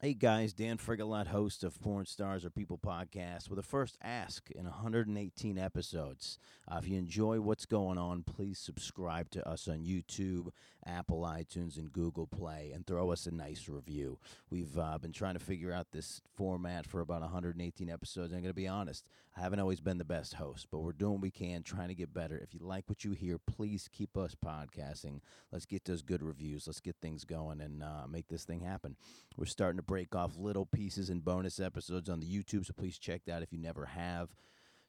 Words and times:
Hey 0.00 0.14
guys, 0.14 0.52
Dan 0.52 0.76
Frigolette, 0.76 1.26
host 1.26 1.64
of 1.64 1.80
Porn 1.80 2.06
Stars 2.06 2.44
Are 2.44 2.50
People 2.50 2.78
podcast, 2.78 3.50
with 3.50 3.58
a 3.58 3.64
first 3.64 3.98
ask 4.00 4.48
in 4.52 4.64
118 4.64 5.58
episodes. 5.58 6.38
Uh, 6.70 6.76
if 6.80 6.86
you 6.88 6.96
enjoy 6.96 7.40
what's 7.40 7.66
going 7.66 7.98
on, 7.98 8.22
please 8.22 8.60
subscribe 8.60 9.28
to 9.30 9.44
us 9.44 9.66
on 9.66 9.78
YouTube, 9.80 10.50
Apple, 10.88 11.20
iTunes, 11.20 11.76
and 11.76 11.92
Google 11.92 12.26
Play, 12.26 12.72
and 12.74 12.86
throw 12.86 13.12
us 13.12 13.26
a 13.26 13.30
nice 13.30 13.68
review. 13.68 14.18
We've 14.50 14.76
uh, 14.78 14.98
been 14.98 15.12
trying 15.12 15.34
to 15.34 15.40
figure 15.40 15.72
out 15.72 15.88
this 15.92 16.20
format 16.34 16.86
for 16.86 17.00
about 17.00 17.20
118 17.20 17.90
episodes. 17.90 18.32
I'm 18.32 18.40
going 18.40 18.50
to 18.50 18.54
be 18.54 18.66
honest, 18.66 19.04
I 19.36 19.40
haven't 19.40 19.60
always 19.60 19.80
been 19.80 19.98
the 19.98 20.04
best 20.04 20.34
host, 20.34 20.66
but 20.70 20.80
we're 20.80 20.92
doing 20.92 21.12
what 21.12 21.20
we 21.20 21.30
can, 21.30 21.62
trying 21.62 21.88
to 21.88 21.94
get 21.94 22.14
better. 22.14 22.36
If 22.38 22.54
you 22.54 22.60
like 22.60 22.84
what 22.88 23.04
you 23.04 23.12
hear, 23.12 23.38
please 23.38 23.88
keep 23.92 24.16
us 24.16 24.34
podcasting. 24.34 25.20
Let's 25.52 25.66
get 25.66 25.84
those 25.84 26.02
good 26.02 26.22
reviews. 26.22 26.66
Let's 26.66 26.80
get 26.80 26.96
things 27.00 27.24
going 27.24 27.60
and 27.60 27.82
uh, 27.82 28.06
make 28.08 28.28
this 28.28 28.44
thing 28.44 28.60
happen. 28.60 28.96
We're 29.36 29.44
starting 29.44 29.78
to 29.78 29.82
break 29.84 30.16
off 30.16 30.36
little 30.36 30.66
pieces 30.66 31.10
and 31.10 31.24
bonus 31.24 31.60
episodes 31.60 32.08
on 32.08 32.20
the 32.20 32.26
YouTube, 32.26 32.66
so 32.66 32.72
please 32.76 32.98
check 32.98 33.22
that 33.26 33.42
if 33.42 33.52
you 33.52 33.58
never 33.58 33.86
have. 33.86 34.30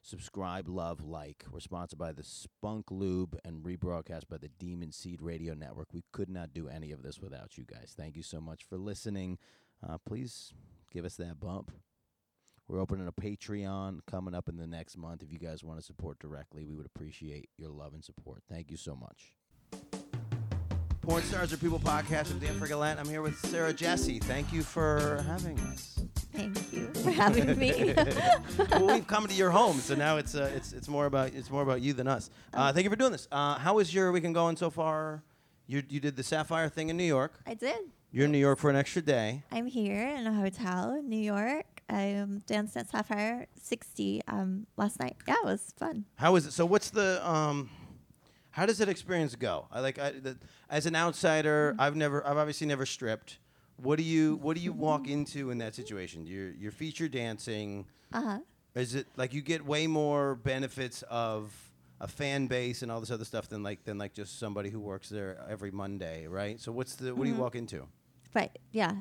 Subscribe, 0.02 0.66
love, 0.68 1.04
like. 1.04 1.44
We're 1.52 1.60
sponsored 1.60 1.98
by 1.98 2.12
the 2.12 2.22
Spunk 2.22 2.90
Lube 2.90 3.38
and 3.44 3.62
rebroadcast 3.62 4.28
by 4.28 4.38
the 4.38 4.48
Demon 4.48 4.92
Seed 4.92 5.20
Radio 5.20 5.54
Network. 5.54 5.88
We 5.92 6.04
could 6.10 6.30
not 6.30 6.54
do 6.54 6.68
any 6.68 6.90
of 6.90 7.02
this 7.02 7.20
without 7.20 7.58
you 7.58 7.64
guys. 7.64 7.94
Thank 7.96 8.16
you 8.16 8.22
so 8.22 8.40
much 8.40 8.64
for 8.64 8.78
listening. 8.78 9.38
Uh, 9.86 9.98
please 9.98 10.52
give 10.90 11.04
us 11.04 11.16
that 11.16 11.38
bump. 11.38 11.70
We're 12.66 12.80
opening 12.80 13.08
a 13.08 13.12
Patreon 13.12 14.00
coming 14.06 14.34
up 14.34 14.48
in 14.48 14.56
the 14.56 14.66
next 14.66 14.96
month. 14.96 15.22
If 15.22 15.32
you 15.32 15.38
guys 15.38 15.64
want 15.64 15.78
to 15.80 15.84
support 15.84 16.18
directly, 16.18 16.64
we 16.64 16.74
would 16.74 16.86
appreciate 16.86 17.50
your 17.58 17.70
love 17.70 17.94
and 17.94 18.04
support. 18.04 18.42
Thank 18.48 18.70
you 18.70 18.76
so 18.76 18.96
much. 18.96 19.34
Porn 21.02 21.22
Stars 21.24 21.52
Are 21.52 21.56
People 21.56 21.80
podcast. 21.80 22.30
I'm 22.30 22.38
Dan 22.38 22.58
Frigolette. 22.58 22.98
I'm 22.98 23.08
here 23.08 23.22
with 23.22 23.38
Sarah 23.46 23.72
Jessie. 23.72 24.20
Thank 24.20 24.52
you 24.52 24.62
for 24.62 25.24
having 25.26 25.58
us. 25.60 25.98
Thank 26.32 26.72
you 26.72 26.86
for 27.02 27.10
having 27.10 27.58
me. 27.58 27.94
well, 28.72 28.86
we've 28.86 29.06
come 29.06 29.26
to 29.26 29.34
your 29.34 29.50
home, 29.50 29.78
so 29.78 29.94
now 29.94 30.16
it's 30.16 30.34
uh, 30.34 30.50
it's 30.54 30.72
it's 30.72 30.88
more 30.88 31.06
about 31.06 31.34
it's 31.34 31.50
more 31.50 31.62
about 31.62 31.80
you 31.80 31.92
than 31.92 32.06
us. 32.06 32.30
Uh, 32.54 32.72
thank 32.72 32.84
you 32.84 32.90
for 32.90 32.96
doing 32.96 33.12
this. 33.12 33.28
Uh, 33.30 33.58
how 33.58 33.78
is 33.78 33.92
your 33.92 34.12
weekend 34.12 34.34
going 34.34 34.56
so 34.56 34.70
far? 34.70 35.22
You 35.66 35.82
you 35.88 36.00
did 36.00 36.16
the 36.16 36.22
Sapphire 36.22 36.68
thing 36.68 36.88
in 36.88 36.96
New 36.96 37.04
York. 37.04 37.40
I 37.46 37.54
did. 37.54 37.78
You're 38.12 38.24
in 38.24 38.32
New 38.32 38.38
York 38.38 38.58
for 38.58 38.70
an 38.70 38.76
extra 38.76 39.02
day. 39.02 39.44
I'm 39.52 39.66
here 39.66 40.08
in 40.08 40.26
a 40.26 40.34
hotel 40.34 40.94
in 40.94 41.08
New 41.08 41.20
York. 41.20 41.80
I 41.88 42.14
um, 42.14 42.42
danced 42.46 42.76
at 42.76 42.88
Sapphire 42.88 43.46
60 43.60 44.22
um, 44.26 44.66
last 44.76 44.98
night. 44.98 45.16
Yeah, 45.28 45.34
it 45.42 45.44
was 45.44 45.72
fun. 45.76 46.06
How 46.16 46.34
is 46.36 46.46
it? 46.46 46.52
So 46.52 46.66
what's 46.66 46.90
the 46.90 47.26
um, 47.28 47.70
how 48.50 48.66
does 48.66 48.78
that 48.78 48.88
experience 48.88 49.36
go? 49.36 49.66
I 49.70 49.80
like 49.80 49.98
I, 49.98 50.10
the, 50.10 50.36
as 50.68 50.86
an 50.86 50.96
outsider, 50.96 51.76
I've 51.78 51.96
never 51.96 52.26
I've 52.26 52.36
obviously 52.36 52.66
never 52.66 52.84
stripped. 52.86 53.38
What 53.82 53.96
do 53.98 54.04
you 54.04 54.36
what 54.36 54.56
do 54.56 54.62
you 54.62 54.72
walk 54.72 55.08
into 55.08 55.50
in 55.50 55.58
that 55.58 55.74
situation? 55.74 56.26
You're 56.26 56.50
you're 56.50 56.72
feature 56.72 57.08
dancing. 57.08 57.86
Uh 58.12 58.22
huh. 58.22 58.38
Is 58.74 58.94
it 58.94 59.06
like 59.16 59.32
you 59.34 59.42
get 59.42 59.64
way 59.64 59.86
more 59.86 60.34
benefits 60.36 61.02
of 61.10 61.52
a 62.00 62.08
fan 62.08 62.46
base 62.46 62.82
and 62.82 62.90
all 62.90 63.00
this 63.00 63.10
other 63.10 63.24
stuff 63.24 63.48
than 63.48 63.62
like 63.62 63.84
than 63.84 63.98
like 63.98 64.14
just 64.14 64.38
somebody 64.38 64.70
who 64.70 64.80
works 64.80 65.08
there 65.08 65.44
every 65.48 65.70
Monday, 65.70 66.26
right? 66.26 66.60
So 66.60 66.72
what's 66.72 66.96
the 66.96 67.14
what 67.14 67.24
do 67.24 67.30
you 67.30 67.36
walk 67.36 67.54
into? 67.54 67.86
Right. 68.34 68.56
Yeah. 68.72 68.94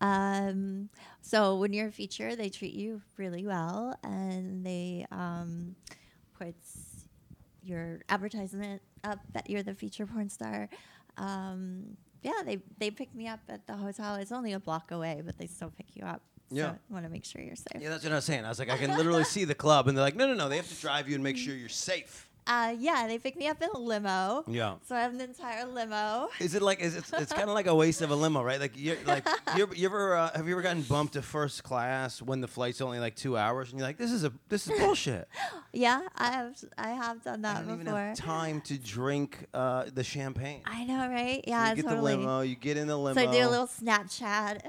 Um, 0.00 0.88
so 1.20 1.56
when 1.56 1.72
you're 1.72 1.86
a 1.88 1.92
feature, 1.92 2.34
they 2.34 2.48
treat 2.48 2.74
you 2.74 3.00
really 3.16 3.46
well, 3.46 3.96
and 4.02 4.66
they 4.66 5.06
um, 5.12 5.76
put 6.36 6.56
your 7.62 8.00
advertisement 8.08 8.82
up 9.04 9.20
that 9.32 9.48
you're 9.48 9.62
the 9.62 9.74
feature 9.74 10.06
porn 10.06 10.28
star. 10.28 10.68
Um, 11.16 11.96
yeah, 12.22 12.42
they 12.44 12.58
they 12.78 12.90
pick 12.90 13.14
me 13.14 13.28
up 13.28 13.40
at 13.48 13.66
the 13.66 13.76
hotel. 13.76 14.16
It's 14.16 14.32
only 14.32 14.52
a 14.52 14.60
block 14.60 14.90
away, 14.90 15.22
but 15.24 15.38
they 15.38 15.46
still 15.46 15.72
pick 15.76 15.94
you 15.94 16.04
up. 16.04 16.22
Yeah. 16.50 16.72
So 16.72 16.78
want 16.90 17.04
to 17.04 17.10
make 17.10 17.24
sure 17.24 17.40
you're 17.40 17.56
safe. 17.56 17.80
Yeah, 17.80 17.88
that's 17.88 18.04
what 18.04 18.12
I 18.12 18.16
was 18.16 18.24
saying. 18.24 18.44
I 18.44 18.48
was 18.48 18.58
like, 18.58 18.70
I 18.70 18.76
can 18.76 18.96
literally 18.96 19.24
see 19.24 19.44
the 19.44 19.54
club, 19.54 19.88
and 19.88 19.96
they're 19.96 20.04
like, 20.04 20.16
no, 20.16 20.26
no, 20.26 20.34
no, 20.34 20.48
they 20.48 20.56
have 20.56 20.68
to 20.68 20.80
drive 20.80 21.08
you 21.08 21.14
and 21.14 21.24
make 21.24 21.36
mm. 21.36 21.44
sure 21.44 21.54
you're 21.54 21.68
safe. 21.68 22.28
Uh, 22.46 22.74
yeah, 22.78 23.06
they 23.06 23.18
picked 23.18 23.38
me 23.38 23.46
up 23.46 23.62
in 23.62 23.68
a 23.74 23.78
limo. 23.78 24.44
Yeah. 24.48 24.74
So 24.86 24.96
I 24.96 25.00
have 25.02 25.14
an 25.14 25.20
entire 25.20 25.64
limo. 25.64 26.28
Is 26.40 26.54
it 26.54 26.62
like 26.62 26.80
is 26.80 26.96
it, 26.96 27.04
it's 27.14 27.32
kind 27.32 27.48
of 27.48 27.54
like 27.54 27.66
a 27.66 27.74
waste 27.74 28.02
of 28.02 28.10
a 28.10 28.16
limo, 28.16 28.42
right? 28.42 28.58
Like 28.58 28.72
you're, 28.74 28.96
like 29.06 29.26
you 29.56 29.62
ever, 29.62 29.74
you 29.74 29.86
ever 29.86 30.16
uh, 30.16 30.30
have 30.34 30.46
you 30.46 30.52
ever 30.54 30.62
gotten 30.62 30.82
bumped 30.82 31.12
to 31.14 31.22
first 31.22 31.62
class 31.62 32.20
when 32.20 32.40
the 32.40 32.48
flight's 32.48 32.80
only 32.80 32.98
like 32.98 33.14
two 33.14 33.36
hours 33.36 33.70
and 33.70 33.78
you're 33.78 33.86
like 33.86 33.96
this 33.98 34.10
is 34.10 34.24
a 34.24 34.32
this 34.48 34.66
is 34.68 34.78
bullshit. 34.78 35.28
Yeah, 35.74 36.02
I 36.18 36.32
have 36.32 36.54
I 36.76 36.90
have 36.90 37.22
done 37.24 37.42
I 37.46 37.54
that 37.54 37.66
don't 37.66 37.80
even 37.80 37.86
have 37.86 38.16
time 38.18 38.60
to 38.62 38.76
drink 38.78 39.46
uh, 39.54 39.84
the 39.94 40.04
champagne. 40.04 40.60
I 40.66 40.84
know, 40.84 41.08
right? 41.08 41.42
So 41.44 41.50
Yeah, 41.50 41.70
you 41.70 41.76
get 41.76 41.84
totally. 41.86 42.12
the 42.12 42.18
limo, 42.18 42.40
you 42.42 42.56
get 42.56 42.76
in 42.76 42.88
the 42.88 42.96
limo. 42.98 43.18
So 43.18 43.26
I 43.26 43.32
do 43.32 43.46
a 43.46 43.48
little 43.48 43.66
Snapchat. 43.66 44.60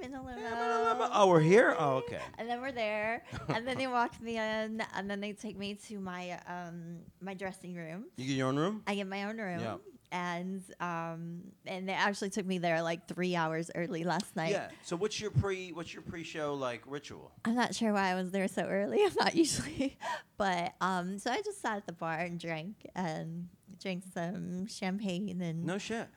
Hey, 0.00 0.06
I'm 0.06 0.12
in 0.14 0.18
the 0.18 0.26
limo. 0.26 0.40
Yeah, 0.40 0.54
I'm 0.54 0.62
in 0.62 0.68
the 0.68 1.00
limo. 1.02 1.10
Oh, 1.12 1.26
we're 1.28 1.40
here? 1.40 1.74
Oh, 1.78 1.96
okay. 1.96 2.20
And 2.38 2.48
then 2.48 2.60
we're 2.60 2.72
there, 2.72 3.22
and 3.48 3.66
then 3.66 3.76
they 3.76 3.86
walk 3.98 4.20
me 4.20 4.38
in, 4.38 4.82
and 4.94 5.10
then 5.10 5.20
they 5.20 5.32
take 5.32 5.58
me 5.58 5.74
to 5.88 5.98
my 6.00 6.40
um 6.46 7.00
my 7.20 7.34
dressing 7.34 7.74
room. 7.74 8.06
You 8.16 8.26
get 8.26 8.34
your 8.36 8.48
own 8.48 8.56
room. 8.56 8.82
I 8.86 8.94
get 8.94 9.06
my 9.06 9.24
own 9.24 9.38
room. 9.38 9.60
Yeah. 9.60 9.76
And 10.12 10.62
um 10.80 11.42
and 11.66 11.88
they 11.88 11.92
actually 11.92 12.30
took 12.30 12.44
me 12.46 12.58
there 12.58 12.82
like 12.82 13.06
three 13.06 13.36
hours 13.36 13.70
early 13.74 14.02
last 14.04 14.34
night. 14.34 14.50
Yeah. 14.52 14.68
So 14.82 14.96
what's 14.96 15.20
your 15.20 15.30
pre 15.30 15.70
what's 15.72 15.92
your 15.92 16.02
pre-show 16.02 16.54
like 16.54 16.82
ritual? 16.86 17.30
I'm 17.44 17.54
not 17.54 17.74
sure 17.74 17.92
why 17.92 18.08
I 18.10 18.14
was 18.14 18.30
there 18.32 18.48
so 18.48 18.62
early. 18.62 19.04
I'm 19.04 19.14
not 19.18 19.36
usually, 19.36 19.98
but 20.36 20.72
um, 20.80 21.18
so 21.18 21.30
I 21.30 21.42
just 21.42 21.60
sat 21.60 21.76
at 21.76 21.86
the 21.86 21.92
bar 21.92 22.18
and 22.18 22.40
drank 22.40 22.86
and 22.96 23.48
drank 23.80 24.02
some 24.12 24.66
champagne 24.66 25.40
and 25.40 25.64
No 25.64 25.78
shit. 25.78 26.08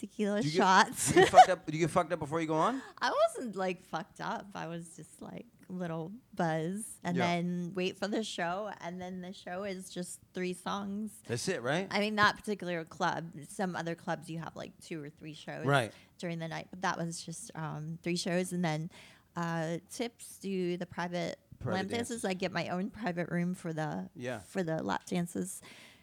Tequila 0.00 0.40
you 0.40 0.50
shots. 0.50 1.12
Get, 1.12 1.14
do 1.14 1.20
you 1.20 1.24
get 1.26 1.30
fucked 1.30 1.48
up? 1.50 1.72
You 1.72 1.78
get 1.78 1.90
fucked 1.90 2.12
up 2.12 2.18
before 2.18 2.40
you 2.40 2.46
go 2.46 2.54
on? 2.54 2.82
I 3.00 3.12
wasn't 3.36 3.56
like 3.56 3.84
fucked 3.84 4.20
up. 4.20 4.46
I 4.54 4.66
was 4.66 4.88
just 4.96 5.20
like 5.22 5.46
little 5.68 6.10
buzz, 6.34 6.84
and 7.04 7.16
Yeah. 7.16 7.26
then 7.26 7.72
wait 7.76 7.96
for 7.98 8.08
the 8.08 8.24
show, 8.24 8.70
and 8.80 9.00
then 9.00 9.20
the 9.20 9.32
show 9.32 9.62
is 9.64 9.88
just 9.90 10.18
three 10.34 10.52
songs. 10.54 11.12
That's 11.28 11.46
it, 11.48 11.62
right? 11.62 11.86
I 11.92 12.00
mean, 12.00 12.16
that 12.16 12.36
particular 12.36 12.84
club. 12.84 13.26
Some 13.48 13.76
other 13.76 13.94
clubs 13.94 14.28
you 14.28 14.38
have 14.40 14.56
like 14.56 14.72
two 14.84 15.00
or 15.02 15.10
three 15.10 15.34
shows 15.34 15.64
Right. 15.66 15.92
during 16.18 16.38
the 16.40 16.48
night, 16.48 16.66
but 16.70 16.82
that 16.82 16.98
was 16.98 17.22
just 17.22 17.52
um, 17.54 17.98
three 18.02 18.16
shows, 18.16 18.52
and 18.52 18.64
then 18.64 18.90
uh, 19.36 19.76
tips 19.92 20.38
do 20.42 20.76
the 20.76 20.86
private, 20.86 21.38
Private 21.60 21.76
lap 21.76 21.86
dances. 21.88 22.24
I 22.24 22.32
get 22.34 22.50
my 22.52 22.68
own 22.68 22.90
private 22.90 23.28
room 23.30 23.54
for 23.54 23.72
the 23.72 24.08
Yeah. 24.16 24.40
for 24.40 24.62
the 24.64 24.82
lap 24.82 25.04
dances, 25.06 25.60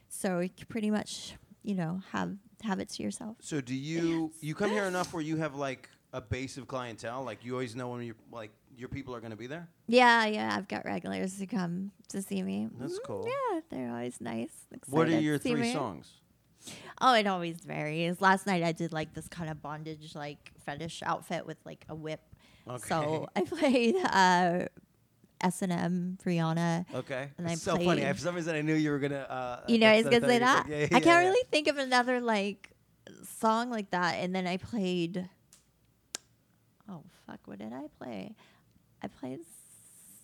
so 0.08 0.40
you 0.40 0.50
pretty 0.69 0.91
much 0.91 1.35
you 1.64 1.75
know 1.75 2.00
have 2.14 2.38
have 2.63 2.79
it 2.79 2.90
to 2.90 3.03
yourself. 3.03 3.38
So 3.41 3.62
do 3.62 3.75
you 3.75 4.31
you 4.41 4.56
come 4.56 4.72
here 4.72 4.85
enough 4.85 5.13
where 5.13 5.23
you 5.23 5.38
have 5.38 5.56
like 5.56 5.90
a 6.13 6.22
base 6.22 6.57
of 6.57 6.68
clientele? 6.68 7.23
Like 7.23 7.44
you 7.45 7.53
always 7.53 7.75
know 7.75 7.90
when 7.90 8.01
you 8.03 8.16
like 8.31 8.51
your 8.75 8.90
people 8.90 9.16
are 9.16 9.19
going 9.19 9.31
to 9.31 9.38
be 9.38 9.47
there. 9.47 9.68
Yeah, 9.88 10.25
yeah, 10.25 10.56
I've 10.56 10.67
got 10.67 10.85
regulars 10.85 11.40
who 11.40 11.47
come 11.47 11.91
to 12.09 12.22
see 12.22 12.44
me. 12.44 12.69
That's 12.79 13.00
Mm, 13.00 13.03
cool. 13.06 13.25
Yeah, 13.28 13.59
they're 13.69 13.90
always 13.90 14.22
nice. 14.22 14.51
What 14.88 15.07
are 15.09 15.19
your 15.19 15.38
three 15.40 15.62
me. 15.62 15.73
songs? 15.73 16.12
Oh, 17.00 17.13
it 17.13 17.28
always 17.28 17.57
varies. 17.62 18.19
Last 18.22 18.46
night 18.47 18.63
I 18.63 18.72
did 18.72 18.91
like 18.91 19.13
this 19.13 19.28
kind 19.28 19.50
of 19.50 19.62
bondage, 19.62 20.16
like 20.16 20.51
fetish 20.66 21.01
outfit 21.06 21.46
with 21.46 21.57
like 21.66 21.85
a 21.90 21.96
whip. 21.96 22.22
Okay. 22.67 22.88
So 22.90 23.28
I 23.35 23.41
played 23.44 23.96
uh, 24.03 24.66
S 25.41 25.61
and 25.61 25.71
M 25.71 26.17
Rihanna. 26.25 26.85
Okay. 26.93 27.29
And 27.37 27.47
I 27.47 27.55
so 27.55 27.73
funny. 27.75 27.83
I, 27.83 27.95
played- 27.95 28.15
for 28.15 28.21
some 28.21 28.35
reason, 28.35 28.55
I 28.55 28.61
knew 28.61 28.73
you 28.75 28.91
were 28.91 28.99
gonna. 28.99 29.25
Uh, 29.29 29.59
You 29.67 29.77
know, 29.79 29.89
I 29.89 29.97
was 29.97 30.05
gonna 30.05 30.27
say 30.27 30.39
that. 30.39 30.67
yeah, 30.67 30.77
yeah, 30.77 30.83
I 30.85 30.99
can't 30.99 31.05
yeah. 31.05 31.19
really 31.29 31.43
think 31.51 31.67
of 31.67 31.77
another 31.77 32.19
like 32.21 32.71
song 33.39 33.69
like 33.69 33.91
that. 33.91 34.15
And 34.15 34.33
then 34.35 34.47
I 34.47 34.57
played. 34.57 35.29
Oh 36.89 37.03
fuck! 37.25 37.39
What 37.45 37.59
did 37.59 37.73
I 37.73 37.85
play? 37.99 38.35
I 39.03 39.07
played 39.07 39.39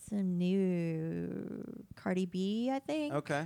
some 0.10 0.38
new 0.38 1.64
Cardi 1.96 2.26
B, 2.26 2.70
I 2.72 2.80
think. 2.80 3.14
Okay. 3.14 3.46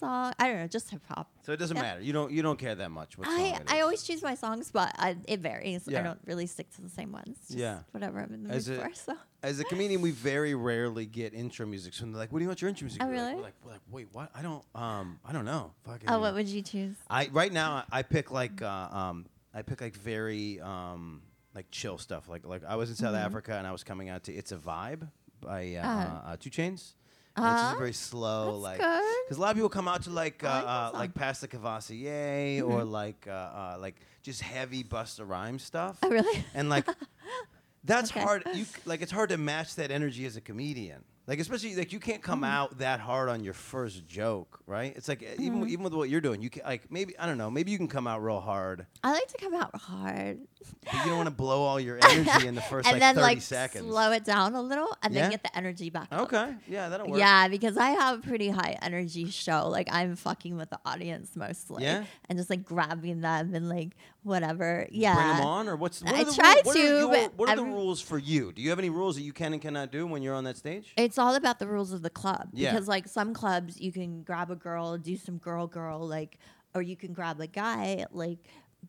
Song. 0.00 0.32
I 0.38 0.48
don't 0.48 0.56
know, 0.60 0.66
just 0.66 0.90
hip 0.90 1.02
hop. 1.08 1.30
So 1.46 1.52
it 1.52 1.58
doesn't 1.58 1.76
Yeah. 1.76 1.82
matter. 1.82 2.00
You 2.00 2.12
don't 2.12 2.30
you 2.32 2.42
don't 2.42 2.58
care 2.58 2.74
that 2.74 2.90
much. 2.90 3.16
What 3.18 3.28
song 3.28 3.38
I, 3.38 3.60
I 3.76 3.80
always 3.82 4.02
choose 4.02 4.22
my 4.22 4.34
songs, 4.34 4.70
but 4.72 4.94
I, 4.98 5.16
it 5.28 5.40
varies. 5.40 5.82
Yeah. 5.86 6.00
I 6.00 6.02
don't 6.02 6.20
really 6.26 6.46
stick 6.46 6.68
to 6.76 6.80
the 6.82 6.88
same 6.88 7.12
ones. 7.12 7.36
Just 7.46 7.58
Yeah. 7.58 7.80
Whatever 7.92 8.18
I'm 8.20 8.32
in 8.34 8.42
the 8.42 8.48
mood 8.48 8.56
As 8.56 8.68
a- 8.68 8.76
for. 8.76 8.90
So. 8.94 9.14
As 9.42 9.58
a 9.60 9.64
comedian, 9.64 10.00
we 10.02 10.10
very 10.10 10.54
rarely 10.54 11.06
get 11.06 11.32
intro 11.32 11.64
music. 11.66 11.94
So 11.94 12.04
they're 12.04 12.14
like, 12.14 12.30
"What 12.32 12.40
do 12.40 12.44
you 12.44 12.48
want 12.48 12.60
your 12.60 12.68
intro 12.68 12.84
music?" 12.86 13.02
Oh, 13.02 13.06
to 13.06 13.10
be?" 13.12 13.16
We're 13.16 13.22
like- 13.22 13.30
really? 13.30 13.36
We're 13.36 13.42
like, 13.42 13.54
we're 13.64 13.72
like, 13.72 13.80
"Wait, 13.90 14.08
what? 14.12 14.30
I 14.34 14.42
don't 14.42 14.64
um 14.74 15.18
I 15.24 15.32
don't 15.32 15.44
know." 15.46 15.72
Fucking. 15.84 16.08
Oh, 16.10 16.18
what 16.20 16.34
would 16.34 16.48
you 16.48 16.62
choose? 16.62 16.96
I 17.08 17.28
right 17.32 17.52
now 17.52 17.84
I 17.90 18.02
pick 18.02 18.30
like 18.30 18.60
uh, 18.62 18.88
um 18.90 19.26
I 19.54 19.62
pick 19.62 19.80
like 19.80 19.96
very 19.96 20.60
um 20.60 21.22
like 21.54 21.66
chill 21.70 21.96
stuff. 21.98 22.28
Like 22.28 22.46
like 22.46 22.62
I 22.64 22.76
was 22.76 22.90
in 22.90 22.96
South 22.96 23.14
Mhm. 23.14 23.24
Africa 23.24 23.54
and 23.56 23.66
I 23.66 23.72
was 23.72 23.82
coming 23.84 24.08
out 24.08 24.24
to 24.24 24.32
"It's 24.32 24.52
a 24.52 24.56
Vibe" 24.58 25.08
by 25.40 25.74
uh, 25.76 25.80
Uh-huh. 25.88 26.32
uh, 26.32 26.36
2 26.38 26.50
Chainz. 26.50 26.92
And 27.42 27.52
it's 27.52 27.60
just 27.60 27.72
Uh-huh. 27.72 27.78
very 27.78 27.92
slow, 27.92 28.52
That's 28.60 28.62
like 28.62 28.78
because 29.24 29.38
a 29.38 29.40
lot 29.40 29.50
of 29.50 29.56
people 29.56 29.68
come 29.70 29.88
out 29.88 30.02
to 30.02 30.10
like 30.10 30.44
uh, 30.44 30.48
like 30.48 30.64
uh, 30.66 30.90
like 30.98 31.14
past 31.14 31.40
the 31.40 31.48
Courvoisier 31.48 32.62
or 32.64 32.82
Mhm. 32.82 32.90
like 32.90 33.26
uh, 33.26 33.30
uh, 33.32 33.76
like 33.80 33.96
just 34.22 34.42
heavy 34.42 34.84
Busta 34.84 35.26
Rhymes 35.28 35.62
stuff. 35.62 35.98
Oh, 36.02 36.08
really? 36.10 36.44
and 36.54 36.68
like 36.68 36.86
that's 37.84 38.10
Okay. 38.10 38.20
hard. 38.20 38.44
You 38.54 38.64
like 38.84 39.02
it's 39.02 39.12
hard 39.12 39.30
to 39.30 39.38
match 39.38 39.74
that 39.76 39.90
energy 39.90 40.26
as 40.26 40.36
a 40.36 40.40
comedian. 40.40 41.04
Like 41.26 41.38
especially 41.38 41.76
like 41.76 41.92
you 41.92 42.00
can't 42.00 42.22
come 42.22 42.42
out 42.42 42.78
that 42.78 42.98
hard 42.98 43.28
on 43.28 43.44
your 43.44 43.54
first 43.54 44.04
joke, 44.08 44.58
right? 44.66 44.92
It's 44.96 45.06
like 45.06 45.22
uh, 45.22 45.26
even 45.40 45.60
Mm-hmm. 45.60 45.68
even 45.68 45.84
with 45.84 45.94
what 45.94 46.08
you're 46.08 46.20
doing, 46.20 46.42
you 46.42 46.50
can 46.50 46.62
like 46.64 46.90
maybe 46.90 47.16
I 47.20 47.26
don't 47.26 47.38
know, 47.38 47.50
maybe 47.52 47.70
you 47.70 47.76
can 47.78 47.86
come 47.86 48.08
out 48.08 48.20
real 48.20 48.40
hard, 48.40 48.86
I 49.04 49.12
like 49.12 49.28
to 49.28 49.38
come 49.38 49.54
out 49.54 49.76
hard 49.76 50.40
but 50.84 50.92
you 50.92 51.04
don't 51.06 51.16
want 51.16 51.28
to 51.28 51.34
blow 51.34 51.62
all 51.62 51.78
your 51.80 51.98
energy 52.10 52.46
in 52.48 52.54
the 52.54 52.60
first 52.60 52.86
and 52.88 52.94
like 52.94 53.00
then 53.00 53.14
30 53.14 53.22
like 53.22 53.42
seconds. 53.42 53.86
slow 53.86 54.10
it 54.12 54.24
down 54.24 54.54
a 54.54 54.60
little 54.60 54.88
and 55.02 55.14
Yeah? 55.14 55.22
then 55.22 55.30
get 55.30 55.42
the 55.44 55.56
energy 55.56 55.88
back 55.88 56.08
up. 56.10 56.22
Okay, 56.22 56.54
yeah, 56.68 56.88
that'll 56.88 57.06
work. 57.08 57.18
Yeah, 57.20 57.46
because 57.48 57.76
I 57.76 57.90
have 57.90 58.18
a 58.18 58.22
pretty 58.22 58.48
high 58.50 58.76
energy 58.82 59.30
show. 59.30 59.68
Like 59.68 59.88
I'm 59.92 60.16
fucking 60.16 60.56
with 60.56 60.70
the 60.70 60.80
audience 60.84 61.36
mostly. 61.36 61.84
Yeah? 61.84 62.04
And 62.28 62.38
just 62.38 62.50
like 62.50 62.64
grabbing 62.64 63.20
them 63.20 63.54
and 63.54 63.68
like 63.68 63.90
whatever. 64.24 64.86
Yeah. 64.90 65.14
Bring 65.14 65.26
them 65.28 65.46
on, 65.46 65.68
or 65.68 65.76
what's? 65.76 66.02
What 66.02 66.14
I 66.14 66.22
are 66.22 66.24
the 66.24 66.32
try 66.32 66.60
what 66.64 66.76
are 66.76 66.78
to, 66.78 66.84
your- 66.98 67.08
but 67.08 67.32
what 67.38 67.48
are 67.48 67.56
the 67.56 67.62
every- 67.62 67.69
rules 67.72 68.00
for 68.00 68.18
you? 68.18 68.52
Do 68.52 68.62
you 68.62 68.70
have 68.70 68.78
any 68.78 68.90
rules 68.90 69.16
that 69.16 69.22
you 69.22 69.32
can 69.32 69.52
and 69.52 69.62
cannot 69.62 69.90
do 69.92 70.06
when 70.06 70.22
you're 70.22 70.34
on 70.34 70.44
that 70.44 70.56
stage? 70.56 70.92
It's 70.96 71.18
all 71.18 71.34
about 71.34 71.58
the 71.58 71.66
rules 71.66 71.92
of 71.92 72.02
the 72.02 72.10
club. 72.10 72.48
Yeah. 72.52 72.72
Because 72.72 72.88
like 72.88 73.08
some 73.08 73.32
clubs 73.34 73.80
you 73.80 73.92
can 73.92 74.22
grab 74.22 74.50
a 74.50 74.56
girl, 74.56 74.96
do 74.98 75.16
some 75.16 75.38
girl 75.38 75.66
girl, 75.66 76.06
like 76.06 76.38
or 76.74 76.82
you 76.82 76.96
can 76.96 77.12
grab 77.12 77.40
a 77.40 77.46
guy, 77.46 78.06
like 78.12 78.38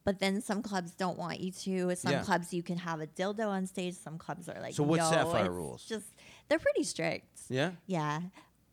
but 0.06 0.19
then 0.19 0.42
some 0.42 0.62
clubs 0.62 0.92
don't 0.92 1.18
want 1.18 1.39
you 1.42 1.51
to. 1.51 1.95
Some 1.95 2.13
Yeah. 2.13 2.24
clubs 2.24 2.54
you 2.54 2.63
can 2.63 2.78
have 2.78 3.01
a 3.01 3.07
dildo 3.07 3.48
on 3.48 3.66
stage. 3.68 3.95
Some 3.95 4.18
clubs 4.18 4.48
are 4.48 4.60
like 4.62 4.74
So 4.74 4.83
what's 4.83 5.04
no, 5.04 5.10
Sapphire 5.12 5.51
rules? 5.51 5.83
Just 5.86 6.06
they're 6.48 6.60
pretty 6.60 6.83
strict. 6.83 7.28
Yeah, 7.50 7.72
Yeah. 7.88 8.22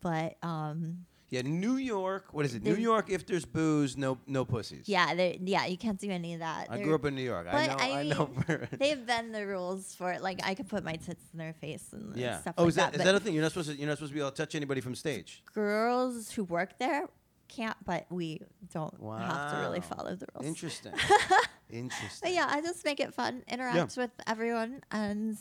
But 0.01 0.37
um 0.41 1.05
yeah. 1.29 1.41
New 1.43 1.75
York, 1.77 2.25
what 2.31 2.45
is 2.45 2.53
it? 2.55 2.63
New 2.63 2.75
York. 2.75 3.09
If 3.09 3.25
there's 3.25 3.45
booze, 3.45 3.95
no 3.97 4.17
no 4.27 4.45
pussies. 4.45 4.87
yeah, 4.87 5.13
they 5.15 5.39
yeah, 5.43 5.65
you 5.65 5.77
can't 5.77 5.99
do 5.99 6.09
any 6.09 6.33
of 6.35 6.39
that. 6.39 6.67
I 6.69 6.75
They're- 6.77 6.85
grew 6.85 6.95
up 6.95 7.05
in 7.05 7.15
New 7.15 7.21
York. 7.23 7.47
I 7.47 7.51
But 7.51 7.67
know. 7.67 7.83
I, 7.83 7.99
I 7.99 8.03
know. 8.03 8.29
mean, 8.47 8.67
They've 8.79 9.05
been 9.05 9.31
the 9.31 9.45
rules 9.45 9.95
for 9.95 10.11
it. 10.11 10.21
Like 10.21 10.39
I 10.43 10.53
could 10.55 10.67
put 10.69 10.83
my 10.83 10.93
tits 10.95 11.23
in 11.33 11.39
their 11.39 11.53
face 11.53 11.85
and, 11.93 12.15
yeah. 12.15 12.39
stuff 12.41 12.55
Oh, 12.57 12.63
like 12.63 12.69
is 12.69 12.75
that 12.75 12.91
that. 12.91 12.93
is 12.93 12.97
but 12.99 13.05
that 13.05 13.15
a 13.15 13.19
thing? 13.19 13.33
You're 13.33 13.43
not 13.43 13.51
supposed 13.51 13.69
to. 13.69 13.75
You're 13.77 13.87
not 13.87 13.97
supposed 13.97 14.11
to 14.11 14.15
be 14.15 14.21
able 14.21 14.31
to 14.31 14.37
touch 14.37 14.55
anybody 14.55 14.81
from 14.81 14.95
stage. 14.95 15.43
girls 15.53 16.31
who 16.31 16.43
work 16.43 16.77
there 16.79 17.07
can't, 17.47 17.77
but 17.83 18.05
we 18.11 18.41
don't 18.73 18.93
have 19.01 19.51
to 19.53 19.57
really 19.61 19.79
Wow. 19.79 19.85
follow 19.97 20.15
the 20.15 20.27
rules. 20.35 20.45
Interesting. 20.47 20.93
Interesting. 21.71 22.19
But 22.23 22.33
yeah, 22.33 22.47
I 22.49 22.61
just 22.61 22.83
make 22.85 22.99
it 22.99 23.13
fun, 23.13 23.43
interact 23.47 23.95
with 23.97 24.11
everyone, 24.27 24.81
and 24.91 25.37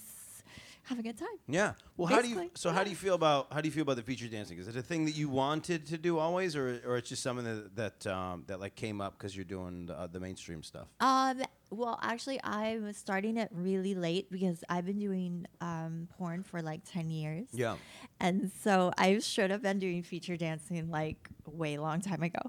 have 0.88 0.98
a 0.98 1.02
good 1.02 1.18
time. 1.18 1.28
Yeah. 1.46 1.72
Well, 1.96 2.06
how 2.08 2.22
do 2.22 2.28
you? 2.28 2.34
Basically, 2.36 2.50
So 2.54 2.70
how 2.70 2.82
do 2.84 2.90
you 2.90 2.96
feel 2.96 3.14
about 3.14 3.52
how 3.52 3.60
do 3.60 3.68
you 3.68 3.72
feel 3.72 3.82
about 3.82 3.96
the 3.96 4.02
feature 4.02 4.28
dancing? 4.28 4.58
Is 4.58 4.68
it 4.68 4.76
a 4.76 4.82
thing 4.82 5.04
that 5.04 5.16
you 5.16 5.28
wanted 5.28 5.86
to 5.86 5.98
do 5.98 6.18
always, 6.18 6.56
or 6.56 6.80
or 6.86 6.96
it's 6.96 7.08
just 7.08 7.22
something 7.22 7.44
that 7.44 7.76
that 7.76 8.06
um, 8.06 8.44
that 8.46 8.60
like 8.60 8.74
came 8.74 9.00
up 9.00 9.18
because 9.18 9.34
you're 9.36 9.44
doing 9.44 9.86
the, 9.86 9.98
uh, 9.98 10.06
the 10.06 10.20
mainstream 10.20 10.62
stuff? 10.62 10.88
Um, 11.00 11.42
well, 11.70 11.98
actually, 12.02 12.40
I 12.42 12.78
was 12.78 12.96
starting 12.96 13.36
it 13.36 13.50
really 13.52 13.94
late 13.94 14.30
because 14.30 14.64
I've 14.68 14.86
been 14.86 14.98
doing 14.98 15.46
um, 15.60 16.08
porn 16.16 16.42
for 16.42 16.62
like 16.62 16.80
ten 16.90 17.10
years. 17.10 17.48
Yeah. 17.52 17.76
And 18.20 18.50
so 18.62 18.92
I 18.98 19.18
should 19.18 19.50
have 19.50 19.62
been 19.62 19.78
doing 19.78 20.02
feature 20.02 20.36
dancing 20.36 20.90
like 20.90 21.28
way 21.46 21.76
long 21.78 22.00
time 22.00 22.22
ago. 22.22 22.40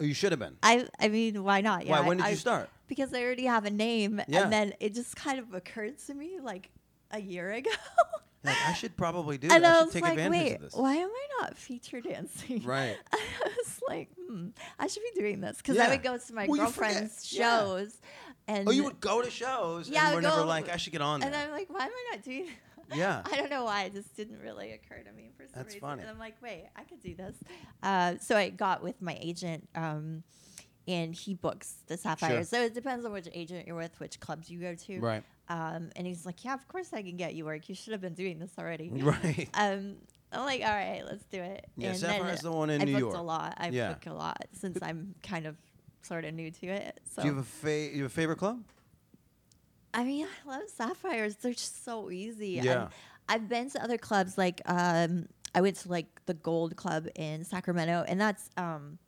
Oh, 0.00 0.04
you 0.04 0.14
should 0.14 0.32
have 0.32 0.38
been. 0.38 0.56
I 0.62 0.86
I 1.00 1.08
mean, 1.08 1.42
why 1.42 1.60
not? 1.60 1.84
Yeah, 1.86 2.00
why? 2.00 2.06
When 2.06 2.16
did 2.18 2.26
I- 2.26 2.30
you 2.30 2.36
start? 2.36 2.68
Because 2.86 3.12
I 3.12 3.22
already 3.22 3.44
have 3.44 3.66
a 3.66 3.70
name, 3.70 4.22
Yeah. 4.28 4.44
and 4.44 4.52
then 4.52 4.72
it 4.80 4.94
just 4.94 5.14
kind 5.14 5.38
of 5.38 5.52
occurred 5.52 5.98
to 6.06 6.14
me 6.14 6.38
like 6.42 6.70
a 7.10 7.20
year 7.20 7.50
ago. 7.52 7.70
Like, 8.44 8.56
I 8.68 8.72
should 8.72 8.96
probably 8.96 9.36
do. 9.36 9.48
and 9.50 9.64
that. 9.64 9.74
I 9.74 9.80
I 9.80 9.82
should 9.82 9.92
take 9.94 10.02
like, 10.04 10.12
advantage 10.12 10.42
wait, 10.42 10.54
of 10.54 10.60
this. 10.62 10.74
why 10.74 10.94
am 10.94 11.10
I 11.10 11.42
not 11.42 11.58
feature 11.58 12.00
dancing? 12.00 12.62
Right. 12.62 12.96
I 13.12 13.18
was 13.44 13.80
like, 13.88 14.10
hmm, 14.16 14.50
I 14.78 14.86
should 14.86 15.02
be 15.12 15.20
doing 15.20 15.40
this 15.40 15.56
because 15.56 15.74
Yeah. 15.74 15.86
I 15.86 15.88
would 15.90 16.04
go 16.04 16.16
to 16.16 16.32
my 16.34 16.46
Well, 16.46 16.60
girlfriend's 16.60 17.32
yeah. 17.32 17.58
shows, 17.58 17.98
and 18.46 18.68
Oh, 18.68 18.70
you 18.70 18.84
would 18.84 19.00
go 19.00 19.22
to 19.22 19.28
shows 19.30 19.88
Yeah, 19.88 20.06
and 20.06 20.14
we're 20.14 20.20
never 20.20 20.44
like, 20.44 20.68
I 20.68 20.76
should 20.76 20.92
get 20.92 21.02
on 21.02 21.18
there. 21.18 21.26
and. 21.30 21.36
I'm 21.36 21.50
like, 21.50 21.68
why 21.68 21.84
am 21.86 21.90
I 21.90 22.14
not 22.14 22.22
doing? 22.24 22.46
Yeah. 22.94 23.22
I 23.24 23.36
don't 23.36 23.50
know 23.50 23.64
why. 23.64 23.82
It 23.84 23.92
just 23.92 24.16
didn't 24.16 24.38
really 24.40 24.70
occur 24.72 25.02
to 25.02 25.12
me 25.12 25.30
for 25.36 25.42
some 25.42 25.52
That's 25.56 25.74
reason. 25.74 25.80
funny. 25.80 26.02
And 26.02 26.10
I'm 26.10 26.18
like, 26.18 26.36
wait, 26.40 26.66
I 26.76 26.84
could 26.84 27.02
do 27.02 27.16
this. 27.16 27.36
Uh, 27.82 28.14
so 28.20 28.36
I 28.36 28.48
got 28.50 28.84
with 28.84 29.02
my 29.02 29.18
agent, 29.20 29.68
um, 29.74 30.22
and 30.86 31.12
he 31.12 31.34
books 31.34 31.74
the 31.88 31.96
sapphires. 31.98 32.48
Sure. 32.48 32.60
So 32.60 32.64
it 32.66 32.72
depends 32.72 33.04
on 33.04 33.12
which 33.12 33.28
agent 33.34 33.66
you're 33.66 33.76
with, 33.76 33.98
which 33.98 34.20
clubs 34.20 34.48
you 34.48 34.60
go 34.60 34.74
to. 34.76 35.00
Right. 35.00 35.22
Um, 35.48 35.90
and 35.96 36.06
he's 36.06 36.26
like, 36.26 36.44
yeah, 36.44 36.54
of 36.54 36.66
course 36.68 36.92
I 36.92 37.02
can 37.02 37.16
get 37.16 37.34
you 37.34 37.44
work. 37.46 37.68
You 37.68 37.74
should 37.74 37.92
have 37.92 38.00
been 38.00 38.14
doing 38.14 38.38
this 38.38 38.50
already. 38.58 38.90
Right. 39.02 39.48
Um, 39.54 39.96
I'm 40.30 40.44
like, 40.44 40.60
all 40.60 40.68
right, 40.68 41.02
let's 41.06 41.24
do 41.26 41.40
it. 41.40 41.66
Yeah, 41.78 41.88
and 41.90 41.98
Sapphire's 41.98 42.40
the 42.42 42.52
one 42.52 42.68
in 42.68 42.82
I 42.82 42.84
New 42.84 42.92
booked 42.92 43.00
York. 43.00 43.16
a 43.16 43.22
lot. 43.22 43.54
I 43.56 43.68
Yeah. 43.70 43.94
book 43.94 44.06
a 44.06 44.12
lot 44.12 44.44
since 44.52 44.78
I'm 44.82 45.14
kind 45.22 45.46
of 45.46 45.56
sort 46.02 46.26
of 46.26 46.34
new 46.34 46.50
to 46.50 46.66
it. 46.66 47.00
So 47.14 47.22
Do 47.22 47.28
you 47.28 47.34
have 47.34 47.42
a 47.42 47.46
fa- 47.46 47.90
you 47.96 48.02
have 48.02 48.12
a 48.12 48.14
favorite 48.14 48.36
club? 48.36 48.62
I 49.94 50.04
mean, 50.04 50.26
I 50.26 50.48
love 50.50 50.68
sapphires. 50.68 51.36
They're 51.36 51.52
just 51.54 51.82
so 51.84 52.10
easy. 52.10 52.60
Yeah. 52.62 52.82
And 52.82 52.88
I've 53.28 53.48
been 53.48 53.70
to 53.70 53.82
other 53.82 53.96
clubs 53.98 54.36
like 54.36 54.60
um, 54.66 55.28
I 55.54 55.62
went 55.62 55.76
to 55.76 55.88
like 55.88 56.06
the 56.26 56.34
Gold 56.34 56.76
Club 56.76 57.08
in 57.14 57.42
Sacramento, 57.44 58.04
and 58.06 58.20
that's 58.20 58.50
um, 58.58 58.98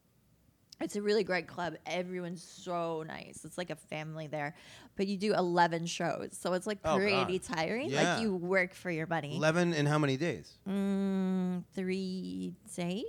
it's 0.81 0.97
a 0.97 1.03
really 1.03 1.25
great 1.25 1.47
club. 1.47 1.75
Everyone's 1.87 2.43
so 2.43 3.05
nice. 3.07 3.45
It's 3.45 3.59
like 3.59 3.71
a 3.71 3.77
family 3.77 4.27
there, 4.27 4.55
but 4.97 5.07
you 5.07 5.17
do 5.17 5.35
eleven 5.35 5.87
shows, 5.87 6.31
so 6.41 6.53
it's 6.55 6.67
like 6.67 6.79
Oh, 6.85 6.97
pretty 6.97 7.39
God. 7.39 7.57
tiring. 7.57 7.91
Yeah. 7.91 8.15
Like 8.15 8.23
you 8.23 8.35
work 8.35 8.75
for 8.75 8.91
your 8.91 9.07
money. 9.07 9.37
Eleven 9.37 9.73
in 9.75 9.87
how 9.87 9.99
many 9.99 10.17
days? 10.17 10.59
Mm, 10.69 11.65
three 11.75 12.55
days. 12.77 13.05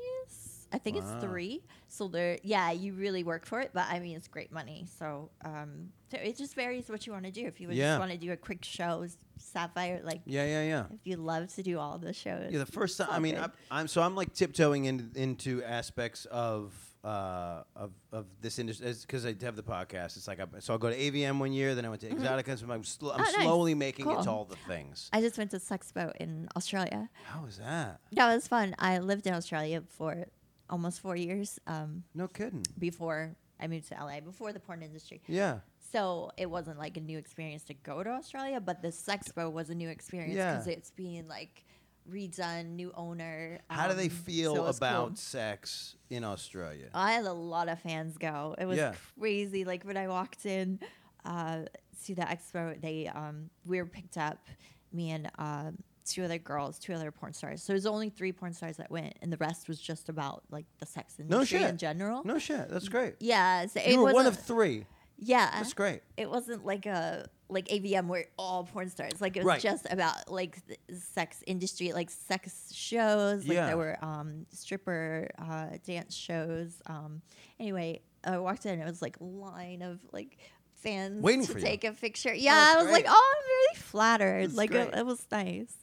I 0.74 0.78
think 0.78 0.96
Wow. 0.96 1.02
it's 1.16 1.24
three. 1.26 1.64
So 1.90 2.08
there, 2.08 2.38
yeah, 2.44 2.72
you 2.72 2.94
really 2.94 3.26
work 3.26 3.46
for 3.46 3.60
it, 3.60 3.72
but 3.74 3.88
I 3.90 4.00
mean, 4.00 4.16
it's 4.16 4.30
great 4.30 4.54
money. 4.54 4.86
So, 4.98 5.30
um, 5.44 5.90
so 6.10 6.18
it 6.18 6.38
just 6.38 6.56
varies 6.56 6.88
what 6.90 7.06
you 7.06 7.12
want 7.12 7.26
to 7.26 7.32
do. 7.32 7.46
If 7.46 7.60
you 7.60 7.68
would 7.68 7.76
Yeah. 7.76 7.90
just 7.96 8.00
want 8.00 8.12
to 8.14 8.18
do 8.18 8.32
a 8.32 8.38
quick 8.38 8.64
show, 8.64 9.02
s- 9.04 9.18
Sapphire, 9.38 10.00
like 10.04 10.22
Yeah, 10.26 10.46
yeah, 10.46 10.64
yeah. 10.64 10.86
if 10.94 11.06
you 11.06 11.18
love 11.18 11.54
to 11.56 11.64
do 11.64 11.78
all 11.78 11.98
the 11.98 12.14
shows. 12.14 12.52
Yeah, 12.54 12.60
the 12.60 12.66
first 12.66 12.98
time. 12.98 13.10
I 13.12 13.20
mean. 13.20 13.36
I'm, 13.38 13.52
I'm 13.70 13.88
so 13.90 14.02
I'm 14.02 14.16
like 14.16 14.34
tiptoeing 14.34 14.86
in, 14.86 15.12
into 15.16 15.62
aspects 15.64 16.24
of 16.26 16.74
uh 17.04 17.64
of 17.76 17.92
of 18.12 18.26
this 18.42 18.60
industry 18.60 18.94
because 19.02 19.26
I 19.26 19.36
have 19.42 19.56
the 19.56 19.64
podcast. 19.64 20.18
It's 20.18 20.28
like 20.28 20.40
I, 20.40 20.46
so 20.60 20.74
I'll 20.74 20.80
go 20.80 20.90
to 20.90 20.96
AVN 20.98 21.40
one 21.40 21.52
year, 21.52 21.74
then 21.74 21.86
I 21.86 21.90
went 21.90 22.02
to 22.02 22.10
Exxxotica. 22.10 22.60
So 22.60 22.72
I'm, 22.72 22.84
sl- 22.84 23.10
I'm 23.12 23.20
Mm-hmm. 23.22 23.22
Oh, 23.22 23.38
nice. 23.38 23.44
slowly 23.46 23.74
making 23.76 24.10
it 24.10 24.22
to 24.24 24.30
all 24.30 24.46
the 24.46 24.56
things. 24.68 25.10
I 25.12 25.20
just 25.22 25.38
went 25.38 25.52
to 25.52 25.58
Sexpo 25.58 26.16
in 26.20 26.48
Australia. 26.56 27.10
How 27.26 27.44
was 27.44 27.58
that? 27.58 28.00
That 28.12 28.34
was 28.34 28.48
fun. 28.48 28.76
I 28.78 29.00
lived 29.00 29.26
in 29.26 29.34
Australia 29.34 29.82
for 29.90 30.26
almost 30.70 31.02
four 31.02 31.16
years 31.16 31.60
um, 31.68 32.04
No 32.14 32.28
kidding. 32.28 32.66
before 32.78 33.36
I 33.60 33.68
moved 33.68 33.88
to 33.90 33.96
LA, 33.96 34.20
before 34.20 34.54
the 34.54 34.60
porn 34.60 34.82
industry. 34.84 35.22
Yeah. 35.28 35.60
So 35.92 36.32
it 36.38 36.50
wasn't 36.50 36.78
like 36.80 36.98
a 36.98 37.02
new 37.02 37.18
experience 37.18 37.64
to 37.66 37.74
go 37.74 38.04
to 38.04 38.10
Australia, 38.12 38.62
but 38.62 38.82
the 38.82 38.88
Sexpo 38.90 39.52
was 39.52 39.70
a 39.70 39.76
new 39.76 39.90
experience 39.90 40.36
Yeah. 40.36 40.52
because 40.54 40.68
it's 40.68 40.92
being 40.92 41.28
like 41.28 41.66
redone, 42.10 42.76
new 42.76 42.92
owner. 42.96 43.60
How 43.70 43.88
do 43.88 43.94
they 43.94 44.04
um, 44.06 44.10
feel 44.10 44.56
so 44.56 44.66
about 44.66 45.08
cool. 45.10 45.16
sex 45.16 45.96
in 46.10 46.24
Australia? 46.24 46.88
I 46.94 47.12
had 47.14 47.26
a 47.26 47.34
lot 47.34 47.70
of 47.70 47.80
fans 47.80 48.18
go. 48.18 48.56
It 48.58 48.66
was 48.66 48.78
Yeah. 48.78 48.94
crazy. 49.20 49.66
Like 49.66 49.84
when 49.84 49.98
I 49.98 50.08
walked 50.08 50.46
in 50.46 50.80
uh, 51.26 51.64
to 52.06 52.16
the 52.16 52.22
expo, 52.22 52.80
they 52.82 53.08
um, 53.08 53.50
we 53.66 53.80
were 53.80 53.86
picked 53.88 54.18
up, 54.18 54.48
me 54.92 55.12
and 55.12 55.30
um, 55.38 55.78
two 56.06 56.24
other 56.24 56.38
girls, 56.40 56.80
two 56.80 56.94
other 56.94 57.12
porn 57.12 57.34
stars. 57.34 57.62
So 57.64 57.74
it 57.74 57.76
was 57.76 57.86
only 57.86 58.10
three 58.10 58.32
porn 58.32 58.54
stars 58.54 58.78
that 58.78 58.90
went, 58.92 59.18
and 59.22 59.32
the 59.32 59.38
rest 59.38 59.68
was 59.68 59.80
just 59.80 60.10
about 60.10 60.44
like 60.50 60.66
the 60.80 60.86
sex 60.86 61.16
industry 61.20 61.60
shit. 61.60 61.70
in 61.70 61.78
general. 61.78 62.24
no 62.26 62.40
shit. 62.40 62.70
That's 62.70 62.90
great. 62.90 63.16
Yeah, 63.20 63.66
so 63.68 63.80
it 63.80 63.90
You 63.92 64.02
were 64.04 64.14
one 64.14 64.26
of 64.26 64.38
three. 64.38 64.86
yeah. 65.18 65.52
That's 65.54 65.74
great. 65.74 66.02
it 66.18 66.30
wasn't 66.30 66.66
like 66.66 66.86
a 66.88 67.28
like 67.52 67.68
AVN 67.68 68.08
where 68.08 68.26
all 68.38 68.64
porn 68.64 68.90
stars 68.90 69.20
like 69.22 69.36
it 69.38 69.42
was 69.42 69.48
Right. 69.48 69.62
just 69.62 69.86
about 69.92 70.32
like 70.32 70.58
the 70.68 70.78
sex 70.96 71.44
industry 71.46 71.92
like 71.94 72.10
sex 72.10 72.72
shows 72.74 73.46
like 73.48 73.56
Yeah. 73.56 73.68
there 73.68 73.78
were 73.78 73.98
um 74.04 74.46
stripper 74.52 75.30
uh 75.38 75.68
dance 75.86 76.16
shows 76.16 76.82
um 76.88 77.22
anyway 77.60 78.02
I 78.24 78.38
walked 78.40 78.66
in 78.66 78.80
it 78.80 78.86
was 78.86 79.02
like 79.02 79.20
a 79.20 79.24
line 79.24 79.82
of 79.82 80.00
like 80.12 80.38
fans 80.76 81.22
Waiting 81.22 81.46
to 81.46 81.52
for 81.54 81.60
you. 81.60 81.66
take 81.66 81.84
a 81.84 81.92
picture 81.92 82.34
yeah 82.34 82.74
I 82.78 82.82
was 82.82 82.92
like 82.92 83.06
oh 83.08 83.34
I'm 83.38 83.44
really 83.50 83.76
flattered 83.82 84.46
That's 84.48 84.58
like 84.58 84.72
it, 84.72 84.94
it 84.96 85.06
was 85.06 85.26
nice 85.32 85.76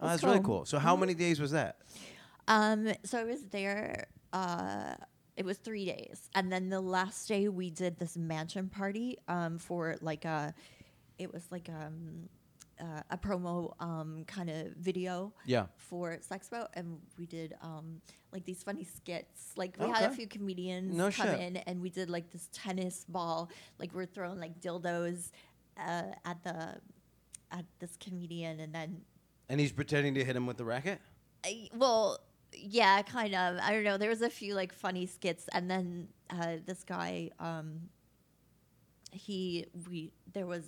Oh, 0.00 0.04
It 0.06 0.10
was 0.10 0.10
that's 0.12 0.24
really 0.24 0.44
cool. 0.44 0.64
So 0.64 0.76
Mm-hmm. 0.78 0.86
how 0.86 0.94
many 0.96 1.14
days 1.14 1.40
was 1.40 1.50
that? 1.50 1.78
um, 2.46 2.92
so 3.04 3.18
I 3.18 3.24
was 3.24 3.42
there. 3.46 4.06
Uh, 4.32 4.94
it 5.36 5.44
was 5.44 5.58
three 5.58 5.84
days, 5.86 6.30
and 6.36 6.52
then 6.52 6.68
the 6.68 6.80
last 6.80 7.26
day 7.28 7.48
we 7.48 7.70
did 7.70 7.98
this 7.98 8.16
mansion 8.16 8.68
party 8.68 9.18
um, 9.28 9.58
for 9.58 9.96
like 10.00 10.24
a. 10.24 10.54
It 11.18 11.32
was 11.32 11.44
like 11.50 11.68
um, 11.68 12.28
uh, 12.80 13.02
a 13.10 13.18
promo 13.18 13.74
um, 13.80 14.24
kind 14.26 14.48
of 14.50 14.68
video 14.76 15.32
Yeah. 15.46 15.66
for 15.76 16.16
Sexpo, 16.18 16.68
and 16.74 16.98
we 17.18 17.26
did 17.26 17.54
um, 17.60 18.00
like 18.32 18.44
these 18.44 18.62
funny 18.62 18.84
skits. 18.84 19.52
Like 19.56 19.76
we 19.80 19.88
had 19.88 20.04
a 20.10 20.14
few 20.14 20.26
comedians 20.28 20.94
No 20.94 21.10
come 21.10 21.26
shit. 21.28 21.40
in, 21.40 21.56
and 21.58 21.80
we 21.82 21.90
did 21.90 22.08
like 22.08 22.30
this 22.30 22.48
tennis 22.52 23.04
ball. 23.08 23.50
Like 23.78 23.92
we're 23.94 24.06
throwing 24.06 24.38
like 24.38 24.60
dildos 24.60 25.30
uh, 25.76 26.02
at 26.24 26.42
the 26.44 26.76
at 27.50 27.64
this 27.80 27.96
comedian, 27.98 28.60
and 28.60 28.72
then 28.74 29.00
And 29.48 29.58
he's 29.58 29.72
pretending 29.72 30.14
to 30.14 30.24
hit 30.24 30.36
him 30.36 30.46
with 30.46 30.56
the 30.58 30.64
racket. 30.64 31.00
I- 31.44 31.68
well, 31.74 32.18
yeah, 32.52 33.02
kind 33.02 33.34
of. 33.34 33.58
I 33.62 33.72
don't 33.72 33.84
know. 33.84 33.96
There 33.98 34.10
was 34.10 34.22
a 34.22 34.30
few 34.30 34.54
like 34.54 34.72
funny 34.72 35.06
skits, 35.06 35.48
and 35.52 35.68
then 35.70 36.08
uh, 36.30 36.56
this 36.64 36.84
guy, 36.84 37.30
um, 37.40 37.88
he 39.12 39.66
we 39.88 40.12
there 40.32 40.46
was 40.46 40.64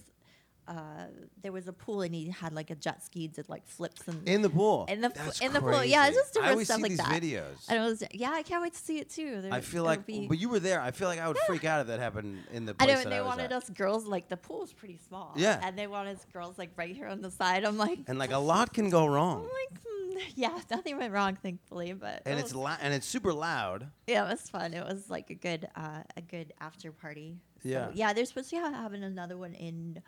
uh, 0.71 1.07
there 1.43 1.51
was 1.53 1.67
a 1.67 1.73
pool 1.73 2.01
and 2.03 2.15
he 2.15 2.31
had 2.31 2.53
like 2.53 2.71
a 2.71 2.77
jet 2.77 3.03
ski 3.03 3.27
did 3.27 3.49
like 3.49 3.67
flips 3.67 4.07
and 4.07 4.27
In 4.29 4.41
the 4.43 4.49
pool. 4.49 4.87
In 4.89 5.01
the 5.01 5.09
That's 5.09 5.41
in 5.41 5.53
the 5.53 5.61
pool. 5.61 5.85
Yeah, 5.85 6.07
it's 6.07 6.17
just 6.17 6.33
different 6.35 6.49
I 6.49 6.53
always 6.53 6.69
stuff 6.69 6.77
see 6.77 6.83
like 6.85 6.91
these 6.93 6.99
that. 6.99 7.23
videos. 7.23 7.69
and 7.69 7.79
it 7.79 7.83
was 7.83 8.05
yeah, 8.13 8.31
I 8.31 8.43
can't 8.45 8.63
wait 8.63 8.75
to 8.75 8.79
see 8.79 8.99
it 8.99 9.11
too. 9.11 9.41
There, 9.43 9.53
I 9.53 9.61
feel 9.61 9.83
like, 9.83 10.07
be, 10.07 10.29
but 10.29 10.39
you 10.39 10.49
were 10.49 10.61
there. 10.61 10.81
I 10.81 10.93
feel 10.93 11.09
like 11.09 11.19
I 11.19 11.27
would 11.29 11.39
freak 11.47 11.65
out 11.65 11.81
if 11.81 11.89
that 11.89 11.99
happened 11.99 12.45
in 12.53 12.67
the 12.67 12.75
I 12.79 12.87
know 12.87 12.95
that 12.95 13.11
they 13.11 13.21
wanted 13.21 13.47
at. 13.47 13.53
us 13.53 13.69
girls 13.71 14.07
like 14.07 14.29
the 14.29 14.37
pool 14.37 14.63
is 14.63 14.73
pretty 14.73 14.99
small. 15.09 15.33
Yeah. 15.37 15.61
and 15.63 15.77
they 15.77 15.89
wanted 15.89 16.17
us 16.17 16.25
girls 16.33 16.57
like 16.57 16.71
right 16.77 16.95
here 16.95 17.09
on 17.09 17.21
the 17.21 17.31
side. 17.33 17.65
I'm 17.65 17.77
like, 17.77 17.99
And 18.07 18.19
like 18.19 18.31
a 18.33 18.39
lot 18.39 18.73
can 18.73 18.91
go 18.91 19.05
I'm 19.07 19.11
wrong. 19.11 19.43
like, 19.43 19.81
hmm, 19.85 20.19
yeah, 20.37 20.57
nothing 20.71 20.99
went 20.99 21.13
wrong, 21.13 21.37
thankfully. 21.43 21.93
But 21.95 22.23
And 22.27 22.39
it 22.39 22.43
it's 22.45 22.55
la- 22.55 22.77
and 22.81 22.95
it's 22.95 23.07
super 23.07 23.33
loud. 23.33 23.89
yeah, 24.07 24.25
it 24.27 24.31
was 24.31 24.43
fun. 24.49 24.73
It 24.75 24.85
was 24.85 25.11
like 25.11 25.31
a 25.31 25.35
good 25.35 25.67
uh, 25.75 26.03
a 26.17 26.21
good 26.21 26.53
after 26.61 26.93
party. 26.93 27.39
So, 27.63 27.69
Yeah. 27.69 27.89
yeah. 27.93 28.13
They're 28.13 28.25
supposed 28.25 28.51
to 28.51 28.57
ha- 28.61 28.73
having 28.73 29.03
another 29.05 29.37
one 29.37 29.53
in 29.55 30.01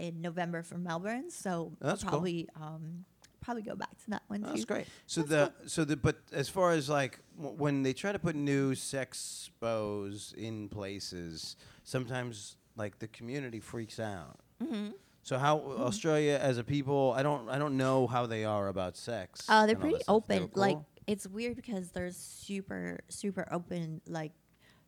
in 0.00 0.20
November 0.20 0.62
for 0.62 0.78
Melbourne, 0.78 1.30
so 1.30 1.72
That's 1.80 2.02
cool. 2.02 2.10
probably 2.10 2.48
um 2.56 3.04
probably 3.40 3.62
go 3.62 3.74
back 3.74 3.96
to 4.04 4.10
that 4.10 4.22
one 4.28 4.42
That's 4.42 4.60
too. 4.60 4.66
great. 4.66 4.86
So 5.06 5.22
the 5.22 5.52
so 5.66 5.84
the 5.84 5.96
but 5.96 6.16
as 6.32 6.48
far 6.48 6.72
as 6.72 6.88
like 6.88 7.20
w- 7.36 7.56
when 7.56 7.82
they 7.82 7.92
try 7.92 8.12
to 8.12 8.18
put 8.18 8.36
new 8.36 8.74
sex 8.74 9.50
expos 9.62 10.34
in 10.34 10.68
places, 10.68 11.56
sometimes 11.84 12.56
like 12.76 12.98
the 12.98 13.08
community 13.08 13.60
freaks 13.60 13.98
out. 14.00 14.38
Mm-hmm. 14.62 14.90
So 15.22 15.38
how 15.38 15.58
Australia 15.58 16.38
as 16.40 16.58
a 16.58 16.64
people, 16.64 17.14
I 17.16 17.22
don't 17.22 17.48
I 17.48 17.58
don't 17.58 17.76
know 17.76 18.06
how 18.06 18.26
they 18.26 18.44
are 18.44 18.68
about 18.68 18.96
sex. 18.96 19.46
Uh, 19.48 19.66
they're 19.66 19.76
pretty 19.76 20.02
open. 20.08 20.44
were 20.44 20.48
Like 20.54 20.78
it's 21.06 21.26
weird 21.26 21.56
because 21.56 21.90
they're 21.90 22.12
super 22.12 23.00
super 23.08 23.46
open. 23.50 24.00
Like 24.06 24.32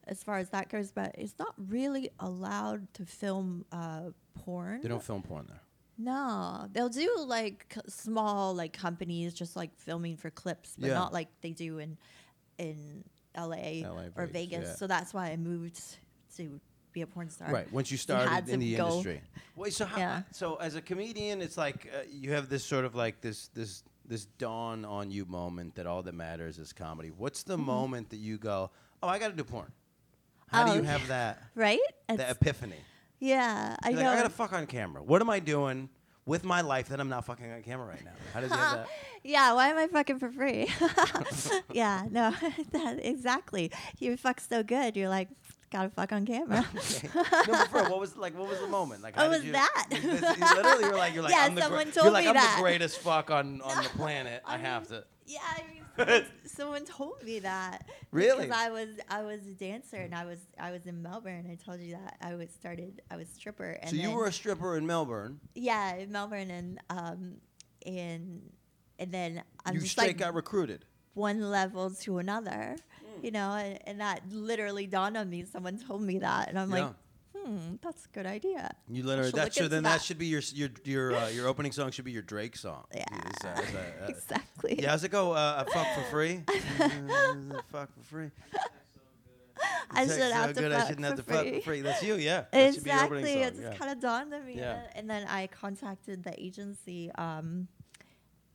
as 0.06 0.22
far 0.22 0.38
as 0.38 0.48
that 0.50 0.68
goes, 0.68 0.90
but 0.92 1.14
it's 1.18 1.34
not 1.38 1.54
really 1.56 2.10
allowed 2.18 2.92
to 2.94 3.04
film 3.04 3.64
uh, 3.72 4.10
porn. 4.44 4.80
they 4.82 4.88
don't 4.88 5.02
film 5.02 5.22
porn 5.22 5.46
there. 5.48 5.60
No, 5.98 6.66
they'll 6.72 6.88
do 6.88 7.08
like 7.26 7.66
c- 7.74 7.80
small 7.88 8.54
like 8.54 8.72
companies 8.72 9.34
just 9.34 9.54
like 9.56 9.70
filming 9.76 10.16
for 10.16 10.30
clips, 10.30 10.74
but 10.78 10.88
Yeah. 10.88 10.94
not 10.94 11.12
like 11.12 11.28
they 11.42 11.50
do 11.52 11.78
in 11.78 11.98
in 12.58 13.04
LA, 13.36 13.82
LA, 13.82 14.08
or 14.16 14.26
Vegas, 14.26 14.32
Vegas. 14.32 14.68
yeah. 14.68 14.74
So 14.74 14.86
that's 14.86 15.14
why 15.14 15.30
I 15.30 15.36
moved 15.36 15.80
to 16.36 16.60
be 16.92 17.02
a 17.02 17.06
porn 17.06 17.30
star. 17.30 17.50
Right. 17.50 17.70
Once 17.72 17.90
you 17.90 17.96
had 17.96 18.00
started 18.00 18.48
in 18.48 18.60
the 18.60 18.74
go- 18.76 18.88
industry. 18.88 19.20
Wait. 19.56 19.72
So 19.72 19.84
how? 19.84 19.96
Yeah. 19.98 20.22
So 20.32 20.56
as 20.56 20.74
a 20.74 20.82
comedian, 20.82 21.40
it's 21.40 21.56
like 21.56 21.88
uh, 21.94 22.02
you 22.10 22.32
have 22.32 22.48
this 22.48 22.64
sort 22.64 22.84
of 22.84 22.94
like 22.94 23.20
this 23.20 23.48
this 23.54 23.84
this 24.04 24.24
dawn 24.38 24.84
on 24.84 25.10
you 25.10 25.24
moment 25.26 25.76
that 25.76 25.86
all 25.86 26.02
that 26.02 26.14
matters 26.14 26.58
is 26.58 26.72
comedy. 26.72 27.10
What's 27.16 27.44
the 27.44 27.56
moment 27.56 28.10
that 28.10 28.16
you 28.18 28.36
go, 28.38 28.70
oh, 29.02 29.08
I 29.08 29.18
got 29.18 29.28
to 29.28 29.36
do 29.36 29.44
porn? 29.44 29.70
How 30.52 30.64
do. 30.64 30.70
Oh, 30.70 30.74
you 30.74 30.80
um, 30.80 30.86
have 30.86 31.06
that 31.08 31.42
Right? 31.54 31.80
It's- 32.08 32.30
epiphany? 32.30 32.76
yeah, 33.18 33.76
I 33.82 33.90
You're 33.90 34.00
know. 34.00 34.06
like, 34.06 34.18
I 34.18 34.22
got 34.22 34.28
to 34.28 34.34
fuck 34.34 34.52
on 34.52 34.66
camera. 34.66 35.02
What 35.02 35.20
am 35.22 35.30
I 35.30 35.38
doing 35.40 35.88
with 36.24 36.44
my 36.44 36.60
life 36.60 36.88
that 36.88 37.00
I'm 37.00 37.08
not 37.08 37.24
fucking 37.24 37.50
on 37.50 37.62
camera 37.62 37.86
right 37.86 38.04
now? 38.04 38.12
How 38.32 38.40
does 38.40 38.50
you 38.50 38.56
have 38.56 38.76
that? 38.78 38.86
yeah, 39.24 39.52
why 39.54 39.68
am 39.68 39.78
I 39.78 39.86
fucking 39.88 40.18
for 40.18 40.30
free? 40.30 40.68
yeah, 41.72 42.04
no, 42.10 42.32
that, 42.72 43.04
exactly. 43.04 43.70
You 43.98 44.16
fuck 44.16 44.40
so 44.40 44.62
good, 44.62 44.96
you're 44.96 45.08
like, 45.08 45.28
gotta 45.72 45.88
fuck 45.90 46.12
on 46.12 46.24
camera. 46.26 46.64
Okay. 46.76 47.08
no, 47.14 47.24
but 47.48 47.68
for 47.68 47.82
what 47.90 47.98
was 47.98 48.16
like? 48.16 48.36
What 48.38 48.48
was 48.48 48.60
the 48.60 48.66
moment? 48.68 49.02
Like, 49.02 49.16
how 49.16 49.22
What 49.22 49.30
was 49.38 49.44
you, 49.44 49.52
that? 49.52 49.86
You, 49.90 49.98
you 50.10 50.10
literally, 50.20 50.84
you're 50.84 50.96
like, 50.96 51.14
you're 51.14 51.22
like, 51.22 51.32
Yeah, 51.36 51.44
I'm 51.46 51.54
the 51.54 51.62
someone 51.62 51.86
you're 51.86 51.94
told 51.94 52.12
like, 52.12 52.24
me 52.24 52.28
I'm 52.28 52.34
that. 52.34 52.54
the 52.56 52.62
greatest 52.62 52.98
fuck 52.98 53.30
on 53.30 53.60
on 53.68 53.82
the 53.82 53.88
planet. 53.90 54.42
I 54.46 54.54
I 54.54 54.58
have 54.58 54.86
to. 54.88 55.04
Yeah, 55.26 55.38
I 55.46 55.62
mean, 55.72 55.82
someone, 55.96 56.24
someone 56.46 56.84
told 56.84 57.22
me 57.22 57.38
that. 57.40 57.86
Really? 58.10 58.46
Because 58.46 58.56
I 58.66 58.70
was 58.70 58.88
I 59.08 59.22
was 59.22 59.40
a 59.46 59.54
dancer 59.54 59.96
and 59.96 60.14
I 60.14 60.24
was 60.26 60.38
I 60.60 60.70
was 60.72 60.86
in 60.86 61.00
Melbourne. 61.02 61.46
I 61.50 61.54
told 61.54 61.80
you 61.80 61.92
that 61.92 62.16
I 62.20 62.34
was 62.34 62.50
started 62.50 63.00
I 63.10 63.16
was 63.16 63.28
stripper. 63.28 63.78
And 63.80 63.90
So 63.90 63.96
you 63.96 64.10
were 64.10 64.26
a 64.26 64.32
stripper 64.32 64.76
in 64.76 64.86
Melbourne. 64.86 65.40
yeah 65.54 65.94
in 65.96 66.10
Melbourne 66.12 66.50
and 66.50 66.78
um 66.90 67.36
and 67.86 68.42
and 68.98 69.12
then 69.12 69.42
I'm 69.64 69.74
you 69.74 69.80
just 69.80 69.92
straight 69.92 70.08
like 70.08 70.18
got 70.18 70.34
recruited. 70.34 70.84
one 71.14 71.40
level 71.40 71.90
to 71.90 72.18
another, 72.18 72.76
Hmm. 73.18 73.24
you 73.24 73.30
know, 73.30 73.52
and, 73.52 73.78
and 73.86 74.00
that 74.00 74.22
literally 74.30 74.86
dawned 74.86 75.16
on 75.16 75.28
me. 75.30 75.44
Someone 75.44 75.78
told 75.78 76.02
me 76.02 76.18
that, 76.18 76.48
and 76.48 76.58
I'm 76.58 76.70
Yeah. 76.70 76.84
like, 76.84 76.94
hmm, 77.36 77.74
that's 77.82 78.04
a 78.06 78.08
good 78.08 78.26
idea. 78.26 78.74
You 78.88 79.02
literally 79.04 79.30
that 79.32 79.54
should 79.54 79.70
then 79.70 79.82
that. 79.84 79.98
that. 79.98 80.02
should 80.02 80.18
be 80.18 80.26
your 80.26 80.42
your 80.54 80.70
your 80.84 81.16
uh, 81.16 81.28
your 81.28 81.48
opening 81.48 81.72
song 81.72 81.90
should 81.90 82.04
be 82.04 82.12
your 82.12 82.22
Drake 82.22 82.56
song. 82.56 82.84
Yeah, 82.94 83.04
Is 83.14 83.32
that- 83.42 83.58
is 83.64 83.72
that, 83.72 83.96
uh, 84.02 84.06
exactly. 84.08 84.78
yeah, 84.82 84.90
how's 84.90 85.04
it 85.04 85.10
go? 85.10 85.32
Uh, 85.32 85.64
fuck 85.64 85.86
for 85.94 86.04
free. 86.10 86.42
Uh, 86.80 87.60
fuck 87.70 87.88
for 87.98 88.04
free. 88.04 88.30
I 89.90 90.06
should 90.06 90.16
so 90.16 90.32
have 90.32 90.54
to 90.54 90.60
good, 90.60 90.72
fuck 90.72 90.80
I 90.82 90.86
shouldn't 90.88 91.06
have 91.06 91.16
to 91.16 91.22
fuck 91.22 91.46
for 91.46 91.60
free. 91.60 91.80
That's 91.82 92.02
you, 92.02 92.14
yeah. 92.16 92.44
That 92.52 92.74
should 92.74 92.82
be 92.84 92.90
your 92.90 92.96
Exactly. 92.98 93.18
opening 93.20 93.38
It 93.42 93.50
just 93.50 93.62
yeah. 93.62 93.74
kind 93.74 93.90
of 93.92 94.00
dawned 94.00 94.32
on 94.34 94.44
me. 94.46 94.54
Yeah. 94.56 94.80
And 94.94 95.08
then 95.08 95.26
I 95.28 95.46
contacted 95.48 96.24
the 96.24 96.40
agency, 96.42 97.10
um, 97.16 97.68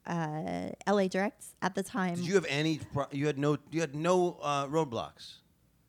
uh, 0.07 0.69
LA 0.87 1.07
Direct 1.07 1.43
at 1.61 1.75
the 1.75 1.83
time. 1.83 2.15
Did 2.15 2.25
you 2.25 2.35
have 2.35 2.45
any? 2.49 2.79
Pro- 2.93 3.07
you 3.11 3.27
had 3.27 3.37
no. 3.37 3.57
You 3.71 3.81
had 3.81 3.95
no 3.95 4.37
uh, 4.41 4.67
roadblocks. 4.67 5.35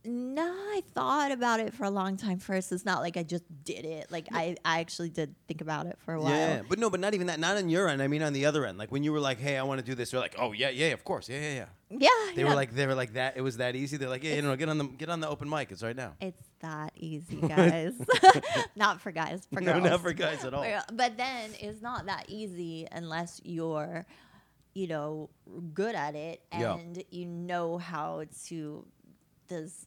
no, 0.05 0.43
I 0.45 0.83
thought 0.95 1.33
about 1.33 1.61
it 1.61 1.75
for 1.75 1.85
a 1.85 1.91
long 1.91 2.17
time 2.17 2.39
first. 2.39 2.73
It's 2.73 2.85
not 2.85 3.01
like 3.01 3.17
I 3.17 3.23
just 3.23 3.45
did 3.65 3.85
it. 3.85 4.11
Like 4.11 4.29
I, 4.33 4.57
I 4.65 4.81
actually 4.81 5.11
did 5.11 5.35
think 5.47 5.61
about 5.61 5.87
it 5.87 5.99
for 6.05 6.15
a 6.15 6.21
while. 6.21 6.33
Yeah, 6.33 6.63
but 6.69 6.79
no, 6.79 6.89
but 6.89 7.01
not 7.01 7.15
even 7.15 7.27
that. 7.27 7.39
Not 7.39 7.57
on 7.57 7.69
your 7.69 7.89
end. 7.89 8.03
I 8.03 8.09
mean, 8.09 8.23
on 8.23 8.33
the 8.33 8.47
other 8.47 8.65
end. 8.65 8.79
Like 8.79 8.91
when 8.91 9.03
you 9.03 9.13
were 9.13 9.21
like, 9.21 9.39
"Hey, 9.39 9.57
I 9.59 9.63
want 9.65 9.81
to 9.81 9.85
do 9.87 9.95
this," 9.95 10.11
they're 10.13 10.21
like, 10.21 10.37
"Oh 10.39 10.53
yeah, 10.53 10.71
yeah, 10.71 10.89
of 10.89 11.05
course, 11.05 11.29
yeah, 11.29 11.41
yeah, 11.41 11.55
yeah." 11.55 11.67
Yeah. 11.91 12.09
They 12.35 12.43
yeah. 12.43 12.49
were 12.49 12.55
like, 12.55 12.75
they 12.75 12.87
were 12.87 12.95
like 12.95 13.15
that. 13.15 13.37
It 13.37 13.41
was 13.41 13.57
that 13.59 13.75
easy. 13.75 13.97
They're 13.97 14.09
like, 14.09 14.25
"Yeah, 14.25 14.35
you 14.35 14.43
know, 14.43 14.55
get 14.57 14.69
on 14.69 14.79
the 14.79 14.85
get 14.85 15.11
on 15.11 15.21
the 15.21 15.29
open 15.29 15.49
mic. 15.49 15.71
It's 15.73 15.83
right 15.83 15.97
now." 15.97 16.15
It's 16.21 16.43
that 16.61 16.93
easy, 16.97 17.37
guys. 17.49 17.95
not 18.77 19.01
for 19.01 19.13
guys, 19.13 19.47
for 19.53 19.61
no, 19.61 19.73
girls. 19.75 19.85
not 19.85 20.01
for 20.01 20.13
guys 20.13 20.45
at 20.45 20.55
all. 20.55 20.65
But 20.93 21.17
then 21.17 21.51
it's 21.61 21.81
not 21.83 22.07
that 22.07 22.27
easy 22.29 22.87
unless 22.91 23.41
you're, 23.45 24.07
you 24.75 24.87
know, 24.89 25.31
good 25.75 25.95
at 25.95 26.15
it 26.15 26.43
Yeah. 26.53 26.75
and 26.75 27.03
you 27.11 27.27
know 27.27 27.79
how 27.79 28.25
to 28.47 28.87
does 29.49 29.87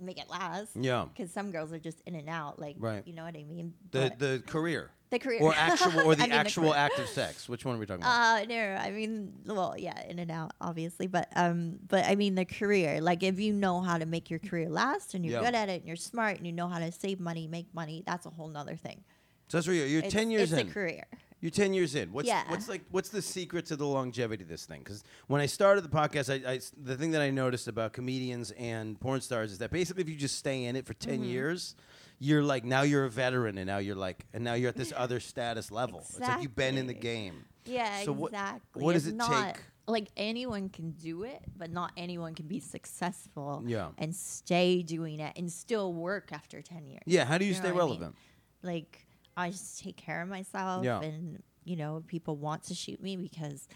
make 0.00 0.18
it 0.18 0.28
last. 0.30 0.70
Yeah. 0.74 1.06
Because 1.14 1.30
some 1.32 1.50
girls 1.52 1.72
are 1.72 1.78
just 1.78 2.00
in 2.06 2.14
and 2.14 2.28
out, 2.28 2.58
like 2.58 2.76
Right. 2.78 3.06
you 3.06 3.12
know 3.14 3.24
what 3.24 3.36
I 3.36 3.44
mean. 3.44 3.74
The 3.90 4.00
But 4.10 4.18
the 4.18 4.42
career 4.46 4.90
the 5.12 5.18
career 5.20 5.40
or 5.40 5.54
actual 5.54 6.00
or 6.00 6.14
the 6.16 6.24
I 6.24 6.26
mean, 6.26 6.32
actual 6.32 6.62
career. 6.72 6.74
act 6.76 6.98
of 6.98 7.06
sex. 7.08 7.48
Which 7.48 7.64
one 7.64 7.76
are 7.76 7.78
we 7.78 7.86
talking 7.86 8.02
about? 8.02 8.42
Uh, 8.42 8.44
no, 8.46 8.60
I 8.80 8.90
mean, 8.90 9.32
well, 9.46 9.76
yeah, 9.78 10.04
in 10.08 10.18
and 10.18 10.30
out, 10.30 10.50
obviously, 10.60 11.06
but 11.06 11.28
um, 11.36 11.78
but 11.88 12.04
I 12.04 12.16
mean 12.16 12.34
the 12.34 12.44
career. 12.44 13.00
Like, 13.00 13.22
if 13.22 13.38
you 13.38 13.52
know 13.52 13.80
how 13.80 13.96
to 13.98 14.06
make 14.06 14.28
your 14.30 14.40
career 14.40 14.68
last, 14.68 15.14
and 15.14 15.24
you're 15.24 15.40
Yeah. 15.40 15.46
good 15.46 15.54
at 15.54 15.68
it, 15.68 15.82
and 15.82 15.86
you're 15.86 15.96
smart, 15.96 16.38
and 16.38 16.46
you 16.46 16.52
know 16.52 16.66
how 16.66 16.80
to 16.80 16.90
save 16.90 17.20
money, 17.20 17.46
make 17.46 17.72
money, 17.72 18.02
that's 18.04 18.26
a 18.26 18.30
whole 18.30 18.48
nother 18.48 18.74
thing. 18.76 19.04
so 19.48 19.58
that's 19.58 19.66
where 19.68 19.76
you're, 19.76 19.86
you're 19.86 19.98
It's- 19.98 20.12
ten 20.12 20.30
years 20.32 20.52
it's 20.52 20.60
in. 20.62 20.68
a 20.68 20.72
career. 20.72 21.04
You're 21.42 21.50
ten 21.50 21.74
years 21.74 21.94
in. 21.96 22.12
What's 22.12 22.28
Yeah. 22.28 22.44
what's 22.48 22.68
like 22.68 22.82
what's 22.92 23.08
the 23.08 23.20
secret 23.20 23.66
to 23.66 23.76
the 23.76 23.84
longevity 23.86 24.44
of 24.44 24.48
this 24.48 24.64
thing? 24.64 24.78
Because 24.78 25.02
when 25.26 25.40
I 25.40 25.46
started 25.46 25.82
the 25.82 25.88
podcast, 25.90 26.30
I, 26.32 26.52
I 26.52 26.60
the 26.80 26.96
thing 26.96 27.10
that 27.10 27.20
I 27.20 27.30
noticed 27.30 27.66
about 27.66 27.92
comedians 27.92 28.52
and 28.52 28.98
porn 29.00 29.20
stars 29.20 29.50
is 29.50 29.58
that 29.58 29.72
basically 29.72 30.02
if 30.04 30.08
you 30.08 30.14
just 30.16 30.36
stay 30.38 30.64
in 30.66 30.76
it 30.76 30.86
for 30.86 30.94
10 30.94 31.14
Mm-hmm. 31.14 31.24
years, 31.24 31.74
you're 32.24 32.42
like 32.42 32.64
now 32.64 32.82
you're 32.82 33.04
a 33.04 33.10
veteran 33.10 33.58
and 33.58 33.66
now 33.66 33.78
you're 33.78 33.96
like 33.96 34.24
and 34.32 34.44
now 34.44 34.54
you're 34.54 34.68
at 34.68 34.76
this 34.76 34.92
other 35.04 35.18
status 35.20 35.70
level. 35.72 36.00
It's 36.00 36.20
like 36.20 36.42
you've 36.42 36.54
been 36.54 36.78
in 36.78 36.86
the 36.86 36.94
game. 36.94 37.44
Yeah, 37.64 38.02
So 38.04 38.12
what- 38.12 38.32
exactly. 38.32 38.82
what 38.82 38.92
does 38.94 39.06
It's 39.06 39.14
it 39.14 39.16
not, 39.16 39.54
take? 39.54 39.64
Like 39.88 40.08
anyone 40.16 40.68
can 40.68 40.92
do 40.92 41.24
it, 41.24 41.42
but 41.56 41.70
not 41.72 41.90
anyone 41.96 42.34
can 42.34 42.46
be 42.46 42.60
successful 42.60 43.62
Yeah. 43.66 43.88
and 43.98 44.14
stay 44.14 44.82
doing 44.82 45.18
it 45.20 45.32
and 45.36 45.50
still 45.50 45.92
work 45.92 46.32
after 46.32 46.62
ten 46.62 46.86
years. 46.86 47.02
Yeah. 47.06 47.24
How 47.24 47.38
do 47.38 47.44
you, 47.44 47.50
You 47.50 47.56
know 47.56 47.60
stay 47.62 47.72
what 47.72 47.82
I 47.82 47.86
mean? 47.86 47.88
relevant? 47.98 48.16
Like 48.62 49.06
I 49.36 49.50
just 49.50 49.82
take 49.82 49.96
care 49.96 50.22
of 50.22 50.28
myself, 50.28 50.84
Yeah. 50.84 51.00
and 51.00 51.42
you 51.64 51.74
know 51.76 52.02
people 52.06 52.36
want 52.36 52.62
to 52.64 52.74
shoot 52.74 53.02
me 53.02 53.16
because 53.16 53.66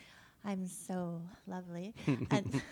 I'm 0.46 0.66
so 0.68 1.22
lovely. 1.48 1.92
and 2.30 2.62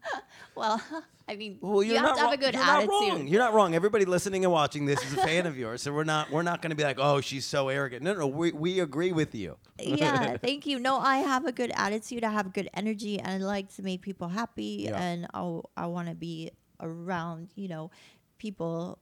well, 0.56 0.82
I 1.28 1.36
mean, 1.36 1.58
Well, 1.60 1.82
you 1.82 1.94
have 1.94 2.02
not 2.02 2.16
to 2.16 2.20
have 2.22 2.32
a 2.32 2.36
good 2.36 2.54
you're 2.54 2.62
not 2.66 2.76
attitude. 2.82 2.90
wrong. 2.90 3.28
You're 3.28 3.40
not 3.40 3.54
wrong. 3.54 3.74
Everybody 3.74 4.04
listening 4.04 4.44
and 4.44 4.52
watching 4.52 4.84
this 4.84 5.00
is 5.04 5.12
a 5.14 5.18
fan 5.18 5.46
of 5.46 5.56
yours, 5.56 5.80
so 5.82 5.92
we're 5.92 6.02
not 6.04 6.30
we're 6.32 6.42
not 6.42 6.60
going 6.60 6.70
to 6.70 6.76
be 6.76 6.82
like, 6.82 6.98
oh, 6.98 7.20
she's 7.20 7.46
so 7.46 7.68
arrogant. 7.68 8.02
No, 8.02 8.14
no, 8.14 8.26
we 8.26 8.50
we 8.50 8.80
agree 8.80 9.12
with 9.12 9.34
you. 9.34 9.56
yeah, 9.78 10.36
thank 10.42 10.66
you. 10.66 10.80
No, 10.80 10.98
I 10.98 11.18
have 11.18 11.46
a 11.46 11.52
good 11.52 11.70
attitude. 11.76 12.24
I 12.24 12.32
have 12.32 12.52
good 12.52 12.68
energy, 12.74 13.20
and 13.20 13.42
I 13.42 13.46
like 13.46 13.72
to 13.76 13.82
make 13.82 14.02
people 14.02 14.28
happy. 14.28 14.86
Yeah. 14.88 15.00
And 15.00 15.26
I 15.32 15.60
I 15.76 15.86
want 15.86 16.08
to 16.08 16.16
be 16.16 16.50
around, 16.80 17.50
you 17.54 17.68
know, 17.68 17.92
people 18.38 18.98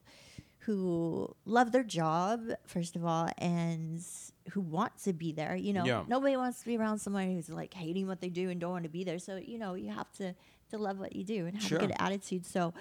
who 0.69 1.35
love 1.47 1.73
their 1.73 1.83
job 1.83 2.41
first 2.67 2.95
of 2.95 3.03
all, 3.05 3.31
and 3.39 4.03
who 4.51 4.61
want 4.61 4.93
to 5.05 5.15
be 5.15 5.33
there. 5.33 5.57
You 5.57 5.73
know, 5.73 5.85
Yeah. 5.87 6.05
nobody 6.07 6.37
wants 6.37 6.61
to 6.61 6.67
be 6.67 6.77
around 6.77 6.99
someone 6.99 7.33
who's 7.35 7.49
like 7.49 7.73
hating 7.73 8.07
what 8.07 8.21
they 8.21 8.29
do 8.29 8.51
and 8.51 8.61
don't 8.61 8.73
want 8.73 8.85
to 8.85 8.91
be 8.91 9.03
there. 9.03 9.19
So 9.19 9.37
you 9.37 9.59
know, 9.59 9.73
you 9.75 9.91
have 9.91 10.11
to 10.19 10.35
to 10.71 10.77
love 10.79 10.99
what 10.99 11.17
you 11.17 11.25
do 11.25 11.47
and 11.47 11.55
have 11.57 11.63
Sure. 11.65 11.79
a 11.79 11.81
good 11.81 11.95
attitude. 11.99 12.45
So. 12.47 12.75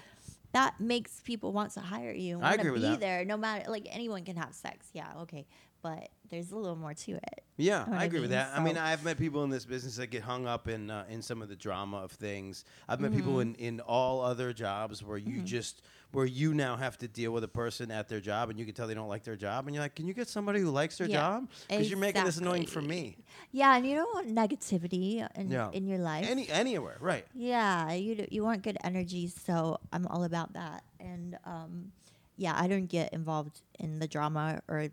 That 0.52 0.80
makes 0.80 1.20
people 1.20 1.52
want 1.52 1.72
to 1.72 1.80
hire 1.80 2.10
you. 2.10 2.40
And 2.40 2.58
agree 2.58 2.70
with 2.70 2.80
be 2.80 2.88
that. 2.88 3.00
there, 3.00 3.24
no 3.26 3.36
matter 3.36 3.70
like 3.70 3.86
anyone 3.90 4.24
can 4.24 4.36
have 4.36 4.54
sex. 4.54 4.88
Yeah, 4.94 5.08
okay, 5.24 5.46
but 5.82 6.08
there's 6.30 6.50
a 6.52 6.56
little 6.56 6.76
more 6.76 6.94
to 6.94 7.12
it. 7.12 7.42
Yeah, 7.56 7.86
I 7.90 8.02
I 8.02 8.04
agree 8.04 8.20
with 8.20 8.30
that. 8.30 8.52
I 8.54 8.62
mean, 8.62 8.76
I've 8.78 9.02
met 9.02 9.18
people 9.18 9.42
in 9.42 9.50
this 9.50 9.64
business 9.64 9.96
that 9.96 10.08
get 10.08 10.22
hung 10.22 10.46
up 10.46 10.68
in 10.68 10.90
uh, 10.90 11.04
in 11.08 11.22
some 11.22 11.42
of 11.42 11.48
the 11.48 11.56
drama 11.56 11.96
of 11.98 12.12
things. 12.12 12.64
I've 12.88 13.00
met 13.00 13.12
people 13.12 13.32
Mm-hmm. 13.34 13.54
in, 13.60 13.78
in 13.78 13.80
all 13.80 14.20
other 14.20 14.52
jobs 14.52 15.02
where 15.02 15.18
you 15.18 15.42
just 15.42 15.82
where 16.12 16.24
you 16.26 16.54
now 16.54 16.76
have 16.76 16.96
to 16.98 17.08
deal 17.08 17.32
with 17.32 17.42
a 17.44 17.48
person 17.48 17.90
at 17.90 18.08
their 18.08 18.20
job 18.20 18.48
and 18.48 18.58
you 18.58 18.64
can 18.64 18.74
tell 18.74 18.86
they 18.86 18.94
don't 18.94 19.08
like 19.08 19.24
their 19.24 19.36
job 19.36 19.66
and 19.66 19.74
you're 19.74 19.82
like, 19.84 19.94
can 19.94 20.06
you 20.06 20.14
get 20.14 20.28
somebody 20.28 20.58
who 20.60 20.70
likes 20.70 20.96
their 20.98 21.06
Yeah, 21.08 21.16
job? 21.16 21.48
Because 21.68 21.90
you're 21.90 21.98
making 21.98 22.24
this 22.24 22.38
annoying 22.38 22.66
for 22.66 22.80
me. 22.80 23.16
Yeah, 23.50 23.76
and 23.76 23.84
you 23.86 23.96
don't 23.96 24.14
want 24.14 24.28
negativity 24.34 25.26
in 25.34 25.50
Yeah. 25.50 25.70
in 25.72 25.86
your 25.86 25.98
life. 25.98 26.26
Any 26.30 26.48
anywhere, 26.48 26.96
right? 27.00 27.26
Yeah, 27.34 27.92
you 27.92 28.14
d- 28.14 28.28
you 28.30 28.44
want 28.44 28.62
good 28.62 28.76
energy, 28.84 29.26
so 29.28 29.80
I'm 29.92 30.06
all 30.06 30.22
about 30.24 30.52
that. 30.52 30.84
And 31.00 31.36
um, 31.44 31.92
yeah, 32.36 32.54
I 32.56 32.68
don't 32.68 32.86
get 32.86 33.12
involved 33.12 33.60
in 33.80 33.98
the 33.98 34.06
drama 34.06 34.60
or 34.68 34.88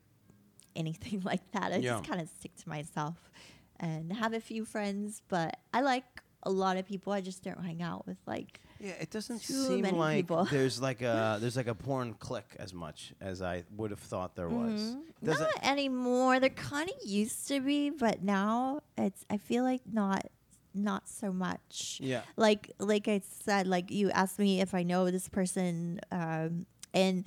anything 0.76 1.22
like 1.26 1.50
that. 1.52 1.72
I 1.72 1.78
Yeah. 1.78 1.92
just 1.98 2.04
kind 2.10 2.22
of 2.22 2.30
stick 2.40 2.56
to 2.58 2.70
myself 2.70 3.32
and 3.80 4.12
have 4.14 4.34
a 4.34 4.40
few 4.40 4.66
friends, 4.66 5.22
but 5.28 5.58
I 5.74 5.82
like 5.82 6.06
a 6.44 6.50
lot 6.52 6.78
of 6.78 6.86
people. 6.88 7.12
I 7.12 7.22
just 7.22 7.44
don't 7.44 7.60
hang 7.64 7.82
out 7.82 8.06
with 8.08 8.18
like 8.28 8.60
Yeah, 8.80 8.92
it 9.00 9.10
doesn't 9.10 9.40
seem 9.40 9.82
like 9.84 10.18
people. 10.18 10.46
there's 10.52 10.80
like 10.82 11.02
a 11.02 11.38
there's 11.42 11.58
like 11.58 11.68
a 11.68 11.74
porn 11.76 12.14
click 12.14 12.56
as 12.60 12.74
much 12.74 13.14
as 13.20 13.42
I 13.42 13.64
would 13.76 13.90
have 13.92 14.00
thought 14.00 14.36
there 14.36 14.50
was. 14.50 14.80
Mhm. 14.82 15.02
Does 15.24 15.40
not 15.40 15.50
anymore. 15.64 16.40
There 16.40 16.50
kind 16.52 16.90
of 16.90 16.96
used 17.04 17.48
to 17.48 17.60
be, 17.62 17.90
but 17.90 18.22
now 18.24 18.82
it's. 18.98 19.26
I 19.30 19.38
feel 19.38 19.64
like 19.64 19.82
not 19.92 20.28
not 20.76 21.08
so 21.10 21.32
much. 21.34 22.00
Yeah. 22.04 22.22
like 22.38 22.72
like 22.80 23.08
I 23.08 23.22
said, 23.44 23.66
like 23.66 23.90
you 23.90 24.12
asked 24.12 24.38
me 24.38 24.62
if 24.62 24.74
I 24.76 24.84
know 24.84 25.10
this 25.10 25.30
person, 25.30 26.00
um, 26.12 26.66
and 26.94 27.26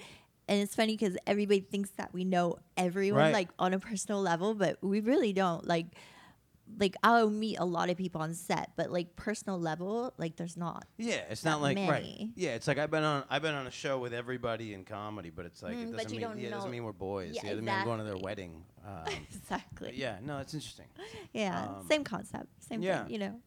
and 0.49 0.61
it's 0.61 0.75
funny 0.75 0.97
because 0.97 1.17
everybody 1.27 1.61
thinks 1.61 1.91
that 1.91 2.13
we 2.13 2.25
know 2.25 2.59
everyone 2.77 3.21
Right. 3.21 3.33
like 3.33 3.49
on 3.59 3.75
a 3.75 3.79
personal 3.79 4.21
level, 4.21 4.55
but 4.55 4.79
we 4.83 5.01
really 5.01 5.33
don't. 5.33 5.67
Like 5.67 5.87
like 6.79 6.97
I'll 7.03 7.31
meet 7.31 7.59
a 7.59 7.65
lot 7.65 7.89
of 7.89 7.97
people 7.97 8.21
on 8.21 8.35
set, 8.35 8.73
but 8.77 8.91
like 8.93 9.17
personal 9.17 9.59
level, 9.59 10.13
like 10.19 10.37
there's 10.37 10.57
not. 10.57 10.87
Yeah, 10.99 11.23
it's 11.31 11.45
not 11.45 11.63
like 11.63 11.79
right. 11.79 12.29
Yeah, 12.35 12.51
it's 12.57 12.69
like 12.69 12.79
I've 12.79 12.91
been 12.91 13.05
on 13.05 13.25
I've 13.31 13.43
been 13.43 13.55
on 13.55 13.67
a 13.67 13.71
show 13.71 13.99
with 13.99 14.13
everybody 14.13 14.75
in 14.75 14.85
comedy, 14.85 15.31
but 15.31 15.47
it's 15.47 15.63
like 15.63 15.77
Mm, 15.77 15.95
it 15.95 15.97
doesn't 15.97 16.11
mean 16.13 16.21
yeah, 16.39 16.49
it 16.49 16.51
doesn't 16.51 16.71
mean 16.71 16.85
we're 16.85 16.93
boys. 16.93 17.33
Yeah, 17.35 17.41
Yeah, 17.45 17.47
it 17.47 17.53
doesn't 17.53 17.65
mean 17.65 17.75
I'm 17.75 17.85
going 17.85 17.99
to 17.99 18.05
their 18.05 18.17
wedding. 18.19 18.65
Um, 18.89 19.05
exactly. 19.31 19.93
yeah, 19.97 20.17
no, 20.23 20.39
it's 20.39 20.55
interesting. 20.55 20.87
Yeah. 21.35 21.63
Um, 21.63 21.87
Same 21.91 22.05
concept. 22.05 22.47
Same 22.67 22.81
yeah. 22.81 23.03
thing. 23.03 23.13
You 23.13 23.19
know. 23.19 23.41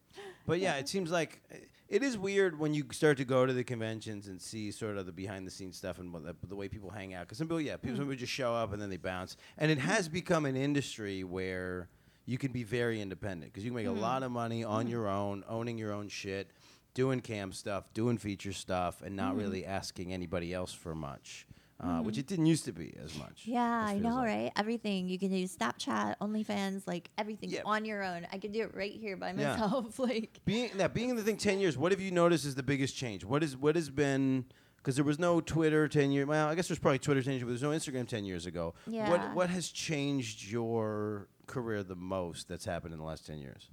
But 0.46 0.60
yeah, 0.60 0.76
it 0.76 0.88
seems 0.88 1.10
like 1.10 1.42
uh, 1.50 1.56
it 1.92 2.02
is 2.02 2.16
weird 2.16 2.58
when 2.58 2.72
you 2.72 2.86
start 2.90 3.18
to 3.18 3.24
go 3.26 3.44
to 3.44 3.52
the 3.52 3.62
conventions 3.62 4.26
and 4.26 4.40
see 4.40 4.70
sort 4.70 4.96
of 4.96 5.04
the 5.04 5.12
behind 5.12 5.46
the 5.46 5.50
scenes 5.50 5.76
stuff 5.76 5.98
and 5.98 6.10
what 6.10 6.24
the, 6.24 6.34
the 6.48 6.56
way 6.56 6.66
people 6.66 6.88
hang 6.88 7.12
out. 7.12 7.26
Because 7.26 7.36
some 7.36 7.46
people, 7.46 7.60
yeah, 7.60 7.76
people, 7.76 7.96
some 7.96 8.06
hmm. 8.06 8.12
people 8.12 8.20
just 8.20 8.32
show 8.32 8.54
up 8.54 8.72
and 8.72 8.80
then 8.80 8.88
they 8.88 8.96
bounce. 8.96 9.36
And 9.58 9.70
it 9.70 9.76
has 9.76 10.06
hmm. 10.06 10.14
become 10.14 10.46
an 10.46 10.56
industry 10.56 11.22
where 11.22 11.90
you 12.24 12.38
can 12.38 12.50
be 12.50 12.62
very 12.62 13.02
independent 13.02 13.52
because 13.52 13.62
you 13.62 13.70
can 13.70 13.76
make 13.76 13.86
a 13.86 13.90
hmm. 13.90 14.00
lot 14.00 14.22
of 14.22 14.32
money 14.32 14.64
on 14.64 14.86
your 14.86 15.06
own, 15.06 15.44
owning 15.46 15.76
your 15.76 15.92
own 15.92 16.08
shit, 16.08 16.50
doing 16.94 17.20
cam 17.20 17.52
stuff, 17.52 17.92
doing 17.92 18.16
feature 18.16 18.54
stuff, 18.54 19.02
and 19.02 19.14
not 19.14 19.36
really 19.36 19.66
asking 19.66 20.14
anybody 20.14 20.54
else 20.54 20.72
for 20.72 20.94
much, 20.94 21.46
uh, 21.82 21.98
which 22.00 22.16
it 22.18 22.26
didn't 22.26 22.46
used 22.46 22.64
to 22.66 22.72
be 22.72 22.94
as 23.04 23.16
much. 23.18 23.42
Yeah, 23.44 23.62
I 23.62 23.98
know, 23.98 24.16
like. 24.16 24.26
right? 24.26 24.52
Everything 24.56 25.08
you 25.08 25.18
can 25.18 25.30
do 25.30 25.44
Snapchat, 25.48 26.14
OnlyFans, 26.20 26.82
like 26.86 27.10
everything 27.18 27.50
Yeah. 27.50 27.62
on 27.64 27.84
your 27.84 28.02
own. 28.04 28.26
I 28.32 28.38
can 28.38 28.52
do 28.52 28.60
it 28.62 28.74
right 28.74 28.92
here 28.92 29.16
by 29.16 29.32
Yeah. 29.32 29.56
myself. 29.56 29.98
like 29.98 30.40
Being 30.44 30.70
now 30.76 30.88
being 30.88 31.10
in 31.10 31.16
the 31.16 31.22
thing 31.22 31.36
ten 31.36 31.58
years, 31.60 31.76
what 31.76 31.90
have 31.92 32.00
you 32.00 32.10
noticed 32.10 32.44
is 32.44 32.54
the 32.54 32.62
biggest 32.62 32.96
change? 32.96 33.24
What 33.24 33.42
is 33.42 33.56
what 33.56 33.74
has 33.76 33.90
been 33.90 34.44
because 34.76 34.96
there 34.96 35.04
was 35.04 35.18
no 35.18 35.40
Twitter 35.40 35.86
ten 35.88 36.10
years. 36.12 36.26
Well, 36.26 36.48
I 36.48 36.54
guess 36.54 36.68
there's 36.68 36.78
probably 36.78 36.98
Twitter 37.00 37.22
ten 37.22 37.32
years, 37.34 37.42
but 37.42 37.48
there's 37.50 37.62
no 37.62 37.70
Instagram 37.70 38.06
ten 38.08 38.24
years 38.24 38.46
ago. 38.46 38.74
Yeah. 38.86 39.08
What 39.10 39.34
what 39.34 39.50
has 39.50 39.68
changed 39.68 40.44
your 40.50 41.28
career 41.46 41.82
the 41.82 41.96
most 41.96 42.48
that's 42.48 42.64
happened 42.64 42.92
in 42.94 42.98
the 43.00 43.06
last 43.06 43.26
ten 43.26 43.38
years? 43.38 43.68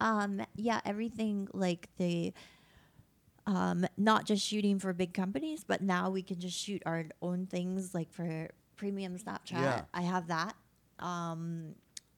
um 0.00 0.40
yeah, 0.56 0.80
everything 0.84 1.46
like 1.52 1.88
the 1.98 2.32
um 3.46 3.84
not 3.96 4.24
just 4.24 4.46
shooting 4.46 4.78
for 4.78 4.92
big 4.92 5.12
companies, 5.14 5.64
but 5.64 5.80
now 5.82 6.10
we 6.10 6.22
can 6.22 6.38
just 6.40 6.56
shoot 6.58 6.82
our 6.86 7.04
own 7.20 7.46
things 7.46 7.94
like 7.94 8.12
for 8.12 8.48
premium 8.76 9.16
Snapchat. 9.18 9.52
Yeah. 9.52 9.82
I 9.94 10.02
have 10.02 10.28
that. 10.28 10.54
Um 10.98 11.74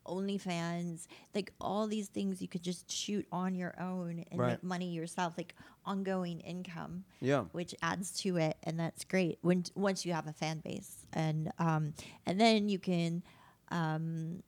OnlyFans, 0.07 1.07
like 1.35 1.51
all 1.61 1.87
these 1.87 2.09
things 2.09 2.43
you 2.43 2.49
could 2.49 2.63
just 2.63 2.91
shoot 2.93 3.27
on 3.33 3.55
your 3.55 3.75
own 3.81 4.25
and 4.31 4.39
Right. 4.39 4.51
make 4.51 4.63
money 4.63 4.91
yourself, 4.93 5.35
like 5.39 5.55
ongoing 5.87 6.41
income. 6.41 7.05
Yeah. 7.21 7.45
which 7.53 7.75
adds 7.83 8.13
to 8.21 8.37
it, 8.37 8.57
and 8.65 8.79
that's 8.79 9.05
great 9.05 9.39
when 9.43 9.65
once 9.75 10.05
you 10.05 10.13
have 10.13 10.27
a 10.27 10.33
fan 10.33 10.59
base, 10.61 11.07
and 11.15 11.51
um, 11.59 11.95
and 12.27 12.39
then 12.41 12.69
you 12.69 12.79
can 12.79 13.23
um, 13.71 14.43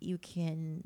you 0.00 0.16
can 0.18 0.82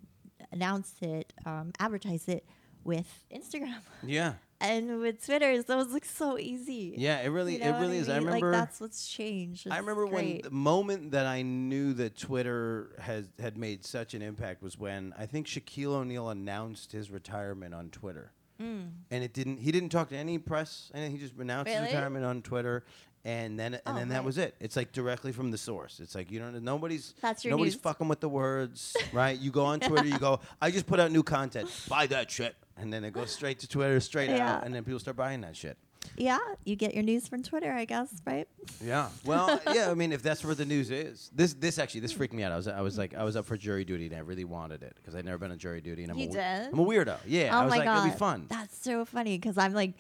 announce 0.53 0.95
it, 1.00 1.33
um, 1.47 1.71
advertise 1.79 2.26
it 2.29 2.45
with 2.85 3.25
Instagram 3.33 3.79
Yeah. 4.05 4.35
And 4.60 5.00
with 5.00 5.25
Twitter. 5.25 5.62
Those 5.62 5.92
look 5.92 6.04
so 6.04 6.38
easy. 6.38 6.95
Yeah, 6.97 7.21
it 7.21 7.28
really 7.28 7.54
You 7.54 7.60
know 7.60 7.76
it 7.76 7.80
really 7.80 7.99
is. 7.99 8.08
I 8.08 8.16
remember 8.19 8.50
like 8.50 8.58
that's 8.60 8.80
what's 8.80 9.08
changed. 9.08 9.66
I 9.69 9.75
It's 9.75 9.80
remember 9.80 10.06
when 10.06 10.40
the 10.42 10.50
moment 10.50 11.10
that 11.12 11.26
I 11.26 11.42
knew 11.42 11.92
that 11.95 12.16
Twitter 12.16 12.97
has 13.00 13.28
had 13.38 13.56
made 13.56 13.84
such 13.84 14.14
an 14.14 14.23
impact 14.23 14.62
was 14.62 14.78
when 14.78 15.14
I 15.19 15.26
think 15.26 15.47
Shaquille 15.47 15.92
O'Neal 15.92 16.30
announced 16.30 16.92
his 16.92 17.10
retirement 17.10 17.75
on 17.75 17.90
Twitter. 17.90 18.32
Mm. 18.60 18.90
And 19.10 19.23
it 19.23 19.34
didn't 19.34 19.58
he 19.58 19.71
didn't 19.71 19.90
talk 19.90 20.08
to 20.10 20.16
any 20.16 20.38
press 20.38 20.90
and 20.95 21.12
he 21.12 21.19
just 21.19 21.34
announced 21.38 21.71
his 21.71 21.80
retirement 21.82 22.25
on 22.25 22.40
Twitter 22.40 22.84
and 23.23 23.58
then 23.58 23.75
and 23.75 23.82
Oh, 23.86 23.95
then 23.95 24.08
that 24.08 24.16
right. 24.19 24.25
was 24.25 24.38
it. 24.38 24.54
It's 24.60 24.76
like 24.76 24.92
directly 24.92 25.32
from 25.32 25.50
the 25.50 25.58
source. 25.58 26.00
It's 26.00 26.14
like 26.14 26.30
you 26.30 26.38
don't 26.38 26.62
nobody's 26.64 27.12
That's 27.21 27.45
your 27.45 27.50
nobody's 27.50 27.75
news. 27.75 27.82
fucking 27.82 28.08
with 28.08 28.21
the 28.21 28.30
words, 28.30 28.97
right? 29.12 29.38
You 29.38 29.50
go 29.50 29.64
on 29.66 29.80
Twitter, 29.80 30.06
you 30.06 30.19
go, 30.19 30.40
I 30.62 30.71
just 30.71 30.86
put 30.86 30.99
out 31.00 31.10
new 31.12 31.23
content. 31.23 31.69
Buy 31.88 32.06
that 32.06 32.30
shit. 32.30 32.56
And 32.76 32.93
then 32.93 33.04
it 33.04 33.12
goes 33.12 33.30
straight 33.30 33.58
to 33.60 33.69
Twitter, 33.69 33.99
straight 34.00 34.30
Yeah. 34.30 34.56
out, 34.56 34.65
and 34.67 34.75
then 34.75 34.84
people 34.84 34.99
start 35.00 35.17
buying 35.17 35.41
that 35.43 35.56
shit. 35.56 35.76
yeah, 36.17 36.39
you 36.65 36.76
get 36.76 36.95
your 36.95 37.02
news 37.02 37.26
from 37.26 37.43
Twitter, 37.43 37.73
I 37.73 37.84
guess, 37.84 38.08
right? 38.25 38.47
Yeah. 38.84 39.08
Well, 39.25 39.60
yeah. 39.75 39.91
I 39.91 39.95
mean, 39.95 40.12
if 40.12 40.23
that's 40.23 40.45
where 40.45 40.54
the 40.54 40.65
news 40.65 40.91
is, 40.91 41.30
this 41.34 41.54
this 41.54 41.78
actually 41.78 42.00
this 42.00 42.12
freaked 42.12 42.32
me 42.34 42.43
out. 42.45 42.52
I 42.52 42.56
was 42.56 42.69
I 42.69 42.80
was 42.80 42.97
like 42.97 43.15
I 43.15 43.25
was 43.25 43.34
up 43.34 43.45
for 43.47 43.56
jury 43.56 43.84
duty 43.84 44.06
and 44.06 44.15
I 44.15 44.21
really 44.21 44.45
wanted 44.45 44.82
it 44.82 44.95
because 44.97 45.15
I'd 45.17 45.25
never 45.25 45.39
been 45.39 45.50
on 45.50 45.58
jury 45.58 45.80
duty 45.80 46.02
and 46.04 46.12
I'm 46.12 46.19
you 46.19 46.28
a 46.28 46.32
did? 46.32 46.73
I'm 46.73 46.78
a 46.78 46.84
weirdo. 46.84 47.17
Yeah. 47.26 47.50
oh 47.56 47.60
I 47.60 47.65
was 47.65 47.71
my 47.73 47.76
like 47.78 47.86
god, 47.86 47.99
it'll 47.99 48.12
be 48.12 48.19
fun. 48.19 48.47
That's 48.49 48.76
so 48.78 49.04
funny 49.04 49.36
because 49.39 49.58
I'm 49.58 49.73
like, 49.73 49.95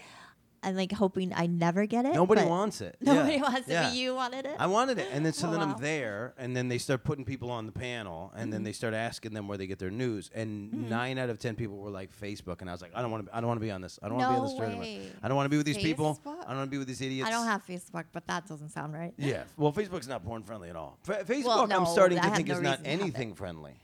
I'm 0.66 0.74
like 0.76 0.90
hoping 0.92 1.32
I 1.34 1.46
never 1.46 1.86
get 1.86 2.04
it. 2.04 2.14
Nobody 2.14 2.44
wants 2.44 2.80
it. 2.80 2.96
Nobody 3.00 3.34
Yeah. 3.36 3.42
wants 3.42 3.68
it, 3.68 3.72
Yeah. 3.72 3.82
but 3.84 3.94
you 3.94 4.14
wanted 4.16 4.46
it. 4.46 4.56
I 4.58 4.66
wanted 4.66 4.98
it, 4.98 5.08
and 5.12 5.24
then 5.24 5.32
so 5.40 5.46
Oh, 5.46 5.50
then 5.52 5.60
wow. 5.60 5.74
I'm 5.76 5.80
there, 5.80 6.34
and 6.38 6.56
then 6.56 6.66
they 6.68 6.78
start 6.78 7.04
putting 7.04 7.24
people 7.24 7.50
on 7.52 7.66
the 7.66 7.72
panel, 7.72 8.32
and 8.34 8.42
Mm-hmm. 8.42 8.50
then 8.50 8.62
they 8.64 8.72
start 8.72 8.92
asking 8.92 9.32
them 9.32 9.46
where 9.46 9.56
they 9.56 9.66
get 9.68 9.78
their 9.78 9.90
news, 9.92 10.28
and 10.34 10.90
nine 10.90 11.18
out 11.18 11.30
of 11.30 11.38
ten 11.38 11.54
people 11.54 11.76
were 11.78 11.90
like 11.90 12.10
Facebook, 12.14 12.60
and 12.62 12.68
I 12.68 12.72
was 12.72 12.82
like, 12.82 12.90
I 12.96 13.00
don't 13.00 13.10
want 13.12 13.26
to, 13.26 13.36
I 13.36 13.40
don't 13.40 13.46
want 13.48 13.60
to 13.60 13.64
be 13.64 13.70
on 13.70 13.80
this, 13.80 13.98
I 14.02 14.08
don't 14.08 14.16
want 14.18 14.28
to 14.28 14.32
be 14.32 14.36
on 14.36 14.42
No 14.42 14.48
this 14.48 14.58
tournament. 14.58 15.16
I 15.22 15.28
don't 15.28 15.36
want 15.36 15.46
to 15.46 15.50
be 15.50 15.56
with 15.56 15.66
these 15.66 15.76
people, 15.78 16.20
I 16.26 16.30
don't 16.48 16.56
want 16.56 16.66
to 16.68 16.74
be 16.74 16.78
with 16.78 16.88
these 16.88 17.00
idiots. 17.00 17.28
I 17.28 17.30
don't 17.30 17.46
have 17.46 17.64
Facebook, 17.64 18.06
but 18.12 18.26
that 18.26 18.48
doesn't 18.48 18.70
sound 18.70 18.92
right. 18.92 19.14
Yeah, 19.18 19.44
well, 19.56 19.72
Facebook's 19.72 20.08
not 20.08 20.24
porn 20.24 20.42
friendly 20.42 20.68
at 20.68 20.74
all. 20.76 20.98
Fa- 21.04 21.24
Facebook, 21.24 21.44
Well, 21.44 21.72
I'm 21.72 21.86
starting 21.86 22.20
to 22.20 22.30
think 22.30 22.48
no 22.48 22.54
is 22.56 22.60
not 22.60 22.70
reason 22.80 22.84
to 22.84 22.90
have 22.90 22.98
it. 23.00 23.02
anything 23.02 23.34
friendly. 23.34 23.78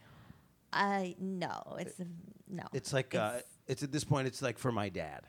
I 0.73 1.15
no, 1.21 1.77
it's 1.79 2.01
no. 2.49 2.65
It's 2.73 2.93
like 2.93 3.15
uh, 3.15 3.35
It's- 3.37 3.45
it's 3.69 3.83
at 3.85 3.93
this 3.93 4.03
point, 4.05 4.27
it's 4.27 4.43
like 4.43 4.59
for 4.59 4.73
my 4.73 4.89
dad. 4.89 5.29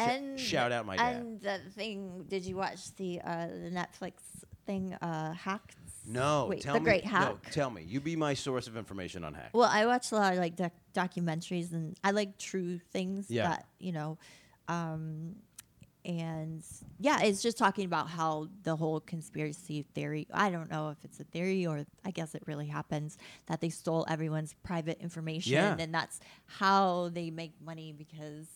And 0.00 0.38
shout 0.40 0.72
out 0.72 0.86
my 0.86 0.96
dad. 0.96 1.16
And 1.16 1.40
the 1.40 1.58
thing, 1.74 2.24
did 2.28 2.44
you 2.44 2.56
watch 2.56 2.94
the 2.96 3.20
uh, 3.22 3.46
the 3.48 3.70
Netflix 3.70 4.12
thing, 4.66 4.94
uh, 4.94 5.32
Hacked? 5.34 5.76
No, 6.06 6.46
Wait, 6.48 6.62
tell 6.62 6.74
the 6.74 6.80
me. 6.80 6.84
Great 6.84 7.04
No, 7.04 7.10
Hack. 7.10 7.50
tell 7.50 7.68
me. 7.70 7.82
You 7.86 8.00
be 8.00 8.16
my 8.16 8.32
source 8.32 8.66
of 8.66 8.76
information 8.78 9.24
on 9.24 9.34
hack. 9.34 9.50
Well, 9.52 9.68
I 9.70 9.84
watch 9.84 10.10
a 10.10 10.14
lot 10.14 10.32
of 10.32 10.38
like 10.38 10.56
doc- 10.56 10.72
documentaries, 10.94 11.72
and 11.72 11.98
I 12.02 12.12
like 12.12 12.38
true 12.38 12.78
things 12.92 13.30
Yeah. 13.30 13.48
that 13.48 13.66
you 13.78 13.92
know. 13.92 14.16
Um, 14.68 15.36
and 16.04 16.62
yeah, 16.98 17.20
it's 17.22 17.42
just 17.42 17.58
talking 17.58 17.84
about 17.84 18.08
how 18.08 18.48
the 18.62 18.76
whole 18.76 19.00
conspiracy 19.00 19.84
theory. 19.94 20.26
I 20.32 20.48
don't 20.50 20.70
know 20.70 20.88
if 20.90 20.96
it's 21.04 21.20
a 21.20 21.24
theory 21.24 21.66
or 21.66 21.84
I 22.04 22.10
guess 22.12 22.34
it 22.34 22.42
really 22.46 22.68
happens 22.68 23.18
that 23.46 23.60
they 23.60 23.68
stole 23.68 24.06
everyone's 24.08 24.54
private 24.62 24.98
information, 25.02 25.52
Yeah. 25.52 25.76
and 25.78 25.92
that's 25.92 26.20
how 26.46 27.10
they 27.12 27.30
make 27.30 27.52
money 27.60 27.92
because 27.92 28.46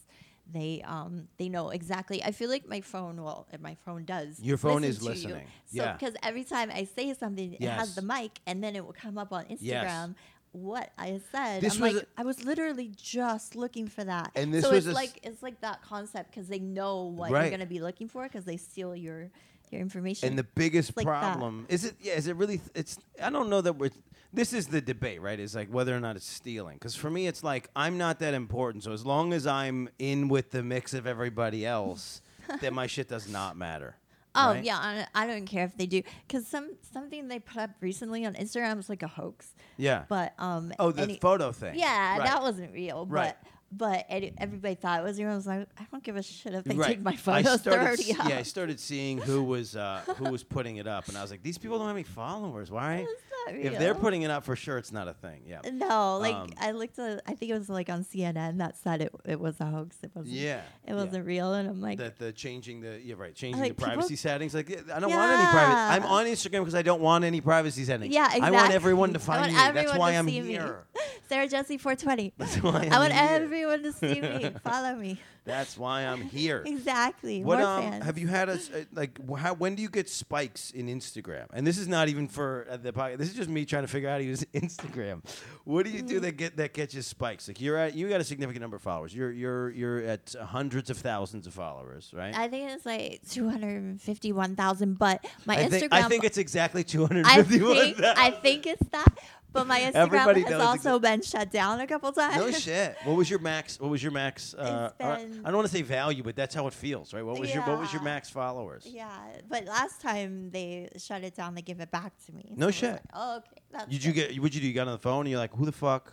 they 0.53 0.83
um 0.87 1.29
they 1.39 1.49
know 1.49 1.71
exactly. 1.71 2.23
I 2.23 2.33
feel 2.33 2.49
like 2.51 2.69
my 2.69 2.81
phone, 2.81 3.23
well, 3.23 3.47
my 3.61 3.77
phone 3.85 4.05
does. 4.05 4.39
Your 4.41 4.57
phone 4.57 4.83
listen 4.83 4.91
is 4.91 4.99
to 4.99 5.05
you. 5.05 5.11
listening. 5.11 5.47
So 5.67 5.83
Yeah. 5.83 5.93
because 5.95 6.15
every 6.23 6.45
time 6.45 6.71
I 6.73 6.85
say 6.85 7.15
something, 7.15 7.55
it 7.55 7.61
Yes. 7.61 7.79
has 7.79 7.95
the 7.95 8.03
mic, 8.03 8.33
and 8.47 8.63
then 8.63 8.77
it 8.77 8.85
will 8.85 8.93
come 8.93 9.19
up 9.19 9.33
on 9.33 9.45
Instagram. 9.47 10.15
What 10.53 10.93
I 10.99 11.19
said, 11.33 11.63
This 11.63 11.77
I'm 11.77 11.81
was 11.81 11.95
like, 11.95 12.03
a- 12.03 12.21
I 12.21 12.25
was 12.25 12.45
literally 12.45 12.93
just 12.95 13.57
looking 13.57 13.89
for 13.89 14.05
that. 14.05 14.33
And 14.35 14.53
this 14.53 14.65
so 14.65 14.73
was 14.73 14.87
it's 14.87 14.95
like 14.95 15.19
it's 15.23 15.43
like 15.43 15.61
that 15.63 15.81
concept 15.83 16.31
because 16.31 16.49
they 16.49 16.59
know 16.59 17.05
what 17.05 17.31
Right. 17.31 17.43
you're 17.45 17.51
gonna 17.51 17.65
be 17.65 17.81
looking 17.81 18.07
for 18.07 18.25
because 18.25 18.45
they 18.45 18.59
steal 18.59 18.95
your 18.95 19.31
your 19.73 19.81
information. 19.81 20.29
And 20.29 20.39
the 20.39 20.45
biggest 20.45 20.97
like 20.97 21.07
problem 21.07 21.67
is 21.69 21.85
it. 21.85 21.95
Yeah, 22.01 22.15
is 22.15 22.27
it 22.27 22.37
really? 22.37 22.61
It's. 22.75 22.99
I 23.23 23.31
don't 23.31 23.49
know 23.51 23.61
that 23.61 23.75
we're. 23.75 23.91
This 24.33 24.53
is 24.53 24.67
the 24.69 24.81
debate, 24.81 25.21
right? 25.21 25.39
Is 25.39 25.55
like 25.55 25.69
whether 25.69 25.95
or 25.95 26.01
not 26.01 26.17
it's 26.17 26.27
stealing. 26.27 26.77
Because 26.77 26.95
for 26.95 27.11
me, 27.11 27.27
it's 27.27 27.43
like 27.45 27.69
I'm 27.77 27.99
not 27.99 28.19
that 28.21 28.35
important. 28.35 28.85
So 28.85 28.93
as 28.93 29.05
long 29.05 29.33
as 29.33 29.47
I'm 29.47 29.89
in 29.99 30.29
with 30.29 30.51
the 30.51 30.63
mix 30.63 30.95
of 30.95 31.07
everybody 31.07 31.67
else, 31.67 32.23
then 32.61 32.75
my 32.75 32.87
shit 32.87 33.09
does 33.09 33.29
not 33.29 33.57
matter. 33.57 33.97
Oh 34.35 34.53
right? 34.53 34.65
yeah, 34.65 34.79
I, 34.79 35.07
I 35.15 35.27
don't 35.27 35.45
care 35.45 35.65
if 35.67 35.77
they 35.77 35.85
do 35.85 36.03
because 36.27 36.47
some 36.47 36.71
something 36.93 37.29
they 37.29 37.39
put 37.39 37.59
up 37.59 37.71
recently 37.81 38.25
on 38.25 38.33
Instagram 38.35 38.77
was 38.79 38.89
like 38.89 39.03
a 39.03 39.09
hoax. 39.09 39.55
Yeah. 39.77 40.05
But 40.09 40.33
um, 40.39 40.73
oh, 40.79 40.91
the 40.91 41.19
photo 41.21 41.53
thing. 41.53 41.79
yeah, 41.79 42.17
Right. 42.17 42.27
that 42.27 42.41
wasn't 42.41 42.73
real. 42.73 43.05
Right. 43.07 43.35
But 43.43 43.51
but 43.73 44.07
everybody 44.09 44.75
thought 44.75 45.01
it 45.01 45.03
was 45.03 45.19
real. 45.19 45.31
I 45.31 45.35
was 45.35 45.47
like, 45.47 45.67
I 45.79 45.87
don't 45.91 46.03
give 46.05 46.17
a 46.17 46.23
shit 46.23 46.55
if 46.55 46.65
they 46.65 46.75
right. 46.75 46.89
take 46.89 47.03
my 47.03 47.13
I 47.13 47.17
photos. 47.17 47.63
They're 47.63 47.73
started, 47.75 48.01
s- 48.01 48.09
yeah, 48.09 48.39
I 48.39 48.43
started 48.43 48.79
seeing 48.79 49.19
who 49.19 49.43
was 49.43 49.75
uh, 49.77 50.03
who 50.17 50.31
was 50.31 50.43
putting 50.45 50.77
it 50.77 50.87
up, 50.87 51.09
and 51.09 51.17
I 51.17 51.23
was 51.23 51.31
like, 51.31 51.43
these 51.43 51.59
people 51.59 51.79
don't 51.79 51.87
have 51.89 51.97
any 51.97 52.03
followers. 52.05 52.71
Why? 52.71 53.07
If 53.49 53.77
they're 53.77 53.97
putting 53.97 54.23
it 54.23 54.31
up 54.31 54.45
for 54.45 54.55
sure, 54.55 54.79
it's 54.79 54.93
not 54.93 55.09
a 55.09 55.15
thing. 55.15 55.43
Yeah. 55.45 55.63
No, 55.73 56.19
like 56.19 56.33
Um, 56.37 56.51
I 56.61 56.71
looked 56.71 56.97
at, 57.01 57.23
I 57.27 57.35
think 57.35 57.51
it 57.51 57.59
was 57.59 57.69
like 57.69 57.89
on 57.91 58.05
CNN 58.05 58.59
that 58.59 58.77
said 58.79 59.03
it 59.03 59.13
it 59.25 59.41
was 59.41 59.59
a 59.59 59.65
hoax. 59.65 59.97
It 60.05 60.13
wasn't. 60.15 60.37
Yeah. 60.37 60.61
It 60.87 60.95
wasn't 60.95 61.27
real, 61.27 61.53
and 61.53 61.69
I'm 61.69 61.81
like, 61.81 61.99
that 61.99 62.19
the 62.21 62.31
changing 62.31 62.83
the 62.83 63.01
yeah 63.03 63.17
right 63.19 63.35
changing 63.35 63.61
Like, 63.61 63.77
the 63.77 63.83
privacy 63.83 64.15
settings 64.15 64.55
like 64.55 64.71
I 64.95 65.01
don't 65.01 65.11
want 65.11 65.33
any 65.33 65.51
private. 65.51 65.75
I'm 65.75 66.05
on 66.05 66.27
Instagram 66.27 66.61
because 66.61 66.77
I 66.77 66.83
don't 66.83 67.01
want 67.01 67.25
any 67.25 67.41
privacy 67.41 67.83
settings. 67.85 68.15
yeah, 68.15 68.27
exactly. 68.27 68.47
I 68.47 68.51
want 68.53 68.73
everyone 68.75 69.13
to 69.15 69.19
find 69.31 69.51
me. 69.53 69.59
That's 69.59 69.99
why 69.99 70.13
I'm 70.13 70.29
here. 70.29 70.85
Sarah 71.29 71.49
Jessie 71.49 71.79
420. 71.79 72.35
That's 72.39 72.63
why 72.63 72.83
I'm 72.83 72.93
I 72.93 72.99
want 73.01 73.13
here. 73.13 73.23
everyone 73.29 73.62
to 73.83 73.93
see 73.93 74.21
me. 74.21 74.53
Follow 74.65 74.95
me. 74.95 75.19
That's 75.45 75.77
why 75.77 76.03
I'm 76.03 76.23
here. 76.23 76.63
Exactly. 76.73 77.43
What 77.45 77.59
More 77.59 77.67
um 77.69 77.83
fans. 77.83 78.05
have 78.05 78.17
you 78.19 78.29
had 78.29 78.49
a 78.49 78.53
s- 78.53 78.71
uh, 78.71 78.85
like 78.93 79.19
wh- 79.29 79.39
how 79.39 79.55
when 79.55 79.75
do 79.75 79.83
you 79.83 79.89
get 79.89 80.09
spikes 80.09 80.71
in 80.71 80.87
Instagram? 80.87 81.47
And 81.53 81.67
this 81.67 81.79
is 81.79 81.89
not 81.89 82.09
even 82.09 82.29
for 82.29 82.67
uh, 82.71 82.77
the 82.77 82.93
podcast. 82.93 83.19
This 83.19 83.29
is 83.31 83.35
just 83.35 83.49
me 83.51 83.65
trying 83.65 83.83
to 83.83 83.89
figure 83.89 84.09
out 84.09 84.13
how 84.13 84.19
to 84.19 84.25
use 84.25 84.45
Instagram. 84.55 85.25
What 85.65 85.85
do 85.85 85.91
you 85.91 85.99
Mm-hmm. 85.99 86.07
do 86.09 86.21
that 86.21 86.33
get 86.37 86.57
that 86.59 86.75
gets 86.75 86.95
you 86.95 87.03
spikes? 87.03 87.49
Like 87.49 87.61
you're 87.61 87.77
at 87.77 87.95
you 87.95 88.09
got 88.09 88.21
a 88.21 88.25
significant 88.25 88.61
number 88.63 88.77
of 88.77 88.83
followers. 88.83 89.15
You're 89.15 89.33
you're 89.33 89.71
you're 89.71 90.01
at 90.05 90.35
hundreds 90.41 90.91
of 90.91 90.99
thousands 90.99 91.47
of 91.47 91.55
followers, 91.55 92.13
right? 92.15 92.35
I 92.37 92.49
think 92.49 92.71
it's 92.71 92.87
like 92.87 93.21
251,000, 93.31 94.99
but 94.99 95.25
my 95.47 95.57
I 95.59 95.65
Instagram. 95.65 95.71
think, 95.71 95.93
I 95.93 96.03
think 96.09 96.25
it's 96.25 96.39
exactly 96.39 96.81
I 96.81 96.85
251. 96.85 97.95
think, 97.95 98.01
I 98.01 98.31
think 98.31 98.67
it's 98.67 98.89
that, 98.91 99.19
but 99.53 99.67
my 99.67 99.81
Instagram 99.81 99.95
Everybody 99.95 100.41
has 100.43 100.51
knows 100.51 100.63
also 100.63 100.99
been 100.99 101.23
shut 101.23 101.51
down 101.51 101.81
a 101.81 101.87
couple 101.87 102.11
times. 102.13 102.37
No 102.37 102.51
shit. 102.51 102.97
What 103.05 103.17
was 103.17 103.29
your 103.31 103.39
max? 103.41 103.79
What 103.81 103.91
was 103.91 104.03
your 104.03 104.13
max? 104.13 104.55
Uh, 104.55 104.91
It's 104.99 105.05
uh, 105.05 105.17
been- 105.17 105.32
I 105.45 105.49
don't 105.49 105.57
want 105.57 105.69
to 105.69 105.75
say 105.75 105.83
value, 105.83 106.23
but 106.23 106.37
that's 106.37 106.55
how 106.55 106.67
it 106.67 106.75
feels, 106.75 107.13
right? 107.15 107.25
What 107.25 107.39
was 107.39 107.53
your 107.53 107.63
What 107.65 107.79
was 107.79 107.93
your 107.93 108.03
max 108.03 108.31
followers? 108.31 108.87
Yeah, 108.89 109.09
but 109.49 109.65
last 109.67 110.01
time 110.01 110.51
they 110.51 110.89
shut 110.97 111.25
it 111.25 111.35
down, 111.35 111.55
they 111.55 111.63
give 111.63 111.81
it 111.81 111.91
back 111.91 112.13
to 112.27 112.33
me. 112.33 112.55
No 112.57 112.67
was 112.67 112.75
shit. 112.75 112.93
like, 112.93 113.03
oh, 113.15 113.37
okay. 113.39 113.63
That's 113.71 113.91
Did 113.91 114.05
you 114.05 114.13
good." 114.13 114.29
get? 114.31 114.41
What'd 114.41 114.55
you 114.55 114.61
do? 114.61 114.67
You 114.67 114.75
got 114.75 114.87
on 114.87 114.95
the 114.95 114.99
phone 114.99 115.21
and 115.21 115.31
you're 115.31 115.39
like, 115.39 115.55
who 115.55 115.65
the 115.65 115.73
fuck? 115.73 116.13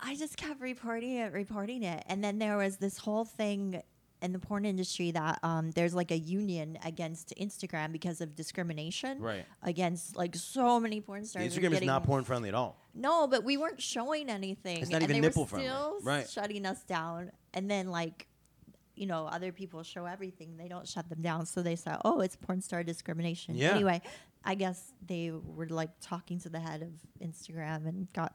I 0.00 0.16
just 0.16 0.36
kept 0.36 0.60
reporting 0.60 1.14
it, 1.16 1.32
reporting 1.32 1.82
it, 1.82 2.04
and 2.08 2.22
then 2.22 2.38
there 2.38 2.56
was 2.56 2.76
this 2.76 2.98
whole 2.98 3.24
thing 3.24 3.82
in 4.24 4.32
the 4.32 4.38
porn 4.38 4.64
industry 4.64 5.10
that 5.10 5.38
um, 5.42 5.70
there's 5.72 5.94
like 5.94 6.10
a 6.10 6.16
union 6.16 6.78
against 6.82 7.34
Instagram 7.38 7.92
because 7.92 8.22
of 8.22 8.34
discrimination. 8.34 9.20
Right. 9.20 9.44
Against 9.62 10.16
like 10.16 10.34
so 10.34 10.80
many 10.80 11.02
porn 11.02 11.26
stars. 11.26 11.44
are 11.44 11.60
Instagram 11.60 11.72
is 11.72 11.82
not 11.82 12.04
porn 12.04 12.24
friendly 12.24 12.48
at 12.48 12.54
all. 12.54 12.80
No, 12.94 13.26
but 13.26 13.44
we 13.44 13.58
weren't 13.58 13.82
showing 13.82 14.30
anything. 14.30 14.78
It's 14.78 14.90
not 14.90 15.02
and 15.02 15.10
even 15.10 15.20
they 15.20 15.28
nipple 15.28 15.42
were 15.42 15.48
friendly. 15.48 15.98
Right. 16.02 16.28
shutting 16.28 16.64
us 16.64 16.82
down. 16.84 17.32
And 17.52 17.70
then 17.70 17.88
like, 17.88 18.26
you 18.94 19.06
know, 19.06 19.26
other 19.26 19.52
people 19.52 19.82
show 19.82 20.04
everything. 20.04 20.56
They 20.56 20.68
don't 20.68 20.86
shut 20.86 21.08
them 21.08 21.22
down. 21.22 21.46
So 21.46 21.62
they 21.62 21.76
said, 21.76 21.98
"Oh, 22.04 22.20
it's 22.20 22.36
porn 22.36 22.60
star 22.60 22.82
discrimination." 22.82 23.56
Yeah. 23.56 23.72
Anyway, 23.72 24.02
I 24.44 24.54
guess 24.54 24.92
they 25.06 25.30
were 25.30 25.68
like 25.68 25.90
talking 26.00 26.38
to 26.40 26.48
the 26.48 26.60
head 26.60 26.82
of 26.82 26.92
Instagram 27.26 27.86
and 27.88 28.12
got 28.12 28.32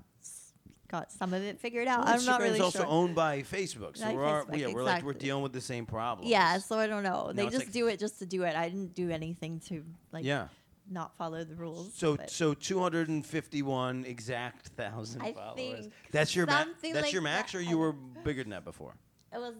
got 0.89 1.11
some 1.11 1.33
of 1.33 1.43
it 1.43 1.59
figured 1.59 1.87
out. 1.87 2.05
Well, 2.05 2.15
I'm 2.15 2.25
not 2.25 2.41
Instagram's 2.41 2.49
really 2.49 2.59
also 2.61 2.79
sure. 2.79 2.87
owned 2.87 3.15
by 3.15 3.41
Facebook, 3.43 3.95
so 3.95 4.05
By 4.05 4.13
we're 4.13 4.43
Facebook, 4.43 4.57
yeah, 4.57 4.73
we're 4.73 4.83
like 4.83 5.03
we're 5.03 5.13
dealing 5.13 5.43
with 5.43 5.53
the 5.53 5.61
same 5.61 5.85
problem. 5.85 6.27
yeah, 6.27 6.57
so 6.57 6.77
I 6.77 6.87
don't 6.87 7.03
know. 7.03 7.31
They 7.33 7.43
it's 7.45 7.53
just 7.53 7.65
like- 7.67 7.73
do 7.73 7.87
it 7.87 7.99
just 7.99 8.19
to 8.19 8.25
do 8.25 8.43
it. 8.43 8.55
I 8.55 8.67
didn't 8.67 8.95
do 8.95 9.09
anything 9.09 9.59
to 9.67 9.83
like 10.11 10.25
yeah. 10.25 10.47
not 10.89 11.15
follow 11.15 11.43
the 11.43 11.55
rules. 11.55 11.93
So 11.93 12.17
so 12.27 12.53
251 12.53 14.05
exact 14.05 14.67
thousand 14.69 15.21
I 15.21 15.33
followers. 15.33 15.55
think 15.55 15.93
That's 16.11 16.35
your 16.35 16.47
max. 16.47 16.69
That's 16.81 17.01
like 17.01 17.13
your 17.13 17.21
max, 17.21 17.51
that. 17.51 17.59
or 17.59 17.61
you 17.61 17.77
were 17.77 17.93
bigger 17.93 18.43
than 18.43 18.51
that 18.51 18.65
before? 18.65 18.95
It 19.31 19.37
was 19.37 19.53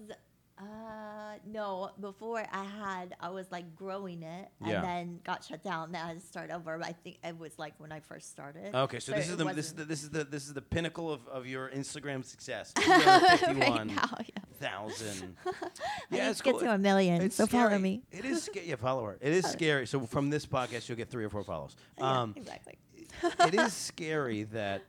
uh 0.60 0.64
no, 1.48 1.92
before 2.02 2.44
I 2.52 2.64
had 2.64 3.16
I 3.20 3.30
was 3.30 3.52
like 3.52 3.76
growing 3.76 4.24
it 4.24 4.50
and 4.60 4.70
Yeah. 4.70 4.82
then 4.82 5.20
got 5.24 5.44
shut 5.44 5.64
down. 5.64 5.92
Then 5.92 6.04
I 6.04 6.08
had 6.10 6.20
to 6.20 6.26
start 6.26 6.52
over. 6.52 6.78
But 6.78 6.88
I 6.88 6.92
think 6.92 7.18
it 7.24 7.38
was 7.38 7.58
like 7.58 7.74
when 7.78 7.92
I 7.92 8.00
first 8.02 8.30
started. 8.30 8.76
Okay, 8.76 9.00
so 9.00 9.14
this 9.14 9.30
is 9.30 9.38
the 9.38 9.46
this 9.46 9.52
is 9.52 9.56
wasn't- 9.74 9.78
the 9.78 9.86
this 9.86 10.04
is 10.04 10.10
the 10.10 10.24
this 10.26 10.46
is 10.48 10.54
the 10.54 10.62
pinnacle 10.62 11.12
of, 11.12 11.26
of 11.28 11.48
your 11.48 11.70
Instagram 11.70 12.26
success. 12.26 12.74
right 12.78 13.40
251,000. 13.40 13.88
now, 13.88 14.18
yeah. 14.20 14.26
Yeah, 16.12 16.24
I 16.24 16.24
need 16.26 16.30
it's 16.30 16.38
to 16.40 16.44
get 16.44 16.52
cool. 16.52 16.60
to 16.62 16.72
a 16.74 16.78
million. 16.78 17.30
So 17.32 17.46
follow 17.48 17.68
scary. 17.68 17.82
me. 17.82 18.02
It 18.12 18.26
is 18.26 18.44
scary. 18.44 18.68
Yeah, 18.70 18.76
follow 18.76 19.06
her. 19.06 19.18
It 19.22 19.32
is 19.34 19.46
scary. 19.46 19.88
So 19.88 20.02
from 20.02 20.30
this 20.30 20.46
podcast, 20.46 20.90
you'll 20.90 20.98
get 20.98 21.10
three 21.10 21.24
or 21.24 21.30
four 21.30 21.44
follows. 21.44 21.76
Yeah, 21.98 22.22
Um, 22.22 22.34
exactly. 22.36 22.78
it 23.24 23.56
is 23.56 23.74
scary 23.74 24.44
that 24.44 24.84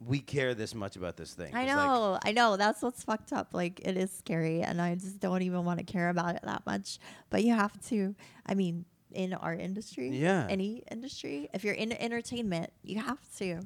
we 0.00 0.20
care 0.20 0.54
this 0.54 0.74
much 0.74 0.96
about 0.96 1.16
this 1.16 1.34
thing. 1.34 1.54
I 1.54 1.66
'Cause, 1.66 1.76
like, 1.76 1.86
know, 1.86 2.18
I 2.24 2.32
know. 2.32 2.56
That's 2.56 2.82
what's 2.82 3.02
fucked 3.02 3.32
up. 3.32 3.48
Like 3.52 3.80
it 3.84 3.96
is 3.96 4.10
scary, 4.12 4.62
and 4.62 4.80
I 4.80 4.94
just 4.94 5.18
don't 5.20 5.42
even 5.42 5.64
want 5.64 5.78
to 5.80 5.84
care 5.84 6.08
about 6.08 6.36
it 6.36 6.42
that 6.44 6.64
much. 6.66 6.98
But 7.30 7.42
you 7.44 7.54
have 7.54 7.80
to. 7.88 8.14
I 8.46 8.54
mean, 8.54 8.84
in 9.10 9.32
our 9.34 9.54
industry, 9.54 10.10
Yeah. 10.10 10.46
any 10.50 10.82
industry, 10.90 11.48
if 11.54 11.64
you're 11.64 11.74
in 11.74 11.92
entertainment, 11.92 12.70
you 12.82 13.00
have 13.00 13.18
to. 13.38 13.62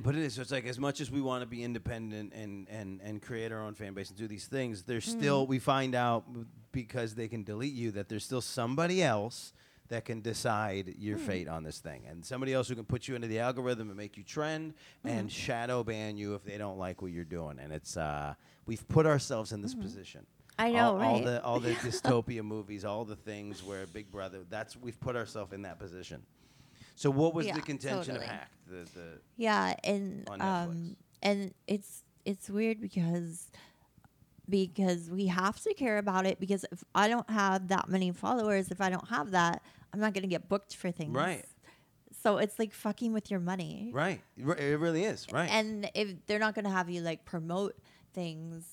But 0.00 0.16
it 0.16 0.22
is. 0.22 0.34
So 0.34 0.42
it's 0.42 0.50
like 0.50 0.66
as 0.66 0.78
much 0.78 1.00
as 1.02 1.10
we 1.10 1.20
want 1.20 1.42
to 1.42 1.46
be 1.46 1.62
independent 1.62 2.32
and, 2.32 2.66
and, 2.68 3.00
and 3.02 3.20
create 3.22 3.52
our 3.52 3.60
own 3.62 3.74
fan 3.74 3.92
base 3.92 4.08
and 4.08 4.18
do 4.18 4.26
these 4.26 4.46
things, 4.46 4.84
there's 4.84 5.06
Mm. 5.06 5.18
still 5.18 5.46
we 5.46 5.58
find 5.58 5.94
out 5.94 6.24
because 6.72 7.14
they 7.14 7.28
can 7.28 7.44
delete 7.44 7.74
you 7.74 7.90
that 7.92 8.08
there's 8.08 8.24
still 8.24 8.40
somebody 8.40 9.02
else 9.02 9.52
that 9.88 10.04
can 10.04 10.20
decide 10.20 10.94
your 10.98 11.18
Hmm. 11.18 11.26
fate 11.26 11.48
on 11.48 11.62
this 11.64 11.78
thing, 11.78 12.04
and 12.06 12.24
somebody 12.24 12.52
else 12.52 12.68
who 12.68 12.74
can 12.74 12.84
put 12.84 13.08
you 13.08 13.14
into 13.14 13.28
the 13.28 13.38
algorithm 13.38 13.88
and 13.88 13.96
make 13.96 14.16
you 14.16 14.22
trend 14.24 14.74
Hmm. 15.02 15.08
and 15.08 15.32
shadow 15.32 15.82
ban 15.84 16.16
you 16.16 16.34
if 16.34 16.44
they 16.44 16.58
don't 16.58 16.78
like 16.78 17.02
what 17.02 17.12
you're 17.12 17.24
doing. 17.24 17.58
And 17.58 17.72
it's 17.72 17.96
uh, 17.96 18.34
we've 18.66 18.86
put 18.88 19.06
ourselves 19.06 19.52
in 19.52 19.62
this 19.62 19.74
position. 19.74 20.20
Hmm. 20.20 20.62
I 20.62 20.70
know, 20.72 20.78
all, 20.92 20.96
right? 20.98 21.06
all 21.06 21.20
the 21.20 21.42
all 21.44 21.60
the 21.60 21.74
dystopia 21.86 22.42
movies, 22.42 22.84
all 22.84 23.04
the 23.04 23.16
things 23.16 23.62
where 23.62 23.86
Big 23.86 24.10
Brother. 24.10 24.44
That's 24.48 24.76
we've 24.76 24.98
put 25.00 25.14
ourselves 25.16 25.52
in 25.52 25.62
that 25.62 25.78
position. 25.78 26.22
So 26.94 27.10
what 27.10 27.34
was 27.34 27.46
Yeah, 27.46 27.54
the 27.56 27.60
contention 27.60 28.14
totally. 28.14 28.24
of 28.24 28.30
Hacked? 28.32 28.54
The 28.68 28.88
the 28.98 29.20
Yeah, 29.36 29.74
and 29.84 30.26
on 30.30 30.38
Netflix. 30.38 30.42
um, 30.66 30.96
and 31.22 31.54
it's 31.66 32.02
it's 32.24 32.48
weird 32.50 32.80
because 32.80 33.50
because 34.48 35.10
we 35.10 35.26
have 35.26 35.60
to 35.62 35.74
care 35.74 35.98
about 35.98 36.26
it 36.26 36.38
because 36.40 36.64
if 36.70 36.84
I 36.94 37.08
don't 37.08 37.28
have 37.30 37.68
that 37.68 37.88
many 37.88 38.12
followers, 38.12 38.70
if 38.70 38.80
I 38.80 38.90
don't 38.90 39.08
have 39.08 39.32
that, 39.32 39.62
I'm 39.92 40.00
not 40.00 40.14
gonna 40.14 40.26
get 40.26 40.48
booked 40.48 40.76
for 40.76 40.90
things. 40.90 41.14
Right. 41.14 41.44
So 42.22 42.38
it's 42.38 42.58
like 42.58 42.72
fucking 42.72 43.12
with 43.12 43.30
your 43.30 43.40
money. 43.40 43.90
Right. 43.92 44.20
It 44.36 44.78
really 44.78 45.04
is. 45.04 45.26
Right. 45.32 45.50
And 45.50 45.90
if 45.94 46.14
they're 46.26 46.38
not 46.38 46.54
gonna 46.54 46.70
have 46.70 46.88
you 46.90 47.00
like 47.00 47.24
promote 47.24 47.76
things 48.12 48.64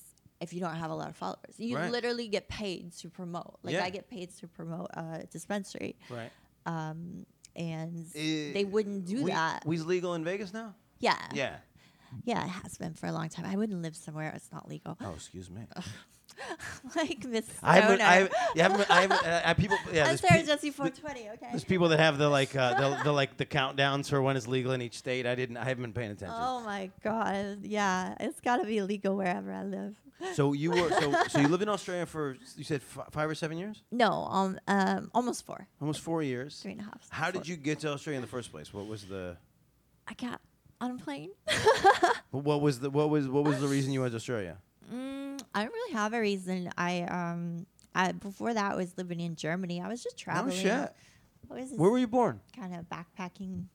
if 0.42 0.52
you 0.54 0.60
don't 0.60 0.76
have 0.76 0.92
a 0.92 0.96
lot 0.96 1.10
of 1.10 1.16
followers, 1.16 1.56
you 1.58 1.78
Right. 1.78 1.90
literally 1.92 2.28
get 2.28 2.50
paid 2.50 2.92
to 2.98 3.10
promote. 3.10 3.60
Like 3.64 3.74
Yeah. 3.76 3.84
I 3.86 3.90
get 3.90 4.10
paid 4.10 4.30
to 4.38 4.48
promote 4.48 4.90
a 4.94 5.26
dispensary, 5.32 5.96
right. 6.10 6.32
um, 6.66 7.26
and 7.56 8.06
Eh, 8.16 8.52
they 8.52 8.66
wouldn't 8.66 9.06
do 9.06 9.24
we- 9.24 9.32
that. 9.32 9.66
We's 9.66 9.86
legal 9.86 10.16
in 10.16 10.24
Vegas 10.26 10.52
now? 10.54 10.76
yeah, 11.00 11.18
Yeah. 11.34 11.58
Yeah, 12.24 12.44
it 12.46 12.50
has 12.50 12.78
been 12.78 12.94
for 12.94 13.08
a 13.08 13.12
long 13.12 13.30
time. 13.30 13.46
I 13.46 13.56
wouldn't 13.56 13.82
live 13.82 13.96
somewhere 13.96 14.32
it's 14.36 14.52
not 14.52 14.68
legal. 14.70 14.98
Oh, 15.02 15.14
excuse 15.16 15.50
me. 15.50 15.64
like 16.96 17.24
Miss 17.26 17.46
I 17.62 17.80
haven't, 17.80 18.02
I 18.02 18.14
haven't, 18.14 18.34
yeah, 18.56 18.66
I 18.66 18.70
haven't, 18.72 18.92
I 18.92 19.02
haven't, 19.02 19.26
uh, 19.26 19.42
uh, 19.46 19.54
people, 19.54 19.78
yeah, 19.92 20.02
I'm 20.02 20.08
there's, 20.08 20.22
Sarah 20.22 20.40
pe- 20.40 20.46
Jesse 20.46 20.72
420, 20.72 21.30
okay? 21.36 21.48
there's 21.52 21.64
people 21.64 21.90
that 21.90 22.00
have 22.00 22.18
the 22.18 22.30
like, 22.30 22.56
uh, 22.56 22.74
the, 22.80 23.04
the 23.04 23.12
like 23.12 23.38
the 23.38 23.46
countdowns 23.46 24.10
for 24.10 24.22
when 24.22 24.36
it's 24.36 24.48
legal 24.48 24.72
in 24.72 24.82
each 24.82 24.98
state. 24.98 25.26
I 25.26 25.36
didn't, 25.36 25.58
I 25.58 25.66
haven't 25.66 25.84
been 25.84 25.94
paying 25.94 26.12
attention. 26.12 26.36
Oh 26.38 26.62
my 26.62 26.90
god. 27.04 27.60
Yeah, 27.62 28.16
it's 28.20 28.40
got 28.40 28.58
to 28.58 28.66
be 28.66 28.82
legal 28.82 29.16
wherever 29.16 29.52
I 29.52 29.64
live. 29.64 29.96
So 30.34 30.54
you 30.54 30.72
were, 30.72 30.90
so, 30.90 31.14
so 31.30 31.40
you 31.40 31.48
lived 31.48 31.64
in 31.64 31.70
Australia 31.70 32.06
for, 32.06 32.38
you 32.56 32.64
said 32.64 32.82
f- 32.98 33.08
five 33.12 33.30
or 33.30 33.36
seven 33.36 33.58
years? 33.58 33.84
No, 33.92 34.26
um, 34.30 34.60
um, 34.68 35.12
almost 35.14 35.46
four, 35.46 35.68
Almost 35.82 36.02
four 36.02 36.24
years. 36.24 36.60
three 36.62 36.72
and 36.72 36.82
a 36.82 36.86
half. 36.86 37.08
How 37.10 37.26
four. 37.32 37.34
did 37.42 37.48
you 37.48 37.58
get 37.58 37.80
to 37.82 37.90
Australia 37.92 38.18
in 38.18 38.22
the 38.22 38.28
first 38.32 38.52
place? 38.52 38.74
What 38.74 38.88
was 38.88 39.04
the, 39.06 39.38
I 40.08 40.14
got 40.16 40.42
on 40.84 40.92
a 40.92 40.98
plane. 40.98 41.32
what 42.32 42.62
was 42.62 42.80
the, 42.80 42.90
what 42.90 43.10
was, 43.10 43.28
what 43.28 43.44
was 43.44 43.60
the 43.60 43.68
reason 43.68 43.92
you 43.94 44.02
went 44.02 44.12
to 44.12 44.18
Australia? 44.18 44.58
Mm, 44.94 45.42
I 45.56 45.64
don't 45.64 45.74
really 45.74 45.94
have 45.94 46.14
a 46.14 46.20
reason. 46.20 46.70
I 46.78 47.02
um, 47.04 47.66
I 47.96 48.12
before 48.12 48.54
that 48.54 48.74
I 48.74 48.76
was 48.76 48.98
living 48.98 49.20
in 49.20 49.36
Germany. 49.36 49.82
I 49.82 49.88
was 49.88 50.04
just 50.04 50.18
traveling. 50.18 50.56
No 50.56 50.62
shit. 50.62 51.72
Where 51.78 51.90
were 51.90 52.00
you 52.00 52.08
born? 52.08 52.42
kind 52.56 52.74
of 52.76 52.86
backpacking. 52.90 53.66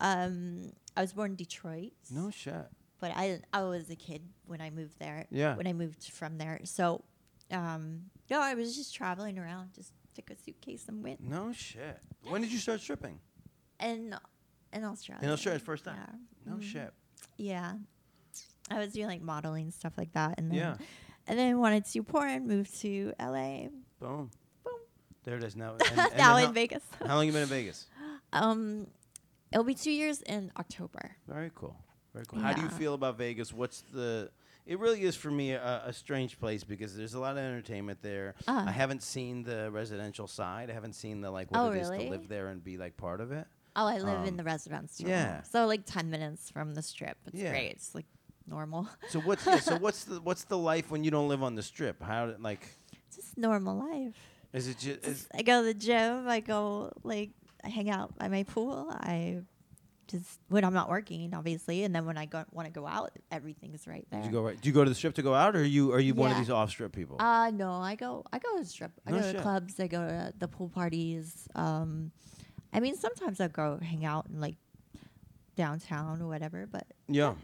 Um, 0.00 0.72
I 0.96 1.00
was 1.02 1.12
born 1.12 1.32
in 1.32 1.36
Detroit. 1.36 1.92
No 2.10 2.30
shit. 2.30 2.66
but 3.00 3.10
I 3.14 3.40
I 3.52 3.62
was 3.62 3.90
a 3.90 3.96
kid 3.96 4.22
when 4.46 4.60
I 4.60 4.70
moved 4.70 4.98
there. 4.98 5.26
Yeah. 5.30 5.56
When 5.56 5.66
I 5.66 5.72
moved 5.72 6.04
from 6.04 6.38
there, 6.38 6.60
so 6.64 7.04
um, 7.50 8.04
no, 8.30 8.40
I 8.40 8.54
was 8.54 8.76
just 8.76 8.94
traveling 8.94 9.38
around. 9.38 9.74
Just 9.74 9.92
took 10.14 10.30
a 10.30 10.36
suitcase 10.36 10.86
and 10.88 11.02
went. 11.04 11.20
No 11.20 11.52
shit. 11.52 11.98
When 12.28 12.40
did 12.40 12.50
you 12.50 12.58
start 12.58 12.80
stripping? 12.80 13.20
And 13.78 14.14
in 14.72 14.84
Australia. 14.84 15.24
In 15.24 15.30
Australia, 15.30 15.58
first 15.60 15.84
time. 15.84 15.96
Yeah. 15.98 16.52
No 16.52 16.56
Mhm. 16.58 16.62
shit. 16.62 16.92
Yeah. 17.36 17.74
I 18.70 18.78
was 18.78 18.92
doing 18.92 19.06
like 19.06 19.22
modeling 19.22 19.70
stuff 19.70 19.92
like 19.96 20.12
that, 20.12 20.38
and 20.38 20.50
then 20.50 20.58
Yeah. 20.58 20.76
and 21.26 21.38
then 21.38 21.58
wanted 21.58 21.84
to 21.86 21.92
do 21.92 22.02
porn. 22.02 22.46
Moved 22.46 22.74
to 22.80 23.12
LA. 23.18 23.68
Boom. 24.00 24.30
Boom. 24.64 24.72
There 25.24 25.36
it 25.36 25.44
is 25.44 25.56
now. 25.56 25.76
And, 25.90 25.98
and 25.98 26.16
now 26.16 26.36
in 26.36 26.46
how, 26.46 26.52
Vegas. 26.52 26.82
how 27.06 27.16
long 27.16 27.26
you 27.26 27.32
been 27.32 27.42
in 27.42 27.48
Vegas? 27.48 27.86
Um, 28.32 28.88
it'll 29.52 29.64
be 29.64 29.74
two 29.74 29.92
years 29.92 30.20
in 30.22 30.50
October. 30.58 31.12
Very 31.28 31.50
cool. 31.54 31.76
Very 32.12 32.26
cool. 32.26 32.40
How 32.40 32.52
do 32.52 32.60
you 32.60 32.68
feel 32.68 32.92
about 32.94 33.16
Vegas? 33.16 33.52
What's 33.52 33.82
the? 33.92 34.30
It 34.66 34.80
really 34.80 35.02
is 35.02 35.14
for 35.14 35.30
me 35.30 35.52
a, 35.52 35.82
a 35.86 35.92
strange 35.92 36.38
place 36.40 36.64
because 36.64 36.96
there's 36.96 37.14
a 37.14 37.20
lot 37.20 37.32
of 37.32 37.38
entertainment 37.38 38.02
there. 38.02 38.34
Uh. 38.48 38.64
I 38.66 38.72
haven't 38.72 39.02
seen 39.04 39.44
the 39.44 39.70
residential 39.70 40.26
side. 40.26 40.70
I 40.70 40.72
haven't 40.72 40.94
seen 40.94 41.20
the 41.20 41.30
like 41.30 41.50
what 41.52 41.60
Oh, 41.60 41.70
it 41.70 41.78
is 41.82 41.88
to 41.88 42.10
live 42.10 42.26
there 42.28 42.48
and 42.48 42.62
be 42.62 42.76
like 42.76 42.96
part 42.96 43.20
of 43.20 43.30
it. 43.30 43.46
Oh, 43.76 43.86
I 43.86 43.98
live 43.98 44.20
Um, 44.20 44.26
in 44.26 44.36
the 44.36 44.44
residence. 44.44 45.00
yeah. 45.00 45.42
So 45.42 45.66
like 45.66 45.82
ten 45.86 46.10
minutes 46.10 46.50
from 46.50 46.74
the 46.74 46.82
strip. 46.82 47.18
It's 47.26 47.36
Yeah. 47.36 47.50
great. 47.50 47.72
It's 47.72 47.94
like 47.94 48.06
normal. 48.46 48.88
So 49.08 49.20
what's 49.20 49.46
yeah, 49.46 49.60
so 49.60 49.76
what's 49.84 50.04
the 50.04 50.20
what's 50.20 50.44
the 50.44 50.58
life 50.58 50.90
when 50.90 51.04
you 51.04 51.10
don't 51.10 51.28
live 51.28 51.42
on 51.42 51.54
the 51.54 51.62
strip? 51.62 52.02
How 52.02 52.34
like 52.38 52.66
Just 53.14 53.36
normal 53.36 53.76
life. 53.78 54.16
is 54.52 54.66
it 54.68 54.78
just 54.78 55.06
is, 55.06 55.28
I 55.34 55.42
go 55.42 55.60
to 55.60 55.66
the 55.66 55.74
gym. 55.74 56.26
I 56.28 56.40
go 56.40 56.90
like 57.04 57.30
I 57.64 57.68
hang 57.68 57.90
out 57.90 58.16
by 58.18 58.28
my 58.28 58.44
pool. 58.44 58.88
I 58.90 59.42
just 60.08 60.38
when 60.48 60.64
I'm 60.64 60.72
not 60.72 60.88
working, 60.88 61.34
obviously, 61.34 61.82
and 61.82 61.92
then 61.94 62.06
when 62.06 62.16
I 62.16 62.26
go 62.26 62.44
want 62.52 62.66
to 62.66 62.72
go 62.72 62.86
out, 62.86 63.10
everything's 63.32 63.86
right 63.88 64.06
there. 64.10 64.20
did 64.20 64.26
you 64.26 64.32
go 64.32 64.42
right? 64.42 64.58
Do 64.60 64.68
you 64.68 64.72
go 64.72 64.84
to 64.84 64.88
the 64.88 64.94
strip 64.94 65.14
to 65.16 65.22
go 65.22 65.34
out, 65.34 65.56
or 65.56 65.60
are 65.60 65.64
you 65.64 65.92
are 65.92 65.98
you 66.00 66.14
one 66.14 66.30
of 66.30 66.36
these 66.38 66.48
off 66.50 66.70
strip 66.70 66.92
people? 66.92 67.16
Uh 67.20 67.50
no, 67.52 67.72
I 67.72 67.96
go 67.96 68.24
I 68.32 68.38
go 68.38 68.56
to 68.56 68.62
the 68.62 68.68
strip. 68.68 68.92
I 69.06 69.10
No 69.10 69.16
go 69.18 69.22
shit. 69.24 69.36
to 69.36 69.42
clubs, 69.42 69.80
I 69.80 69.88
go 69.88 70.06
to 70.06 70.32
the 70.38 70.46
pool 70.48 70.68
parties. 70.68 71.48
Um 71.56 72.12
I 72.76 72.80
mean 72.80 72.94
sometimes 72.94 73.40
I 73.40 73.48
go 73.48 73.78
hang 73.82 74.04
out 74.04 74.26
in 74.30 74.38
like 74.38 74.56
downtown 75.56 76.20
or 76.20 76.28
whatever, 76.28 76.68
but 76.70 76.86
yeah. 77.08 77.34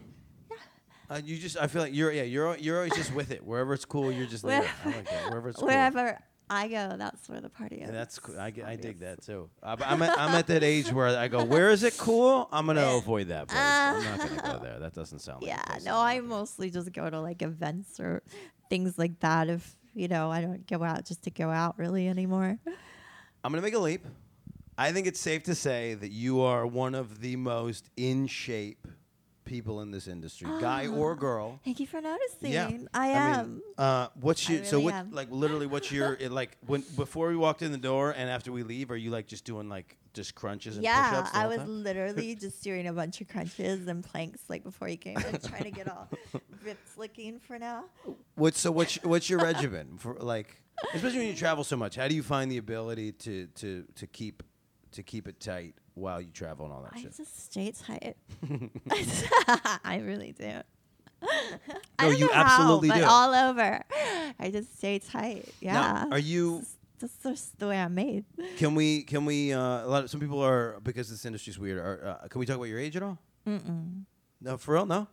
Uh, 1.09 1.19
you 1.23 1.37
just 1.37 1.57
I 1.57 1.67
feel 1.67 1.81
like 1.81 1.93
you're 1.93 2.11
yeah 2.11 2.23
you're, 2.23 2.55
you're 2.57 2.77
always 2.77 2.95
just 2.95 3.13
with 3.13 3.31
it 3.31 3.43
wherever 3.45 3.73
it's 3.73 3.83
cool 3.83 4.09
you're 4.09 4.25
just 4.25 4.43
there 4.43 4.63
I 4.85 4.87
like 4.87 5.09
that 5.09 5.29
wherever 5.29 5.49
it's 5.49 5.59
cool. 5.59 5.67
wherever 5.67 6.17
I 6.49 6.67
go, 6.67 6.95
that's 6.97 7.27
where 7.29 7.41
the 7.41 7.49
party 7.49 7.77
is. 7.77 7.87
Yeah, 7.87 7.91
that's 7.91 8.19
cool. 8.19 8.37
I, 8.37 8.53
I 8.65 8.75
dig 8.75 8.99
that 8.99 9.23
too. 9.23 9.49
Uh, 9.61 9.75
I'm 9.85 10.01
at, 10.01 10.19
I'm 10.19 10.35
at 10.35 10.47
that 10.47 10.63
age 10.63 10.91
where 10.91 11.07
I 11.07 11.27
go, 11.27 11.43
where 11.43 11.71
is 11.71 11.83
it 11.83 11.97
cool? 11.97 12.47
I'm 12.51 12.67
gonna 12.67 12.85
avoid 12.95 13.29
that 13.29 13.47
place. 13.47 13.59
I'm 13.59 14.03
not 14.03 14.19
gonna 14.19 14.57
go 14.57 14.63
there. 14.63 14.79
That 14.79 14.93
doesn't 14.93 15.19
sound 15.19 15.41
like. 15.41 15.51
Yeah, 15.67 15.77
no, 15.83 15.97
I 15.97 16.15
I 16.15 16.21
mostly 16.21 16.69
just 16.69 16.91
go 16.93 17.09
to 17.09 17.19
like 17.21 17.41
events 17.41 17.99
or 17.99 18.21
things 18.69 18.97
like 18.97 19.19
that 19.21 19.49
if 19.49 19.75
you 19.95 20.07
know, 20.07 20.31
I 20.31 20.41
don't 20.41 20.67
go 20.67 20.83
out 20.83 21.05
just 21.05 21.23
to 21.23 21.31
go 21.31 21.49
out 21.49 21.77
really 21.77 22.07
anymore. 22.07 22.57
I'm 23.43 23.51
gonna 23.51 23.61
make 23.61 23.73
a 23.73 23.79
leap. 23.79 24.05
I 24.77 24.91
think 24.91 25.07
it's 25.07 25.19
safe 25.19 25.43
to 25.43 25.55
say 25.55 25.93
that 25.93 26.11
you 26.11 26.41
are 26.41 26.65
one 26.65 26.95
of 26.95 27.21
the 27.21 27.35
most 27.35 27.89
in 27.95 28.27
shape 28.27 28.87
people 29.45 29.81
in 29.81 29.91
this 29.91 30.07
industry, 30.07 30.47
guy 30.59 30.87
or 30.87 31.15
girl. 31.15 31.59
Thank 31.65 31.79
you 31.79 31.87
for 31.87 32.01
noticing. 32.01 32.51
Yeah, 32.51 32.69
I 32.93 33.07
am. 33.09 33.53
mean, 33.55 33.61
uh, 33.77 34.07
what's 34.19 34.49
I 34.49 34.53
your 34.53 34.65
so 34.65 34.77
really 34.77 34.85
what 34.85 34.93
am. 34.93 35.11
like 35.11 35.27
literally 35.31 35.67
what's 35.67 35.91
your 35.91 36.13
it, 36.19 36.31
like 36.31 36.57
when 36.65 36.83
before 36.95 37.27
we 37.27 37.35
walked 37.35 37.61
in 37.61 37.71
the 37.71 37.77
door 37.77 38.11
and 38.11 38.29
after 38.29 38.51
we 38.51 38.63
leave? 38.63 38.89
Are 38.91 38.97
you 38.97 39.11
like 39.11 39.27
just 39.27 39.45
doing 39.45 39.69
like 39.69 39.97
just 40.13 40.33
crunches 40.35 40.75
and 40.77 40.83
yeah, 40.83 41.09
push-ups? 41.09 41.31
the 41.31 41.37
I 41.37 41.41
whole 41.41 41.49
was 41.49 41.57
time? 41.59 41.83
literally 41.83 42.35
just 42.39 42.63
doing 42.63 42.87
a 42.87 42.93
bunch 42.93 43.21
of 43.21 43.27
crunches 43.27 43.87
and 43.87 44.03
planks 44.03 44.41
like 44.47 44.63
before 44.63 44.87
you 44.87 44.97
came 44.97 45.17
in, 45.17 45.39
trying 45.39 45.63
to 45.63 45.71
get 45.71 45.89
all 45.89 46.09
ripped 46.63 46.97
looking 46.97 47.39
for 47.39 47.59
now. 47.59 47.85
What's 48.35 48.59
so 48.59 48.71
what's 48.71 48.95
what's 49.03 49.29
your 49.29 49.39
regimen 49.39 49.97
for 49.97 50.15
like 50.15 50.61
especially 50.93 51.19
when 51.19 51.27
you 51.27 51.35
travel 51.35 51.63
so 51.63 51.75
much? 51.75 51.95
How 51.95 52.07
do 52.07 52.15
you 52.15 52.23
find 52.23 52.49
the 52.51 52.57
ability 52.57 53.11
to 53.11 53.47
to 53.55 53.85
to 53.95 54.07
keep 54.07 54.41
to 54.93 55.03
keep 55.03 55.27
it 55.27 55.39
tight 55.39 55.75
while 55.95 56.19
you 56.21 56.31
travel 56.31 56.65
and 56.65 56.73
all 56.73 56.83
that 56.83 56.97
shit. 56.97 57.07
I 57.07 57.09
shit? 57.09 57.17
just 57.17 57.45
stay 57.45 57.71
tight. 57.71 58.17
I 59.85 59.99
really 60.03 60.31
do. 60.33 60.51
No, 61.23 61.29
I 61.99 62.09
don't 62.09 62.19
you 62.19 62.25
know 62.25 62.31
absolutely 62.33 62.89
how, 62.89 62.95
do. 62.95 63.01
But 63.01 63.07
all 63.09 63.33
over, 63.33 63.81
I 64.39 64.51
just 64.51 64.77
stay 64.77 64.99
tight. 64.99 65.47
Yeah. 65.61 66.05
are 66.11 66.19
you- 66.19 66.63
That's 66.99 67.15
just 67.23 67.59
the 67.59 67.67
way 67.67 67.79
I'm 67.79 67.95
made. 67.95 68.25
Can 68.57 68.75
we 68.75 69.03
can 69.03 69.23
we 69.25 69.53
uh, 69.53 69.85
a 69.85 69.87
lot 69.87 70.03
of 70.03 70.09
some 70.09 70.19
people 70.19 70.41
are 70.43 70.79
because 70.83 71.09
this 71.09 71.23
industry's 71.25 71.57
weird. 71.57 71.77
Are, 71.79 72.19
uh, 72.23 72.27
can 72.27 72.39
we 72.39 72.45
talk 72.45 72.57
about 72.57 72.65
your 72.65 72.79
age 72.79 72.97
at 72.97 73.03
all? 73.03 73.19
Mm-mm. 73.47 74.03
No, 74.41 74.57
for 74.57 74.73
real, 74.73 74.85
no. 74.85 75.07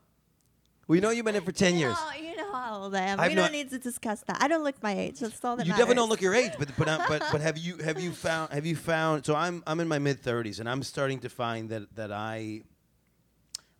We 0.88 0.99
know 0.99 1.11
you've 1.11 1.25
been 1.25 1.37
in 1.37 1.43
for 1.45 1.53
ten 1.53 1.77
years. 1.77 1.97
You 2.21 2.30
how 2.61 2.83
old 2.83 2.94
I 2.94 3.01
am. 3.03 3.20
I've 3.20 3.29
we 3.31 3.35
not- 3.35 3.42
don't 3.44 3.53
need 3.53 3.70
to 3.70 3.79
discuss 3.79 4.23
that. 4.27 4.38
I 4.40 4.49
don't 4.49 4.64
look 4.64 4.83
my 4.83 4.96
age. 4.96 5.20
That's 5.20 5.44
all 5.44 5.57
that 5.57 5.66
you 5.66 5.70
matters. 5.70 5.81
definitely 5.83 6.01
don't 6.01 6.09
look 6.09 6.20
your 6.20 6.35
age, 6.35 6.53
but 6.59 6.68
but 6.77 6.88
uh, 6.88 7.05
but 7.09 7.23
but 7.33 7.40
have 7.40 7.59
you 7.59 7.77
have 7.79 8.01
you 8.01 8.12
found 8.27 8.53
have 8.53 8.66
you 8.66 8.77
found? 8.77 9.25
So 9.27 9.35
I'm 9.35 9.62
I'm 9.66 9.81
in 9.81 9.88
my 9.88 9.99
mid 9.99 10.20
thirties, 10.20 10.61
and 10.61 10.68
I'm 10.68 10.83
starting 10.83 11.18
to 11.20 11.29
find 11.29 11.68
that 11.70 11.94
that 11.96 12.12
I. 12.12 12.62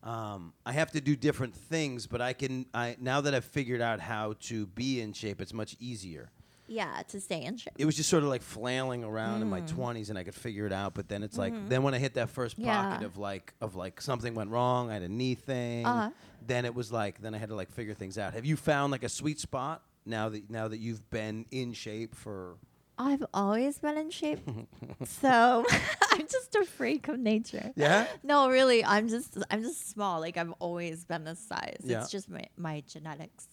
Um, 0.03 0.55
I 0.65 0.73
have 0.73 0.91
to 0.93 1.01
do 1.03 1.15
different 1.15 1.55
things, 1.55 2.07
but 2.07 2.23
I 2.23 2.33
can. 2.33 2.65
I 2.73 2.97
now 2.99 3.21
that 3.21 3.35
I've 3.35 3.45
figured 3.45 3.83
out 3.83 4.01
how 4.01 4.35
to 4.49 4.67
be 4.69 5.01
in 5.03 5.13
shape, 5.13 5.43
it's 5.43 5.53
much 5.53 5.77
easier. 5.79 6.31
Yeah, 6.73 7.03
to 7.09 7.21
stay 7.21 7.43
in 7.43 7.57
shape. 7.57 7.73
It 7.77 7.85
was 7.85 7.97
just 7.97 8.09
sort 8.09 8.23
of 8.23 8.29
like 8.29 8.43
flailing 8.43 9.03
around 9.03 9.43
in 9.43 9.51
my 9.51 9.61
Mm. 9.61 9.69
twenties, 9.69 10.09
and 10.09 10.17
I 10.17 10.23
could 10.23 10.37
figure 10.37 10.67
it 10.67 10.73
out. 10.73 10.95
But 10.95 11.09
then 11.09 11.25
it's 11.25 11.37
like, 11.37 11.53
then 11.69 11.83
when 11.83 11.95
I 11.95 11.99
hit 11.99 12.15
that 12.15 12.31
first 12.31 12.57
pocket 12.57 12.71
Mm-hmm. 12.71 13.01
Yeah. 13.03 13.07
of 13.07 13.17
like 13.19 13.53
of 13.61 13.75
like 13.75 14.01
something 14.01 14.35
went 14.35 14.51
wrong, 14.51 14.89
I 14.89 14.95
had 14.95 15.03
a 15.03 15.09
knee 15.09 15.35
thing. 15.35 15.85
Uh-huh. 15.85 16.11
Then 16.47 16.65
it 16.65 16.75
was 16.75 16.93
like, 16.93 17.21
then 17.21 17.35
I 17.35 17.39
had 17.39 17.49
to 17.49 17.57
like 17.57 17.71
figure 17.73 17.93
things 17.95 18.17
out. 18.19 18.35
Have 18.35 18.45
you 18.45 18.57
found 18.57 18.93
like 18.93 19.03
a 19.03 19.09
sweet 19.09 19.41
spot 19.41 19.83
now 20.07 20.29
that 20.29 20.49
now 20.49 20.69
that 20.69 20.79
you've 20.79 21.11
been 21.11 21.45
in 21.51 21.73
shape 21.73 22.15
for? 22.15 22.55
I've 22.99 23.25
always 23.35 23.79
been 23.79 23.97
in 23.97 24.11
shape, 24.11 24.41
so 25.05 25.65
I'm 26.13 26.27
just 26.29 26.55
a 26.55 26.65
freak 26.67 27.09
of 27.09 27.19
nature. 27.19 27.73
Yeah. 27.75 28.07
No, 28.23 28.49
really, 28.51 28.85
I'm 28.85 29.09
just 29.09 29.39
I'm 29.51 29.63
just 29.63 29.91
small. 29.91 30.21
Like 30.21 30.37
I've 30.37 30.53
always 30.61 31.05
been 31.05 31.25
this 31.25 31.41
size. 31.41 31.81
Yeah. 31.83 32.03
It's 32.03 32.11
just 32.11 32.29
my, 32.29 32.45
my 32.57 32.83
genetics. 32.87 33.49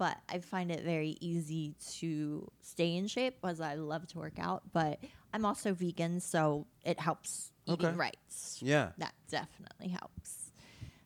But 0.00 0.16
I 0.30 0.38
find 0.38 0.70
it 0.72 0.82
very 0.82 1.18
easy 1.20 1.74
to 1.98 2.50
stay 2.62 2.96
in 2.96 3.06
shape 3.06 3.36
because 3.42 3.60
I 3.60 3.74
love 3.74 4.06
to 4.06 4.18
work 4.18 4.38
out. 4.38 4.62
But 4.72 4.98
I'm 5.34 5.44
also 5.44 5.74
vegan, 5.74 6.20
so 6.20 6.66
it 6.82 6.98
helps 6.98 7.52
eating 7.66 7.84
Okay. 7.84 7.94
right. 7.94 8.16
Yeah. 8.60 8.92
That 8.96 9.12
definitely 9.30 9.88
helps. 9.88 10.52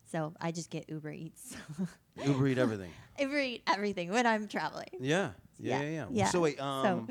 So 0.04 0.32
I 0.40 0.52
just 0.52 0.70
get 0.70 0.88
Uber 0.88 1.10
Eats. 1.10 1.56
Uber 2.24 2.46
eat 2.46 2.58
everything. 2.58 2.92
Uber 3.18 3.40
Eat 3.40 3.62
everything 3.66 4.12
when 4.12 4.28
I'm 4.28 4.46
traveling. 4.46 4.86
Yeah. 5.00 5.30
Yeah. 5.58 5.80
Yeah. 5.80 5.90
Yeah, 5.90 6.06
yeah. 6.12 6.28
So 6.28 6.38
wait, 6.38 6.60
um, 6.60 7.08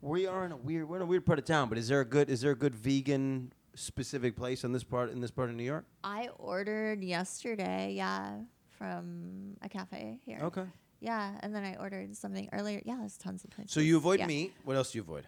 we 0.00 0.26
are 0.26 0.44
in 0.44 0.50
a 0.50 0.56
weird 0.56 0.88
we're 0.88 0.96
in 0.96 1.02
a 1.02 1.06
weird 1.06 1.24
part 1.24 1.38
of 1.38 1.44
town, 1.44 1.68
but 1.68 1.78
is 1.78 1.86
there 1.86 2.00
a 2.00 2.04
good 2.04 2.30
is 2.30 2.40
there 2.40 2.50
a 2.50 2.56
good 2.56 2.74
vegan 2.74 3.52
specific 3.76 4.34
place 4.34 4.64
in 4.64 4.72
this 4.72 4.82
part 4.82 5.12
in 5.12 5.20
this 5.20 5.30
part 5.30 5.50
of 5.50 5.54
New 5.54 5.62
York? 5.62 5.84
I 6.02 6.30
ordered 6.36 7.04
yesterday, 7.04 7.92
yeah, 7.96 8.38
from 8.76 9.56
a 9.62 9.68
cafe 9.68 10.18
here. 10.24 10.40
Okay. 10.42 10.64
Yeah, 11.02 11.32
and 11.40 11.52
then 11.52 11.64
I 11.64 11.74
ordered 11.74 12.16
something 12.16 12.48
earlier. 12.52 12.80
Yeah, 12.84 12.96
there's 13.00 13.16
tons 13.16 13.42
of 13.42 13.50
places. 13.50 13.72
So 13.72 13.80
you 13.80 13.96
avoid 13.96 14.20
yeah. 14.20 14.26
meat. 14.26 14.54
What 14.64 14.76
else 14.76 14.92
do 14.92 14.98
you 14.98 15.02
avoid? 15.02 15.26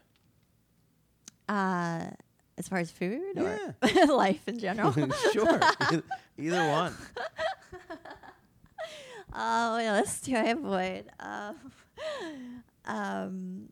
Uh, 1.49 2.07
as 2.57 2.69
far 2.69 2.79
as 2.79 2.93
food 2.93 3.37
or 3.37 3.75
Yeah. 3.85 4.05
life 4.09 4.47
in 4.47 4.61
general. 4.61 4.93
sure. 5.33 5.61
Either 6.39 6.69
one. 6.71 6.95
Oh, 9.35 9.73
what 9.73 9.85
else 9.85 10.21
do 10.21 10.37
I 10.37 10.45
avoid? 10.45 11.07
Um, 11.19 11.57
um, 12.85 13.69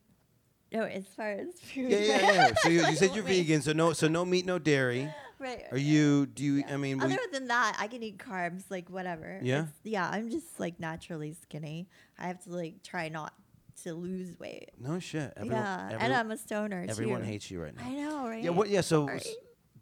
no, 0.73 0.83
as 0.83 1.07
far 1.07 1.31
as 1.31 1.61
food. 1.61 1.89
Yeah, 1.89 1.99
yeah, 1.99 2.33
yeah. 2.33 2.53
So 2.63 2.69
you, 2.69 2.85
you 2.85 2.97
said 2.97 3.15
you're 3.15 3.23
vegan, 3.23 3.63
so 3.63 3.73
no, 3.73 3.93
so 3.93 4.09
no 4.09 4.25
meat, 4.25 4.45
no 4.45 4.59
dairy. 4.59 5.09
Right. 5.43 5.65
Are 5.73 5.77
you? 5.79 6.27
Do 6.27 6.45
you? 6.45 6.65
I 6.69 6.77
mean, 6.77 7.03
Other 7.03 7.19
than 7.33 7.49
that, 7.49 7.77
I 7.81 7.89
can 7.89 8.03
eat 8.03 8.19
carbs, 8.19 8.63
like 8.71 8.89
whatever. 8.89 9.41
Yeah? 9.43 9.63
It's- 9.63 9.75
yeah, 9.83 10.09
I'm 10.09 10.31
just 10.31 10.61
like 10.61 10.79
naturally 10.79 11.33
skinny. 11.43 11.89
I 12.19 12.29
have 12.29 12.43
to 12.45 12.51
like 12.51 12.83
try 12.85 13.09
not 13.09 13.35
to 13.83 13.95
lose 13.95 14.39
weight. 14.39 14.71
no 14.79 15.01
shit. 15.01 15.33
Everyone, 15.37 15.59
yeah, 15.59 15.97
and 15.99 16.13
I'm 16.15 16.31
a 16.31 16.37
stoner 16.37 16.87
everyone 16.89 17.23
too. 17.23 17.27
hates 17.27 17.51
you 17.51 17.61
right 17.61 17.75
now. 17.75 17.83
I 17.85 17.91
know, 17.95 18.29
right? 18.29 18.43
Yeah. 18.45 18.51
What? 18.51 18.69
Yeah. 18.69 18.83
So. 18.83 19.07
Sorry. 19.07 19.21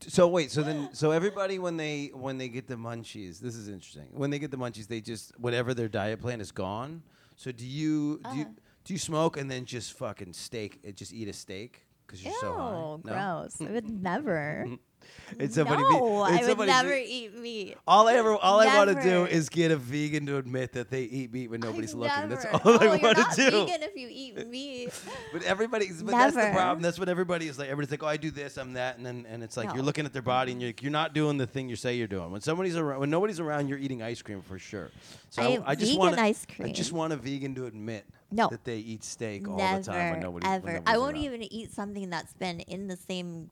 So 0.09 0.29
wait. 0.29 0.51
So 0.51 0.63
then. 0.63 0.89
So 0.95 1.11
everybody 1.11 1.59
when 1.59 1.77
they 1.77 2.11
when 2.15 2.39
they 2.39 2.49
get 2.49 2.67
the 2.67 2.77
munchies, 2.77 3.39
this 3.39 3.55
is 3.55 3.69
interesting. 3.69 4.07
When 4.13 4.31
they 4.31 4.39
get 4.39 4.51
the 4.51 4.57
munchies, 4.57 4.87
they 4.89 5.03
just 5.03 5.39
whatever 5.39 5.75
their 5.75 5.89
diet 5.89 6.21
plan 6.23 6.41
is 6.41 6.53
gone. 6.53 7.03
So 7.37 7.53
do 7.53 7.67
you 7.67 8.21
do 8.31 8.37
you, 8.39 8.45
Uh. 8.45 8.49
do 8.85 8.93
you 8.95 8.99
smoke 8.99 9.37
and 9.37 9.51
then 9.51 9.67
just 9.67 9.93
fucking 9.93 10.33
steak? 10.33 10.81
Just 10.97 11.13
eat 11.13 11.29
a 11.29 11.35
steak 11.35 11.87
because 12.07 12.25
you're 12.25 12.33
Ew, 12.33 12.41
so 12.41 12.53
high. 12.55 12.71
No? 12.73 13.01
gross. 13.03 13.61
I 13.61 13.71
would 13.73 13.91
never. 14.03 14.67
It's 15.39 15.55
somebody. 15.55 15.83
no, 15.83 16.27
it's 16.27 16.49
I 16.49 16.53
would 16.53 16.67
never 16.67 16.89
ve- 16.89 17.05
eat 17.05 17.39
meat. 17.39 17.77
All 17.87 18.09
I 18.09 18.15
ever, 18.15 18.35
all 18.35 18.61
I 18.61 18.67
want 18.77 18.97
to 18.97 19.03
do 19.03 19.27
is 19.27 19.49
get 19.49 19.71
a 19.71 19.77
vegan 19.77 20.27
to 20.27 20.37
admit 20.39 20.73
that 20.73 20.91
they 20.91 21.03
eat 21.03 21.33
meat 21.33 21.51
when 21.51 21.61
nobody's 21.61 21.95
I 21.95 21.99
looking. 21.99 22.29
That's 22.31 22.45
all 22.47 22.61
I 22.65 22.87
oh, 22.89 22.95
you're 22.95 22.99
want 22.99 23.19
to 23.19 23.25
do. 23.37 23.51
vegan 23.51 23.83
if 23.83 23.97
you 23.97 24.09
eat 24.11 24.47
meat. 24.49 24.93
But 25.33 25.43
everybody's, 25.45 26.03
but 26.03 26.13
that's 26.13 26.35
the 26.35 26.51
problem. 26.53 26.83
That's 26.83 26.99
what 26.99 27.09
everybody 27.09 27.47
is 27.47 27.59
like. 27.59 27.69
Everybody's 27.69 27.93
like, 27.93 28.03
oh, 28.03 28.07
I 28.09 28.17
do 28.17 28.31
this, 28.33 28.59
I'm 28.59 28.73
that, 28.73 28.97
and 28.97 29.07
then 29.07 29.27
and 29.29 29.43
it's 29.45 29.57
like 29.57 29.73
you're 29.75 29.83
looking 29.85 30.05
at 30.07 30.13
their 30.13 30.23
body 30.23 30.51
and 30.53 30.61
you're 30.61 30.71
like, 30.71 30.83
you're 30.83 30.91
not 30.91 31.15
doing 31.15 31.37
the 31.37 31.47
thing 31.47 31.69
you 31.69 31.77
say 31.77 31.95
you're 31.95 32.09
doing. 32.09 32.31
When 32.33 32.41
somebody's 32.41 32.77
around, 32.77 33.01
when 33.01 33.11
nobody's 33.11 33.39
around, 33.39 33.69
you're 33.69 33.79
eating 33.79 34.03
ice 34.03 34.23
cream 34.23 34.43
for 34.43 34.59
sure. 34.59 34.91
So 35.31 35.43
I 35.43 35.47
I, 35.47 35.63
I 35.67 35.75
just 35.77 35.97
want 35.99 36.19
ice 36.19 36.47
I 36.61 36.71
just 36.71 36.93
want 36.93 37.13
a 37.13 37.17
vegan 37.17 37.55
to 37.55 37.67
admit 37.67 38.05
No. 38.33 38.49
that 38.49 38.65
they 38.65 38.79
eat 38.79 39.05
steak 39.05 39.49
all 39.49 39.57
the 39.57 39.83
time 39.85 40.13
when 40.13 40.21
nobody, 40.21 40.47
when 40.49 40.55
ever. 40.57 40.83
I 40.87 40.99
won't 40.99 41.15
around. 41.15 41.25
even 41.25 41.43
eat 41.53 41.73
something 41.73 42.11
that's 42.11 42.33
been 42.35 42.61
in 42.61 42.89
the 42.89 42.97
same 42.97 43.51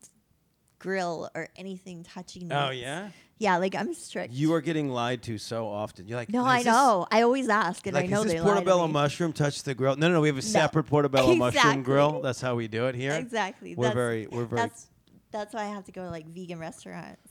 grill 0.78 1.28
or 1.34 1.48
anything 1.56 2.04
touching. 2.04 2.52
Oh 2.52 2.70
meats. 2.70 2.82
yeah. 2.82 3.10
Yeah, 3.40 3.56
like 3.58 3.76
I'm 3.76 3.94
strict. 3.94 4.32
You 4.34 4.52
are 4.54 4.60
getting 4.60 4.88
lied 4.88 5.22
to 5.24 5.38
so 5.38 5.68
often. 5.68 6.08
You're 6.08 6.16
like, 6.18 6.30
no, 6.32 6.44
I 6.44 6.58
this- 6.58 6.66
know. 6.66 7.06
I 7.10 7.22
always 7.22 7.48
ask, 7.48 7.86
and 7.86 7.94
Like, 7.94 8.06
I 8.06 8.08
know 8.08 8.18
is 8.20 8.24
this 8.24 8.32
they 8.32 8.40
lie 8.40 8.46
to 8.46 8.50
portobello 8.52 8.86
me. 8.88 8.92
mushroom 8.94 9.32
touch 9.32 9.62
the 9.62 9.74
grill? 9.74 9.94
No, 9.94 10.08
no, 10.08 10.14
no. 10.14 10.20
We 10.20 10.26
have 10.28 10.36
a 10.36 10.40
No. 10.40 10.46
separate 10.46 10.84
portobello 10.84 11.34
mushroom 11.36 11.84
grill. 11.84 12.20
That's 12.20 12.40
how 12.40 12.56
we 12.56 12.66
do 12.66 12.86
it 12.86 12.96
here. 12.96 13.12
Exactly. 13.12 13.76
We're 13.76 13.84
that's, 13.84 13.94
very, 13.94 14.26
we're 14.26 14.44
very. 14.44 14.62
That's 14.62 14.88
that's 15.30 15.54
why 15.54 15.62
I 15.62 15.66
have 15.68 15.84
to 15.84 15.92
go 15.92 16.02
to 16.02 16.10
like 16.10 16.26
vegan 16.26 16.58
restaurants. 16.58 17.30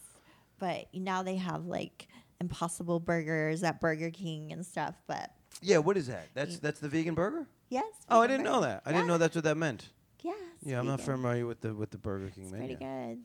But 0.60 0.86
now 0.94 1.24
they 1.24 1.36
have 1.36 1.66
like 1.66 2.08
Impossible 2.40 3.00
Burgers 3.02 3.64
at 3.64 3.82
Burger 3.82 4.10
King 4.12 4.54
and 4.54 4.66
stuff. 4.66 4.96
But 5.08 5.32
Yeah, 5.62 5.80
what 5.80 5.98
is 5.98 6.08
that? 6.08 6.28
That's 6.34 6.58
that's 6.60 6.80
the 6.80 6.88
vegan 6.88 7.16
burger. 7.16 7.48
yes. 7.70 7.84
Oh, 8.10 8.22
I 8.22 8.28
didn't 8.28 8.46
know 8.46 8.62
that. 8.62 8.82
I 8.86 8.94
didn't 8.94 9.08
know 9.08 9.18
that's 9.18 9.36
what 9.36 9.44
that 9.44 9.58
meant. 9.58 9.90
Yes. 10.24 10.38
Yeah, 10.64 10.80
I'm 10.80 10.88
not 10.88 11.02
familiar 11.02 11.46
with 11.46 11.60
the 11.62 11.74
with 11.76 11.92
the 11.92 11.98
Burger 11.98 12.30
King 12.30 12.46
It's 12.46 12.54
menu. 12.54 12.78
pretty 12.78 12.86
good. 12.86 13.20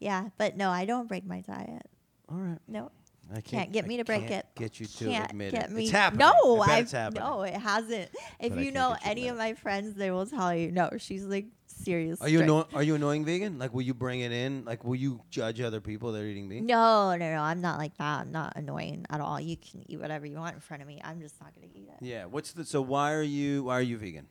Yeah, 0.00 0.28
but 0.38 0.56
no, 0.56 0.70
I 0.70 0.84
don't 0.84 1.08
break 1.08 1.24
my 1.26 1.40
diet. 1.40 1.82
All 2.30 2.36
right, 2.38 2.58
No, 2.68 2.90
I 3.34 3.40
Can't 3.40 3.72
get 3.72 3.84
I 3.84 3.88
me 3.88 3.96
to 3.98 4.04
break 4.04 4.28
can't 4.28 4.32
it. 4.32 4.46
Get 4.54 4.80
you 4.80 4.86
to 4.86 5.04
can't 5.06 5.30
admit 5.30 5.52
get 5.52 5.64
it. 5.66 5.70
me. 5.72 5.82
It's 5.84 5.90
happening. 5.92 6.20
No, 6.44 6.60
I 6.60 6.78
it's 6.78 6.92
happening. 6.92 7.22
no, 7.22 7.42
it 7.42 7.54
hasn't. 7.54 8.10
If 8.38 8.54
But 8.54 8.64
you 8.64 8.70
know 8.72 8.90
you 8.90 8.96
any 9.10 9.28
of 9.28 9.36
my 9.36 9.54
friends, 9.54 9.94
they 9.94 10.10
will 10.10 10.26
tell 10.26 10.54
you. 10.54 10.70
No, 10.70 10.90
she's 10.98 11.24
like 11.24 11.46
serious. 11.66 12.20
Are 12.20 12.28
you 12.28 12.42
anno- 12.42 12.68
Are 12.74 12.82
you 12.82 12.94
annoying 12.94 13.24
vegan? 13.24 13.58
Like, 13.58 13.72
will 13.74 13.82
you 13.82 13.94
bring 13.94 14.20
it 14.20 14.30
in? 14.32 14.64
Like, 14.64 14.84
will 14.84 14.94
you 14.96 15.20
judge 15.30 15.60
other 15.60 15.80
people 15.80 16.12
that 16.12 16.20
are 16.22 16.26
eating 16.26 16.48
meat? 16.48 16.62
No, 16.62 17.16
no, 17.16 17.30
no. 17.34 17.40
I'm 17.40 17.60
not 17.60 17.78
like 17.78 17.96
that. 17.98 18.20
I'm 18.20 18.30
not 18.32 18.52
annoying 18.56 19.04
at 19.10 19.20
all. 19.20 19.40
You 19.40 19.56
can 19.56 19.82
eat 19.90 19.98
whatever 19.98 20.26
you 20.26 20.36
want 20.36 20.54
in 20.54 20.60
front 20.60 20.82
of 20.82 20.88
me. 20.88 21.00
I'm 21.02 21.20
just 21.20 21.40
not 21.40 21.54
gonna 21.54 21.66
eat 21.74 21.88
it. 21.88 22.04
Yeah. 22.04 22.26
What's 22.26 22.52
the? 22.52 22.64
So 22.64 22.80
why 22.82 23.12
are 23.14 23.22
you? 23.22 23.64
Why 23.64 23.74
are 23.78 23.82
you 23.82 23.96
vegan? 23.98 24.26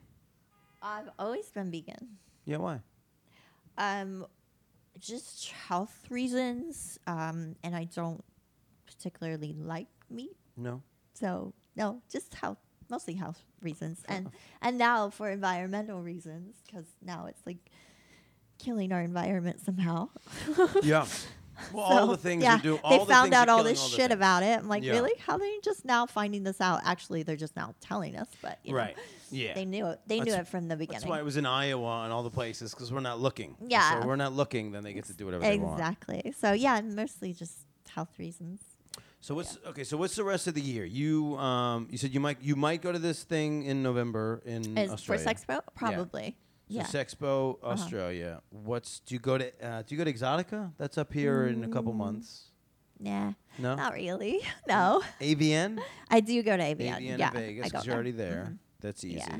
I've 0.82 1.08
always 1.18 1.50
been 1.50 1.70
vegan. 1.70 2.16
Yeah. 2.46 2.58
Why? 2.58 2.80
Um, 3.76 4.26
just 4.98 5.50
health 5.50 6.04
reasons. 6.10 6.98
Um, 7.06 7.56
and 7.62 7.74
I 7.76 7.84
don't 7.84 8.22
particularly 8.86 9.54
like 9.58 9.86
meat, 10.10 10.36
No. 10.56 10.82
so 11.14 11.52
no, 11.76 12.02
just 12.10 12.34
health, 12.34 12.58
mostly 12.90 13.14
health 13.14 13.40
reasons, 13.62 14.02
and 14.08 14.30
and 14.62 14.78
now 14.78 15.10
for 15.10 15.30
environmental 15.30 16.02
reasons, 16.02 16.56
because 16.66 16.86
now 17.02 17.26
it's 17.26 17.42
like 17.46 17.70
killing 18.58 18.92
our 18.92 19.02
environment 19.02 19.60
somehow. 19.64 20.08
Yeah. 20.82 21.06
Well, 21.72 21.84
all 21.86 22.06
the 22.06 22.16
things 22.16 22.44
yeah, 22.44 22.54
you 22.58 22.62
do. 22.62 22.76
All 22.84 22.98
they 23.00 23.04
the 23.04 23.12
found 23.12 23.34
out 23.34 23.48
all 23.48 23.64
this 23.64 23.80
all 23.82 23.88
shit 23.88 24.12
about 24.12 24.44
it. 24.44 24.60
I'm 24.60 24.68
like, 24.68 24.84
Yeah. 24.84 24.92
really? 24.92 25.10
How 25.18 25.32
are 25.32 25.38
they 25.40 25.58
just 25.64 25.84
now 25.84 26.06
finding 26.06 26.44
this 26.44 26.60
out? 26.60 26.82
Actually, 26.84 27.24
they're 27.24 27.34
just 27.34 27.56
now 27.56 27.74
telling 27.80 28.14
us, 28.14 28.28
but 28.40 28.60
you 28.62 28.70
know, 28.70 28.78
Right. 28.78 28.96
Yeah. 29.30 29.54
they 29.54 29.64
knew 29.64 29.86
it. 29.86 30.00
They 30.06 30.18
knew 30.18 30.26
That's- 30.26 30.46
it 30.48 30.50
from 30.50 30.68
the 30.68 30.76
beginning. 30.76 31.00
That's 31.00 31.08
why 31.10 31.18
it 31.18 31.24
was 31.24 31.36
in 31.36 31.46
Iowa 31.46 32.04
and 32.04 32.12
all 32.12 32.22
the 32.22 32.30
places 32.30 32.72
because 32.74 32.92
we're 32.92 33.00
not 33.00 33.20
looking. 33.20 33.56
Yeah. 33.66 34.00
So 34.00 34.06
we're 34.06 34.16
not 34.16 34.32
looking, 34.32 34.72
then 34.72 34.82
they 34.84 34.92
get 34.92 35.04
to 35.06 35.14
do 35.14 35.24
whatever 35.26 35.42
they 35.44 35.58
want. 35.58 35.78
exactly. 35.78 36.32
So 36.38 36.52
yeah, 36.52 36.80
mostly 36.80 37.32
just 37.32 37.58
health 37.90 38.10
reasons. 38.18 38.60
So 39.20 39.34
what's 39.34 39.58
okay? 39.66 39.82
So 39.84 39.96
what's 39.96 40.14
the 40.14 40.22
rest 40.24 40.46
of 40.46 40.54
the 40.54 40.60
year? 40.60 40.84
You 40.84 41.36
um 41.38 41.88
you 41.90 41.98
said 41.98 42.14
you 42.14 42.20
might 42.20 42.40
you 42.40 42.54
might 42.56 42.80
go 42.82 42.92
to 42.92 42.98
this 42.98 43.24
thing 43.24 43.64
in 43.64 43.82
November 43.82 44.40
in 44.44 44.78
Is 44.78 44.90
Australia. 44.92 45.24
for 45.24 45.30
Sexpo, 45.34 45.60
probably. 45.74 46.36
So 46.70 46.74
Yeah. 46.76 46.82
Sexpo 46.84 47.54
Uh-huh. 47.62 47.72
Australia. 47.72 48.42
What's 48.50 49.00
do 49.00 49.14
you 49.14 49.18
go 49.20 49.36
to? 49.38 49.46
Uh, 49.66 49.82
do 49.82 49.94
you 49.94 49.98
go 49.98 50.04
to 50.04 50.12
Exxxotica? 50.12 50.72
That's 50.78 50.98
up 50.98 51.12
here 51.12 51.46
in 51.46 51.64
a 51.64 51.68
couple 51.68 51.92
Mm. 51.92 51.96
months. 51.96 52.44
Nah, 53.00 53.32
No. 53.58 53.74
not 53.76 53.92
really. 53.94 54.40
No, 54.68 55.02
AVN. 55.20 55.80
I 56.10 56.20
do 56.20 56.42
go 56.42 56.56
to 56.56 56.62
AVN. 56.62 56.98
AVN 56.98 57.18
yeah, 57.18 57.28
in 57.28 57.34
Vegas 57.34 57.66
I 57.66 57.68
go 57.68 57.70
because 57.70 57.86
you're 57.86 57.94
already 57.94 58.10
there. 58.12 58.54
That's 58.80 59.04
easy. 59.04 59.16
Yeah. 59.18 59.38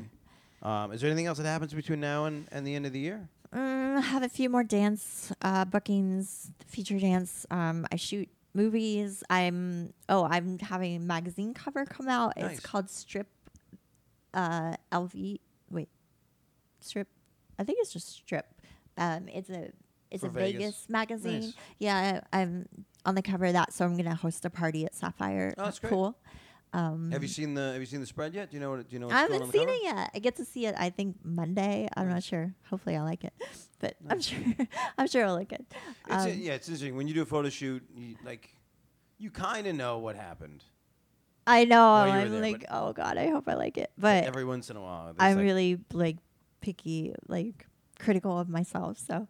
Um, 0.61 0.91
is 0.91 1.01
there 1.01 1.09
anything 1.09 1.27
else 1.27 1.37
that 1.37 1.45
happens 1.45 1.73
between 1.73 2.01
now 2.01 2.25
and, 2.25 2.47
and 2.51 2.67
the 2.67 2.75
end 2.75 2.85
of 2.85 2.93
the 2.93 2.99
year? 2.99 3.29
Mm, 3.53 3.97
I 3.97 4.01
have 4.01 4.23
a 4.23 4.29
few 4.29 4.49
more 4.49 4.63
dance 4.63 5.31
uh, 5.41 5.65
bookings, 5.65 6.51
feature 6.67 6.99
dance. 6.99 7.45
Um, 7.49 7.87
I 7.91 7.95
shoot 7.95 8.29
movies. 8.53 9.23
I'm 9.29 9.93
oh, 10.09 10.25
I'm 10.25 10.59
having 10.59 10.97
a 10.97 10.99
magazine 10.99 11.53
cover 11.53 11.85
come 11.85 12.07
out. 12.09 12.33
Nice. 12.37 12.57
It's 12.57 12.59
called 12.59 12.89
Strip 12.89 13.27
uh, 14.33 14.75
LV. 14.91 15.39
Wait, 15.71 15.89
Strip. 16.79 17.07
I 17.57 17.63
think 17.63 17.79
it's 17.81 17.93
just 17.93 18.09
Strip. 18.09 18.45
Um, 18.97 19.27
it's 19.29 19.49
a 19.49 19.69
it's 20.11 20.21
For 20.21 20.27
a 20.27 20.31
Vegas. 20.31 20.59
Vegas, 20.61 20.89
magazine. 20.89 21.41
Nice. 21.41 21.53
Yeah, 21.79 22.21
I, 22.33 22.41
I'm 22.41 22.67
on 23.05 23.15
the 23.15 23.21
cover 23.21 23.45
of 23.45 23.53
that, 23.53 23.73
so 23.73 23.85
I'm 23.85 23.95
gonna 23.95 24.15
host 24.15 24.45
a 24.45 24.49
party 24.49 24.85
at 24.85 24.93
Sapphire 24.93 25.53
Oh, 25.57 25.63
that's 25.65 25.79
great. 25.79 25.89
Um, 26.71 27.11
Have 27.11 27.23
you 27.23 27.27
seen 27.27 27.55
the 27.55 27.73
Have 27.73 27.81
you 27.81 27.85
seen 27.87 27.99
the 27.99 28.05
spread 28.05 28.35
yet? 28.35 28.51
Do 28.51 28.57
you 28.57 28.61
know 28.61 28.69
what? 28.71 28.87
Do 28.87 28.93
you 28.93 28.99
know? 28.99 29.07
What's 29.07 29.17
I 29.17 29.27
going 29.27 29.41
on 29.41 29.47
haven't 29.47 29.59
seen 29.59 29.69
it 29.69 29.83
yet. 29.83 30.11
I 30.13 30.19
get 30.19 30.35
to 30.35 30.45
see 30.45 30.67
it. 30.67 30.75
I 30.77 30.89
think 30.91 31.17
Monday. 31.23 31.89
I'm 31.97 32.09
not 32.09 32.23
sure. 32.23 32.53
Hopefully, 32.69 32.95
I 32.95 33.01
like 33.01 33.23
it, 33.23 33.33
but 33.79 33.95
I'm 34.07 34.21
sure. 34.21 34.39
I'm 34.97 35.07
sure 35.07 35.25
I'll 35.25 35.33
like 35.33 35.51
it. 35.51 35.65
It's 36.07 36.25
Um, 36.25 36.31
yeah, 36.37 36.53
it's 36.53 36.67
interesting 36.67 36.95
when 36.95 37.07
you 37.07 37.13
do 37.15 37.23
a 37.23 37.25
photo 37.25 37.49
shoot. 37.49 37.83
You, 37.95 38.15
like, 38.23 38.53
you 39.17 39.31
kind 39.31 39.65
of 39.65 39.75
know 39.75 39.97
what 39.97 40.15
happened. 40.15 40.63
I 41.47 41.65
know. 41.65 41.81
While 41.81 42.07
you 42.07 42.13
were 42.13 42.19
I'm 42.19 42.31
there, 42.31 42.41
like, 42.41 42.65
oh 42.69 42.93
god, 42.93 43.17
I 43.17 43.29
hope 43.29 43.47
I 43.47 43.55
like 43.55 43.77
it. 43.79 43.91
But 43.97 44.21
But 44.21 44.23
every 44.25 44.45
once 44.45 44.69
in 44.69 44.77
a 44.77 44.81
while, 44.81 45.15
I'm 45.17 45.37
like, 45.37 45.43
really 45.43 45.79
like 45.91 46.17
picky, 46.61 47.15
like 47.27 47.65
critical 47.97 48.37
of 48.37 48.47
myself. 48.47 48.99
So, 48.99 49.27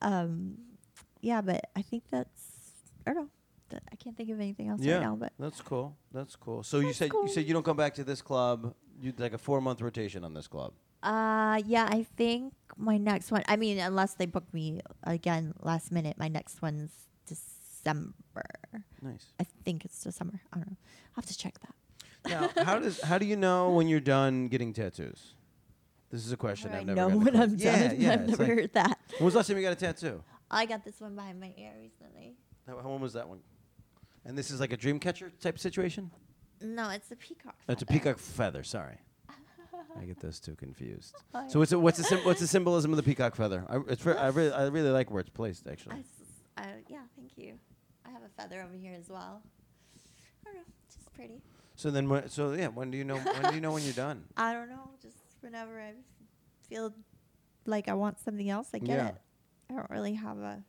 um, 0.00 0.56
yeah. 1.20 1.42
But 1.42 1.68
I 1.76 1.82
think 1.82 2.04
that's. 2.10 2.40
I 3.06 3.12
don't 3.12 3.24
know. 3.24 3.28
I 3.92 3.96
can't 3.96 4.16
think 4.16 4.30
of 4.30 4.40
anything 4.40 4.68
else 4.68 4.80
Yeah. 4.80 4.94
right 4.94 5.02
now. 5.02 5.16
But 5.16 5.32
That's 5.38 5.60
cool. 5.60 5.96
That's 6.12 6.36
cool. 6.36 6.62
So 6.62 6.78
you 6.80 6.86
That's 6.86 6.98
said 6.98 7.10
you 7.12 7.28
said 7.28 7.46
you 7.46 7.54
don't 7.54 7.64
come 7.64 7.76
back 7.76 7.94
to 7.94 8.04
this 8.04 8.22
club. 8.22 8.74
You 9.00 9.12
like 9.18 9.32
a 9.32 9.38
four 9.38 9.60
month 9.60 9.80
rotation 9.80 10.24
on 10.24 10.34
this 10.34 10.46
club. 10.46 10.72
Uh, 11.02 11.60
yeah, 11.66 11.88
I 11.90 12.04
think 12.16 12.54
my 12.76 12.96
next 12.96 13.32
one. 13.32 13.42
I 13.48 13.56
mean, 13.56 13.78
unless 13.78 14.14
they 14.14 14.26
book 14.26 14.44
me 14.52 14.80
again 15.02 15.52
last 15.60 15.90
minute, 15.90 16.16
my 16.16 16.28
next 16.28 16.62
one's 16.62 16.90
December. 17.26 18.44
Nice. 19.00 19.26
I 19.40 19.44
think 19.64 19.84
it's 19.84 20.02
December. 20.04 20.40
I 20.52 20.56
don't 20.58 20.68
know. 20.70 20.76
I'll 21.16 21.22
have 21.22 21.26
to 21.26 21.36
check 21.36 21.54
that. 21.60 21.74
Now, 22.54 22.64
how 22.64 22.78
does 22.78 23.00
how 23.00 23.18
do 23.18 23.26
you 23.26 23.34
know 23.36 23.70
when 23.70 23.88
you're 23.88 23.98
done 24.00 24.46
getting 24.48 24.72
tattoos? 24.72 25.34
This 26.10 26.24
is 26.24 26.30
a 26.32 26.36
question 26.36 26.70
I've 26.72 26.84
do 26.86 26.92
I 26.92 26.94
never. 26.94 27.10
know 27.10 27.16
when 27.18 27.34
I'm 27.36 27.56
yeah, 27.56 27.88
done. 27.88 28.00
Yeah, 28.00 28.12
I've 28.12 28.28
never 28.28 28.42
like- 28.44 28.52
heard 28.58 28.72
that. 28.74 28.98
when 29.18 29.24
was 29.24 29.34
the 29.34 29.38
last 29.38 29.48
time 29.48 29.56
you 29.56 29.62
got 29.64 29.72
a 29.72 29.76
tattoo? 29.76 30.22
I 30.50 30.66
got 30.66 30.84
this 30.84 31.00
one 31.00 31.16
behind 31.16 31.40
my 31.40 31.52
ear 31.56 31.72
recently. 31.80 32.36
How, 32.68 32.78
how- 32.80 32.90
when 32.90 33.00
was 33.00 33.14
that 33.14 33.28
one? 33.28 33.40
And 34.24 34.36
this 34.38 34.50
is 34.50 34.60
like 34.60 34.72
a 34.72 34.76
dream 34.76 34.98
catcher 35.00 35.30
type 35.40 35.58
situation. 35.58 36.10
No, 36.60 36.90
it's 36.90 37.10
a 37.10 37.16
peacock. 37.16 37.56
It's 37.68 37.82
a 37.82 37.86
feather. 37.86 37.98
peacock 37.98 38.18
feather. 38.18 38.62
Sorry, 38.62 38.98
I 40.00 40.04
get 40.04 40.20
those 40.20 40.38
two 40.38 40.54
confused. 40.54 41.14
Oh, 41.34 41.48
So 41.48 41.58
what's 41.58 41.70
the, 41.72 41.78
what's 41.78 41.98
the 41.98 42.04
sym- 42.04 42.20
what's 42.24 42.40
the 42.40 42.46
symbolism 42.46 42.92
of 42.92 42.96
the 42.98 43.02
peacock 43.02 43.34
feather? 43.34 43.64
I, 43.68 43.78
it's 43.88 44.06
I 44.06 44.28
really 44.28 44.52
I 44.52 44.66
really 44.68 44.90
like 44.90 45.10
where 45.10 45.20
it's 45.20 45.30
placed 45.30 45.66
actually. 45.66 45.96
s- 46.00 46.06
I- 46.56 46.82
yeah, 46.88 47.00
thank 47.16 47.36
you. 47.36 47.54
I 48.06 48.10
have 48.10 48.22
a 48.22 48.28
feather 48.40 48.62
over 48.62 48.74
here 48.74 48.94
as 48.96 49.08
well. 49.08 49.42
I 50.42 50.44
don't 50.44 50.54
know, 50.54 50.62
just 50.94 51.12
pretty. 51.14 51.42
So 51.74 51.90
then 51.90 52.08
when, 52.08 52.28
so 52.28 52.52
yeah, 52.52 52.68
when 52.68 52.90
do 52.92 52.98
you 52.98 53.04
know 53.04 53.16
when 53.16 53.42
do 53.48 53.54
you 53.56 53.60
know 53.60 53.72
when 53.72 53.82
you're 53.82 53.92
done? 53.92 54.22
I 54.36 54.52
don't 54.52 54.68
know, 54.68 54.90
just 55.02 55.16
whenever 55.40 55.80
I 55.80 55.94
feel 56.68 56.94
like 57.66 57.88
I 57.88 57.94
want 57.94 58.20
something 58.20 58.48
else, 58.48 58.68
I 58.72 58.78
get 58.78 58.96
Yeah. 58.98 59.08
it. 59.08 59.16
I 59.70 59.74
don't 59.74 59.90
really 59.90 60.14
have 60.14 60.38
a 60.38 60.62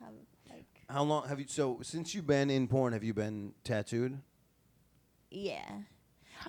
have 0.00 0.12
like 0.48 0.64
How 0.92 1.02
long 1.02 1.26
have 1.28 1.40
you? 1.40 1.46
So 1.48 1.78
since 1.82 2.14
you've 2.14 2.26
been 2.26 2.50
in 2.50 2.68
porn, 2.68 2.92
have 2.92 3.02
you 3.04 3.14
been 3.14 3.54
tattooed? 3.64 4.18
yeah. 5.30 5.70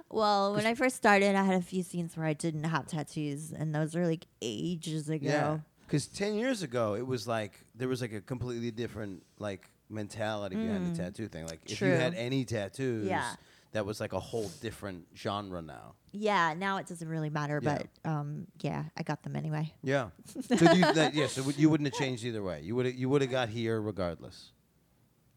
Well, 0.09 0.55
when 0.55 0.65
I 0.65 0.73
first 0.73 0.95
started, 0.95 1.35
I 1.35 1.43
had 1.43 1.55
a 1.55 1.61
few 1.61 1.83
scenes 1.83 2.17
where 2.17 2.25
I 2.25 2.33
didn't 2.33 2.63
have 2.63 2.87
tattoos, 2.87 3.51
and 3.53 3.75
those 3.75 3.93
were 3.95 4.07
like 4.07 4.25
ages 4.41 5.07
ago. 5.07 5.27
Yeah. 5.27 5.57
Because 5.85 6.07
ten 6.07 6.33
years 6.33 6.63
ago, 6.63 6.95
it 6.95 7.05
was 7.05 7.27
like 7.27 7.53
there 7.75 7.87
was 7.87 8.01
like 8.01 8.11
a 8.13 8.21
completely 8.21 8.71
different 8.71 9.23
like 9.37 9.69
mentality 9.89 10.55
behind 10.55 10.87
the 10.87 10.89
Mm. 10.91 10.97
tattoo 11.05 11.27
thing. 11.27 11.45
Like 11.45 11.59
if 11.67 11.79
you 11.79 11.89
had 11.91 12.15
any 12.15 12.43
tattoos, 12.43 13.05
Yeah. 13.07 13.35
That 13.73 13.85
was 13.85 13.99
like 13.99 14.13
a 14.13 14.19
whole 14.19 14.49
different 14.61 15.05
genre 15.15 15.61
now. 15.61 15.95
Yeah, 16.11 16.53
now 16.57 16.77
it 16.77 16.87
doesn't 16.87 17.07
really 17.07 17.29
matter, 17.29 17.59
Yeah. 17.61 17.79
but 18.03 18.09
um, 18.09 18.47
yeah, 18.61 18.85
I 18.95 19.03
got 19.03 19.23
them 19.23 19.35
anyway. 19.35 19.73
Yeah. 19.83 20.09
so 20.25 20.39
you, 20.73 20.93
that, 20.93 21.13
yeah. 21.13 21.27
So 21.27 21.41
w- 21.41 21.57
you 21.59 21.69
wouldn't 21.69 21.91
have 21.91 21.99
changed 21.99 22.23
either 22.23 22.41
way. 22.43 22.61
You 22.63 22.75
would 22.75 22.93
you 22.95 23.09
would 23.09 23.21
have 23.21 23.31
got 23.31 23.49
here 23.49 23.81
regardless. 23.81 24.51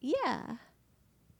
Yeah, 0.00 0.56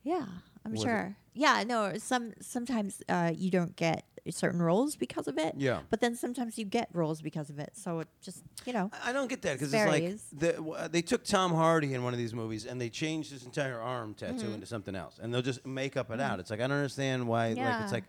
yeah, 0.03 0.25
I'm 0.65 0.73
Was 0.73 0.83
sure. 0.83 1.17
Yeah, 1.37 1.63
no, 1.67 1.99
some 1.99 2.33
sometimes 2.41 3.03
uh, 3.09 3.33
you 3.37 3.51
don't 3.51 3.77
get 3.77 4.05
certain 4.31 4.61
roles 4.61 4.97
because 4.97 5.29
of 5.29 5.39
it, 5.39 5.55
Yeah. 5.57 5.83
but 5.89 6.01
then 6.01 6.17
sometimes 6.17 6.59
you 6.59 6.65
get 6.65 6.89
roles 6.93 7.21
because 7.23 7.49
of 7.49 7.59
it. 7.61 7.71
So 7.75 8.01
it 8.01 8.09
just 8.23 8.43
you 8.65 8.73
know, 8.73 8.91
I- 8.93 9.11
I 9.11 9.13
don't 9.13 9.29
get 9.29 9.43
that 9.43 9.53
because 9.53 9.73
it's 9.73 9.87
like 9.87 10.19
the, 10.41 10.53
w- 10.55 10.73
uh, 10.75 10.89
they 10.89 11.03
took 11.03 11.23
Tom 11.25 11.53
Hardy 11.55 11.95
in 11.95 12.03
one 12.03 12.13
of 12.13 12.19
these 12.19 12.35
movies 12.35 12.65
and 12.67 12.81
they 12.81 12.89
changed 12.89 13.31
his 13.31 13.45
entire 13.45 13.79
arm 13.81 14.15
tattoo 14.15 14.47
Mhm. 14.49 14.55
into 14.55 14.67
something 14.67 14.97
else, 14.97 15.21
and 15.23 15.33
they'll 15.33 15.43
just 15.43 15.65
make 15.65 15.97
up 15.97 16.11
it 16.11 16.21
out. 16.21 16.41
It's 16.41 16.51
like 16.51 16.61
I 16.61 16.67
don't 16.67 16.77
understand 16.79 17.29
why. 17.29 17.53
Like 17.53 17.83
it's 17.85 17.93
like 17.93 18.05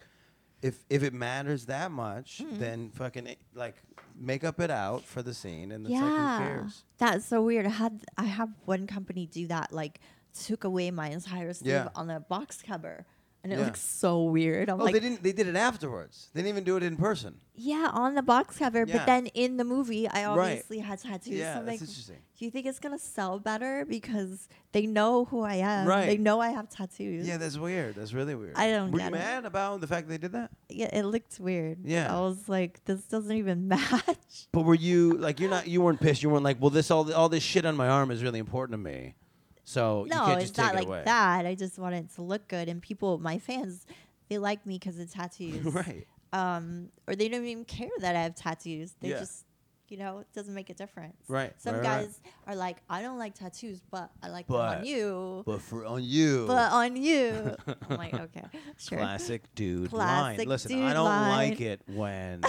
if 0.64 0.84
if 0.90 1.04
it 1.04 1.14
matters 1.14 1.66
that 1.68 1.92
much, 1.92 2.42
Mhm. 2.44 2.58
then 2.58 2.90
fucking 2.92 3.28
it, 3.28 3.38
like 3.54 3.76
make 4.16 4.44
up 4.44 4.60
it 4.60 4.72
out 4.72 5.04
for 5.04 5.22
the 5.22 5.34
scene, 5.36 5.72
and 5.72 5.86
it's 5.86 5.94
like 5.94 6.02
yeah, 6.02 6.38
who 6.40 6.44
cares? 6.46 6.84
that's 6.98 7.26
so 7.26 7.44
weird. 7.44 7.68
I 7.68 7.70
had 7.70 8.06
I 8.18 8.24
have 8.24 8.50
one 8.66 8.88
company 8.88 9.28
do 9.28 9.46
that, 9.48 9.72
like 9.72 10.00
took 10.34 10.64
away 10.64 10.90
my 10.90 11.10
entire 11.10 11.54
sleeve 11.54 11.74
Yeah. 11.74 11.90
on 11.96 12.10
a 12.10 12.20
box 12.20 12.64
cover 12.64 13.06
and 13.50 13.54
it 13.54 13.60
Yeah. 13.60 13.66
looks 13.66 13.82
so 13.82 14.24
weird. 14.24 14.70
I'm 14.70 14.80
Oh, 14.82 14.84
like, 14.84 14.94
they 14.94 15.00
didn't. 15.00 15.24
They 15.24 15.32
did 15.32 15.48
it 15.48 15.56
afterwards. 15.56 16.30
They 16.34 16.42
didn't 16.42 16.50
even 16.50 16.64
do 16.66 16.76
it 16.78 16.84
in 16.84 16.98
person. 16.98 17.40
yeah, 17.60 17.90
on 17.94 18.14
the 18.14 18.22
box 18.22 18.58
cover, 18.60 18.86
Yeah. 18.88 18.98
but 18.98 19.06
then 19.08 19.26
in 19.28 19.58
the 19.58 19.64
movie, 19.64 20.08
I 20.08 20.26
Right. 20.28 20.50
obviously 20.52 20.80
had 20.80 21.00
tattoos. 21.00 21.34
yeah, 21.34 21.54
so 21.56 21.60
I'm 21.62 21.66
that's 21.66 21.82
like, 21.82 21.90
interesting. 21.90 22.18
do 22.38 22.46
you 22.46 22.52
think 22.52 22.68
it's 22.68 22.78
gonna 22.78 23.00
sell 23.00 23.40
better 23.40 23.84
because 23.86 24.48
they 24.74 24.86
know 24.86 25.26
who 25.26 25.42
I 25.42 25.56
am? 25.56 25.88
Right. 25.88 26.06
They 26.06 26.18
know 26.18 26.40
I 26.40 26.50
have 26.50 26.70
tattoos. 26.70 27.28
Yeah, 27.28 27.38
that's 27.38 27.58
weird. 27.58 27.96
That's 27.96 28.14
really 28.14 28.36
weird. 28.36 28.54
I 28.56 28.70
don't 28.70 28.92
Were 28.92 29.00
you 29.00 29.06
get 29.10 29.14
it. 29.14 29.18
mad 29.18 29.46
about 29.46 29.82
the 29.82 29.88
fact 29.88 30.08
they 30.08 30.20
did 30.20 30.34
that? 30.34 30.52
yeah, 30.70 30.90
it 30.96 31.04
looked 31.06 31.40
weird. 31.40 31.80
Yeah. 31.84 32.16
I 32.16 32.20
was 32.22 32.48
like, 32.48 32.84
this 32.86 33.02
doesn't 33.06 33.36
even 33.36 33.68
match. 33.76 34.48
But 34.52 34.62
were 34.62 34.76
you 34.76 35.14
like 35.14 35.40
you're 35.40 35.50
not 35.50 35.68
you 35.68 35.82
weren't 35.82 36.00
pissed? 36.00 36.22
You 36.22 36.30
weren't 36.30 36.44
like, 36.44 36.62
well, 36.62 36.70
this 36.70 36.92
all 36.92 37.12
all 37.14 37.30
this 37.30 37.42
shit 37.44 37.66
on 37.66 37.76
my 37.76 37.88
arm 37.88 38.12
is 38.12 38.22
really 38.22 38.40
important 38.40 38.74
to 38.74 38.78
me, 38.78 39.16
so 39.70 40.06
you 40.06 40.12
no, 40.12 40.32
it's 40.38 40.58
not 40.58 40.76
like 40.76 40.88
away. 40.88 41.02
that. 41.04 41.46
I 41.46 41.54
just 41.54 41.78
want 41.78 41.94
it 41.96 42.10
to 42.16 42.22
look 42.22 42.48
good, 42.48 42.70
and 42.70 42.82
people, 42.82 43.18
my 43.18 43.38
fans, 43.38 43.86
they 44.30 44.38
like 44.38 44.66
me 44.66 44.76
because 44.80 44.98
of 44.98 45.12
tattoos. 45.12 45.66
right. 45.74 46.08
um, 46.32 46.88
or 47.06 47.16
they 47.16 47.28
don't 47.28 47.44
even 47.46 47.66
care 47.66 47.90
that 48.00 48.16
I 48.16 48.22
have 48.24 48.34
tattoos. 48.36 48.94
They 49.02 49.10
Yeah. 49.10 49.20
just, 49.20 49.44
you 49.90 49.98
know, 49.98 50.20
it 50.20 50.28
doesn't 50.34 50.54
make 50.54 50.70
a 50.70 50.74
difference. 50.74 51.16
Right, 51.28 51.54
Some 51.62 51.76
right, 51.76 51.84
right. 51.84 52.02
guys 52.06 52.20
are 52.46 52.56
like, 52.56 52.78
I 52.90 53.02
don't 53.02 53.18
like 53.18 53.36
tattoos, 53.36 53.82
but 53.92 54.10
I 54.24 54.30
like 54.30 54.48
But- 54.48 54.70
them 54.70 54.80
on 54.80 54.86
you. 54.86 55.44
But 55.46 55.62
for 55.62 55.86
on 55.86 56.02
you, 56.04 56.46
But 56.48 56.72
on 56.72 56.96
you, 56.96 57.56
I'm 57.90 57.98
like, 57.98 58.14
okay, 58.28 58.44
sure. 58.78 58.98
classic 59.00 59.44
dude 59.56 59.90
Classic 59.90 60.40
line. 60.40 60.48
Listen, 60.48 60.72
I 60.72 60.76
dude 60.88 60.94
don't 60.94 61.06
line. 61.06 61.50
like 61.52 61.62
it 61.62 61.82
when 61.88 62.42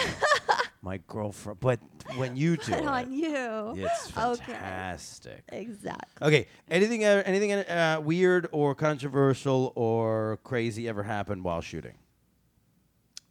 my 0.82 0.98
girlfriend, 1.08 1.60
but 1.60 1.80
when 2.16 2.36
you 2.36 2.56
do 2.56 2.72
it, 2.74 2.86
on 2.86 3.12
you. 3.12 3.74
it's 3.76 4.16
Okay. 4.16 4.52
fantastic. 4.52 5.42
Exactly. 5.50 6.26
Okay, 6.26 6.46
anything 6.70 7.04
ever, 7.04 7.22
anything 7.22 7.52
uh, 7.52 8.00
weird 8.02 8.48
or 8.52 8.74
controversial 8.74 9.72
or 9.74 10.38
crazy 10.44 10.88
ever 10.88 11.02
happened 11.02 11.42
while 11.44 11.60
shooting? 11.60 11.94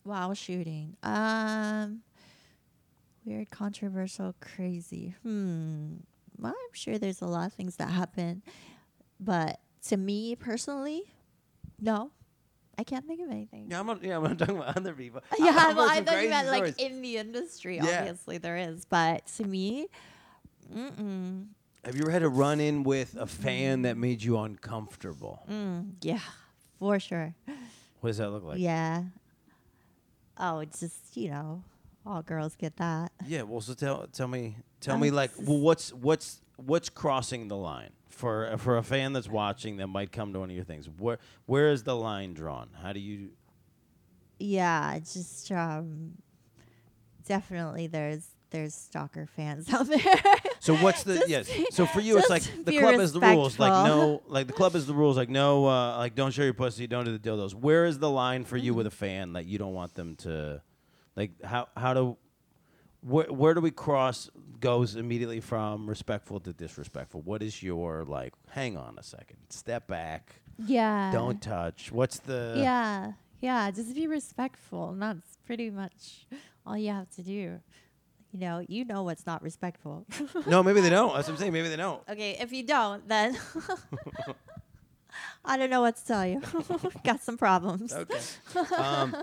While 0.04 0.34
shooting, 0.34 0.96
um, 1.04 2.02
weird, 3.26 3.50
controversial, 3.50 4.34
crazy. 4.40 5.16
Hmm. 5.24 5.96
Well, 6.40 6.54
I'm 6.54 6.74
sure 6.74 6.98
there's 6.98 7.22
a 7.22 7.26
lot 7.26 7.48
of 7.48 7.54
things 7.54 7.76
that 7.78 7.90
happen, 7.90 8.42
but 9.20 9.60
to 9.88 9.98
me 9.98 10.36
personally, 10.36 11.04
no, 11.80 12.12
I 12.78 12.84
can't 12.84 13.06
think 13.08 13.22
of 13.22 13.30
anything. 13.32 13.68
Yeah, 13.70 13.80
I'm 13.80 13.88
not. 13.88 14.04
Yeah, 14.04 14.18
I'm 14.18 14.24
not 14.24 14.38
talking 14.40 14.58
about 14.58 14.78
other 14.78 14.94
people. 14.94 15.22
Yeah, 15.40 15.48
I've 15.58 15.76
well, 15.76 15.90
heard 15.90 15.98
I 15.98 16.04
thought 16.04 16.12
you 16.24 16.30
crazy 16.30 16.30
meant 16.30 16.48
like 16.50 16.80
in 16.80 17.02
the 17.02 17.18
industry. 17.18 17.78
Yeah. 17.78 18.00
Obviously, 18.00 18.38
there 18.38 18.58
is, 18.58 18.86
but 18.86 19.26
to 19.38 19.44
me, 19.46 19.88
mm-mm, 20.74 21.48
Have 21.86 21.96
you 21.96 22.02
ever 22.04 22.12
had 22.12 22.24
a 22.24 22.30
run 22.30 22.60
in 22.60 22.84
with 22.84 23.16
a 23.20 23.26
fan 23.28 23.82
that 23.84 23.98
made 23.98 24.22
you 24.22 24.38
uncomfortable? 24.38 25.44
mm, 25.50 25.92
yeah, 26.02 26.20
for 26.80 27.00
sure. 27.00 27.34
What 28.02 28.10
does 28.10 28.18
that 28.18 28.30
look 28.30 28.44
like? 28.44 28.60
yeah. 28.60 29.04
Oh, 30.40 30.60
it's 30.60 30.80
just 30.80 31.18
you 31.18 31.30
know, 31.32 31.64
all 32.06 32.22
girls 32.22 32.56
get 32.56 32.78
that. 32.78 33.12
Yeah, 33.26 33.42
well, 33.42 33.62
so 33.62 33.74
tell 33.74 34.06
tell 34.14 34.28
me 34.28 34.58
tell 34.82 34.96
Um, 34.96 35.02
me 35.02 35.10
like 35.10 35.32
well, 35.40 35.58
what's 35.58 35.92
what's 35.94 36.42
what's 36.58 36.90
crossing 36.90 37.48
the 37.48 37.56
line 37.58 37.90
for 38.18 38.58
for 38.58 38.78
a 38.78 38.84
fan 38.84 39.14
that's 39.14 39.30
watching 39.30 39.78
that 39.78 39.88
might 39.88 40.12
come 40.12 40.34
to 40.34 40.40
one 40.40 40.50
of 40.50 40.56
your 40.56 40.66
things. 40.66 40.90
Where 40.90 41.20
where 41.46 41.70
is 41.72 41.84
the 41.84 41.96
line 41.96 42.34
drawn? 42.34 42.70
How 42.82 42.92
do 42.94 43.00
you? 43.00 43.30
Yeah, 44.40 45.00
just 45.00 45.52
um, 45.52 46.14
definitely 47.26 47.88
there's 47.88 48.28
there's 48.50 48.74
stalker 48.74 49.26
fans 49.26 49.70
out 49.74 49.88
there. 49.88 50.00
So 50.60 50.76
what's 50.78 51.04
the 51.04 51.16
Just 51.18 51.30
yes? 51.30 51.52
So 51.72 51.86
for 51.86 52.00
you, 52.00 52.18
it's 52.18 52.30
like 52.30 52.44
the 52.66 52.80
club 52.80 53.00
is 53.00 53.14
the 53.14 53.20
rules. 53.20 53.60
Like 53.60 53.86
no, 53.86 54.22
like 54.28 54.48
the 54.48 54.54
club 54.54 54.76
is 54.76 54.86
the 54.86 54.94
rules. 54.94 55.18
Like 55.18 55.30
no, 55.30 55.66
uh, 55.68 55.98
like 55.98 56.16
don't 56.16 56.32
show 56.32 56.44
your 56.44 56.54
pussy, 56.54 56.88
don't 56.88 57.06
do 57.06 57.18
the 57.18 57.30
dildos. 57.30 57.54
Where 57.54 57.86
is 57.86 58.00
the 58.00 58.10
line 58.10 58.44
for 58.46 58.58
you 58.58 58.72
Mm-hmm. 58.72 58.78
with 58.78 58.88
a 58.88 58.92
fan 58.92 59.34
that 59.34 59.46
you 59.46 59.58
don't 59.58 59.74
want 59.74 59.94
them 59.96 60.16
to, 60.18 60.62
like 61.16 61.32
how 61.44 61.68
how 61.76 61.94
do, 61.94 62.18
where 63.08 63.32
where 63.32 63.54
do 63.54 63.62
we 63.62 63.72
cross 63.72 64.30
goes 64.60 64.96
immediately 64.96 65.40
from 65.40 65.88
respectful 65.88 66.40
to 66.42 66.54
disrespectful? 66.54 67.22
What 67.22 67.42
is 67.42 67.64
your 67.64 68.04
like? 68.04 68.34
Hang 68.50 68.76
on 68.78 68.96
a 68.98 69.04
second, 69.04 69.38
step 69.50 69.88
back, 69.88 70.36
yeah. 70.66 71.12
don't 71.12 71.42
touch. 71.42 71.92
What's 71.92 72.20
the? 72.20 72.56
Yeah, 72.58 73.14
yeah. 73.42 73.72
Just 73.72 73.96
be 73.96 74.08
respectful. 74.08 74.90
And 74.92 75.02
that's 75.02 75.38
pretty 75.46 75.70
much 75.70 76.28
all 76.66 76.78
you 76.78 76.92
have 76.92 77.10
to 77.12 77.22
do. 77.22 77.60
You 78.32 78.40
know, 78.40 78.66
you 78.68 78.84
know 78.84 79.04
what's 79.04 79.26
not 79.26 79.42
respectful. 79.42 80.06
No, 80.46 80.62
maybe 80.62 80.82
they 80.82 80.90
don't. 80.90 81.14
That's 81.16 81.28
what 81.28 81.36
I'm 81.36 81.40
saying. 81.40 81.54
Maybe 81.54 81.70
they 81.70 81.76
don't. 81.78 82.02
okay, 82.10 82.38
if 82.40 82.52
you 82.52 82.64
don't, 82.64 83.08
then 83.08 83.38
I 85.46 85.58
don't 85.58 85.70
know 85.70 85.82
what 85.82 85.96
to 85.98 86.06
tell 86.06 86.26
you. 86.26 86.42
Got 87.04 87.22
some 87.22 87.38
problems. 87.38 87.94
Okay. 87.94 88.20
um, 88.78 89.16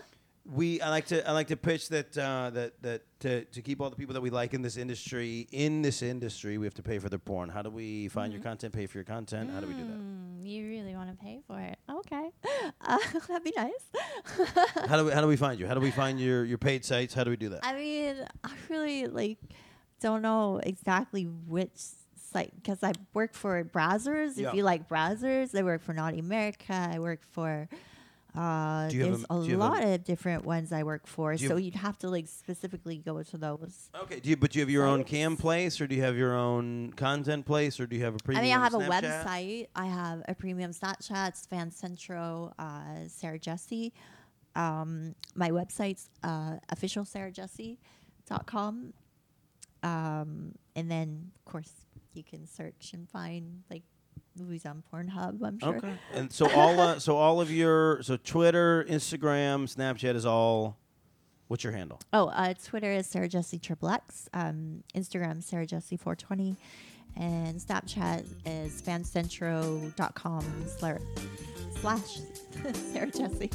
we 0.53 0.81
I 0.81 0.91
like 0.91 1.07
to 1.07 1.27
I 1.27 1.33
like 1.33 1.49
to 1.49 1.57
pitch 1.57 1.89
that 1.89 2.17
uh, 2.19 2.51
that 2.51 2.83
that 2.83 3.03
to, 3.21 3.45
to 3.45 3.63
keep 3.63 3.81
all 3.81 3.89
the 3.89 3.97
people 3.97 4.13
that 4.15 4.21
we 4.21 4.31
like 4.31 4.53
in 4.53 4.61
this 4.61 4.77
industry 4.77 5.49
in 5.51 5.81
this 5.81 6.03
industry 6.03 6.59
we 6.59 6.67
have 6.67 6.75
to 6.75 6.83
pay 6.83 6.99
for 6.99 7.09
their 7.09 7.19
porn. 7.19 7.49
How 7.49 7.63
do 7.63 7.71
we 7.71 8.09
find 8.09 8.33
your 8.33 8.43
content? 8.43 8.75
Pay 8.75 8.87
for 8.87 8.99
your 8.99 9.05
content? 9.05 9.51
How 9.51 9.61
do 9.61 9.67
we 9.67 9.73
do 9.73 9.81
that? 9.81 9.99
Mm, 9.99 10.47
you 10.47 10.69
really 10.69 10.95
want 10.95 11.11
to 11.11 11.25
pay 11.25 11.41
for 11.47 11.59
it? 11.59 11.79
Okay, 11.91 12.31
uh, 12.83 12.99
that'd 13.29 13.45
be 13.45 13.55
nice. 13.57 13.73
How 14.89 14.99
do 14.99 15.07
we 15.07 15.13
how 15.13 15.23
do 15.23 15.29
we 15.29 15.37
find 15.37 15.59
you? 15.59 15.67
How 15.67 15.75
do 15.75 15.81
we 15.81 15.91
find 15.91 16.21
your 16.21 16.45
your 16.45 16.59
paid 16.59 16.85
sites? 16.85 17.15
How 17.15 17.25
do 17.25 17.31
we 17.31 17.37
do 17.37 17.49
that? 17.51 17.61
I 17.63 17.75
mean, 17.75 18.17
I 18.43 18.53
really 18.69 19.07
like 19.07 19.39
don't 20.01 20.21
know 20.21 20.61
exactly 20.63 21.25
which 21.25 21.71
site 22.33 22.53
because 22.57 22.83
I 22.83 22.93
work 23.15 23.33
for 23.33 23.65
Brazzers. 23.65 24.37
Yeah. 24.37 24.49
If 24.49 24.55
you 24.55 24.63
like 24.63 24.89
Brazzers, 24.89 25.59
I 25.59 25.63
work 25.63 25.83
for 25.83 25.95
Naughty 25.95 26.19
America. 26.19 26.75
I 26.75 26.99
work 26.99 27.21
for. 27.33 27.67
Uh, 28.35 28.89
Do 28.89 28.97
you 28.97 29.03
have 29.05 29.13
there's 29.13 29.25
a- 29.31 29.35
a, 29.35 29.43
have 29.45 29.53
a- 29.53 29.57
lot 29.57 29.85
of 29.85 30.03
different 30.03 30.45
ones 30.45 30.73
I 30.73 30.83
work 30.83 31.07
for, 31.07 31.37
so 31.39 31.57
you'd 31.57 31.77
have 31.77 31.97
to 32.01 32.09
like 32.11 32.27
specifically 32.27 32.99
go 32.99 33.23
to 33.23 33.39
those. 33.39 33.91
Okay. 34.03 34.19
Do 34.19 34.29
you 34.31 34.37
but 34.37 34.51
do 34.51 34.59
you 34.59 34.65
have 34.65 34.71
your 34.71 34.87
own 34.87 35.05
cam 35.05 35.37
place 35.37 35.81
or 35.81 35.87
do 35.87 35.95
you 35.95 36.03
have 36.03 36.17
your 36.17 36.35
own 36.37 36.93
content 36.95 37.47
place 37.47 37.79
or 37.79 37.87
do 37.87 37.95
you 37.97 38.03
have 38.05 38.17
a 38.17 38.19
premium? 38.19 38.43
I 38.43 38.47
mean, 38.49 38.57
I 38.57 38.61
have 38.61 38.73
Snapchat? 38.73 38.87
a 38.87 38.91
website. 39.25 39.69
I 39.77 39.87
have 39.87 40.23
a 40.27 40.35
premium 40.35 40.73
Snapchat, 40.73 41.29
it's 41.29 41.47
FanCentro, 41.47 42.53
uh, 42.59 43.07
Sarah 43.07 43.39
Jessie. 43.39 43.93
Um, 44.57 45.15
my 45.37 45.51
website's 45.51 46.11
uh, 46.25 46.57
officialsarahjessie.com. 46.75 48.93
Um, 49.83 50.53
and 50.77 50.91
then, 50.91 51.31
of 51.37 51.45
course, 51.45 51.73
you 52.15 52.25
can 52.25 52.47
search 52.47 52.93
and 52.95 53.09
find 53.09 53.63
like 53.71 53.83
movies 54.37 54.67
on 54.67 54.83
Pornhub. 54.93 55.43
I'm 55.43 55.59
sure. 55.59 55.77
Okay. 55.77 55.95
And 56.13 56.33
so 56.33 56.51
all 56.51 56.81
uh, 56.81 56.99
so 56.99 57.17
all 57.17 57.41
of 57.41 57.51
your 57.51 58.03
so 58.03 58.17
Twitter, 58.17 58.85
Instagram, 58.89 59.73
Snapchat 59.73 60.15
is 60.15 60.27
all. 60.27 60.79
What's 61.49 61.63
your 61.63 61.75
handle? 61.75 62.01
Oh, 62.13 62.29
uh, 62.29 62.55
Twitter 62.65 62.91
is 62.91 63.07
Sarah 63.07 63.29
Jessie 63.29 63.59
Triple 63.59 63.91
X. 63.91 64.29
Um, 64.33 64.83
Instagram 64.95 65.43
Sarah 65.43 65.67
Jessie 65.67 65.99
420, 65.99 66.57
and 67.17 67.61
Snapchat 67.61 68.25
is 68.47 68.81
fancentro.com 68.83 70.45
slash 70.79 71.01
slash 71.85 72.21
Sarah 72.93 73.11
Jessie. 73.11 73.51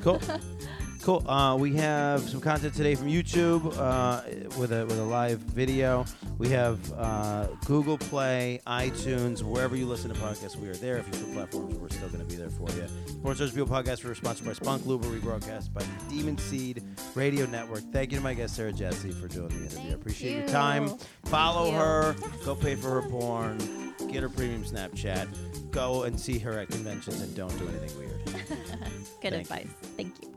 Cool. 0.00 0.18
cool. 1.02 1.28
Uh, 1.28 1.56
we 1.56 1.74
have 1.74 2.26
some 2.26 2.40
content 2.40 2.72
today 2.72 2.94
from 2.94 3.08
YouTube 3.08 3.76
uh, 3.76 4.22
with 4.58 4.72
a 4.72 4.86
with 4.86 4.98
a 4.98 5.04
live 5.04 5.40
video. 5.40 6.06
We 6.38 6.48
have 6.50 6.80
uh, 6.94 7.48
Google 7.66 7.98
Play, 7.98 8.62
iTunes, 8.66 9.42
wherever 9.42 9.76
you 9.76 9.84
listen 9.84 10.12
to 10.12 10.18
podcasts, 10.18 10.56
we 10.56 10.68
are 10.68 10.74
there. 10.74 10.96
If 10.96 11.06
you 11.08 11.14
for 11.14 11.34
platforms, 11.34 11.76
we're 11.76 11.90
still 11.90 12.08
going 12.08 12.20
to 12.20 12.24
be 12.26 12.36
there 12.36 12.48
for 12.48 12.70
you. 12.70 12.86
Porn 13.22 13.36
Stars 13.36 13.50
Are 13.50 13.54
People 13.54 13.74
Podcast, 13.74 14.02
we're 14.04 14.14
sponsored 14.14 14.46
by 14.46 14.54
Spunk 14.54 14.86
Lube, 14.86 15.04
a 15.04 15.08
rebroadcast 15.08 15.74
by 15.74 15.82
the 15.82 16.14
Demon 16.14 16.38
Seed 16.38 16.82
Radio 17.14 17.44
Network. 17.44 17.82
Thank 17.92 18.10
you 18.10 18.16
to 18.16 18.24
my 18.24 18.32
guest 18.32 18.56
Sarah 18.56 18.72
Jessie 18.72 19.12
for 19.12 19.28
doing 19.28 19.48
the 19.48 19.56
interview. 19.56 19.80
I 19.80 19.82
Thank 19.82 19.94
appreciate 19.96 20.38
your 20.38 20.48
time. 20.48 20.96
Follow 21.26 21.66
you. 21.66 21.76
her. 21.76 22.16
Go 22.44 22.54
pay 22.54 22.74
for 22.74 23.02
her 23.02 23.08
porn. 23.08 23.58
Get 24.10 24.22
her 24.22 24.28
premium 24.28 24.64
Snapchat. 24.64 25.70
Go 25.70 26.04
and 26.04 26.18
see 26.18 26.38
her 26.38 26.58
at 26.58 26.68
conventions 26.68 27.20
and 27.20 27.34
don't 27.34 27.56
do 27.58 27.65
anything 27.68 27.98
weird. 27.98 28.24
Good 28.24 29.32
Thank 29.32 29.32
you. 29.32 29.40
advice. 29.40 29.68
Thank 29.96 30.22
you. 30.22 30.35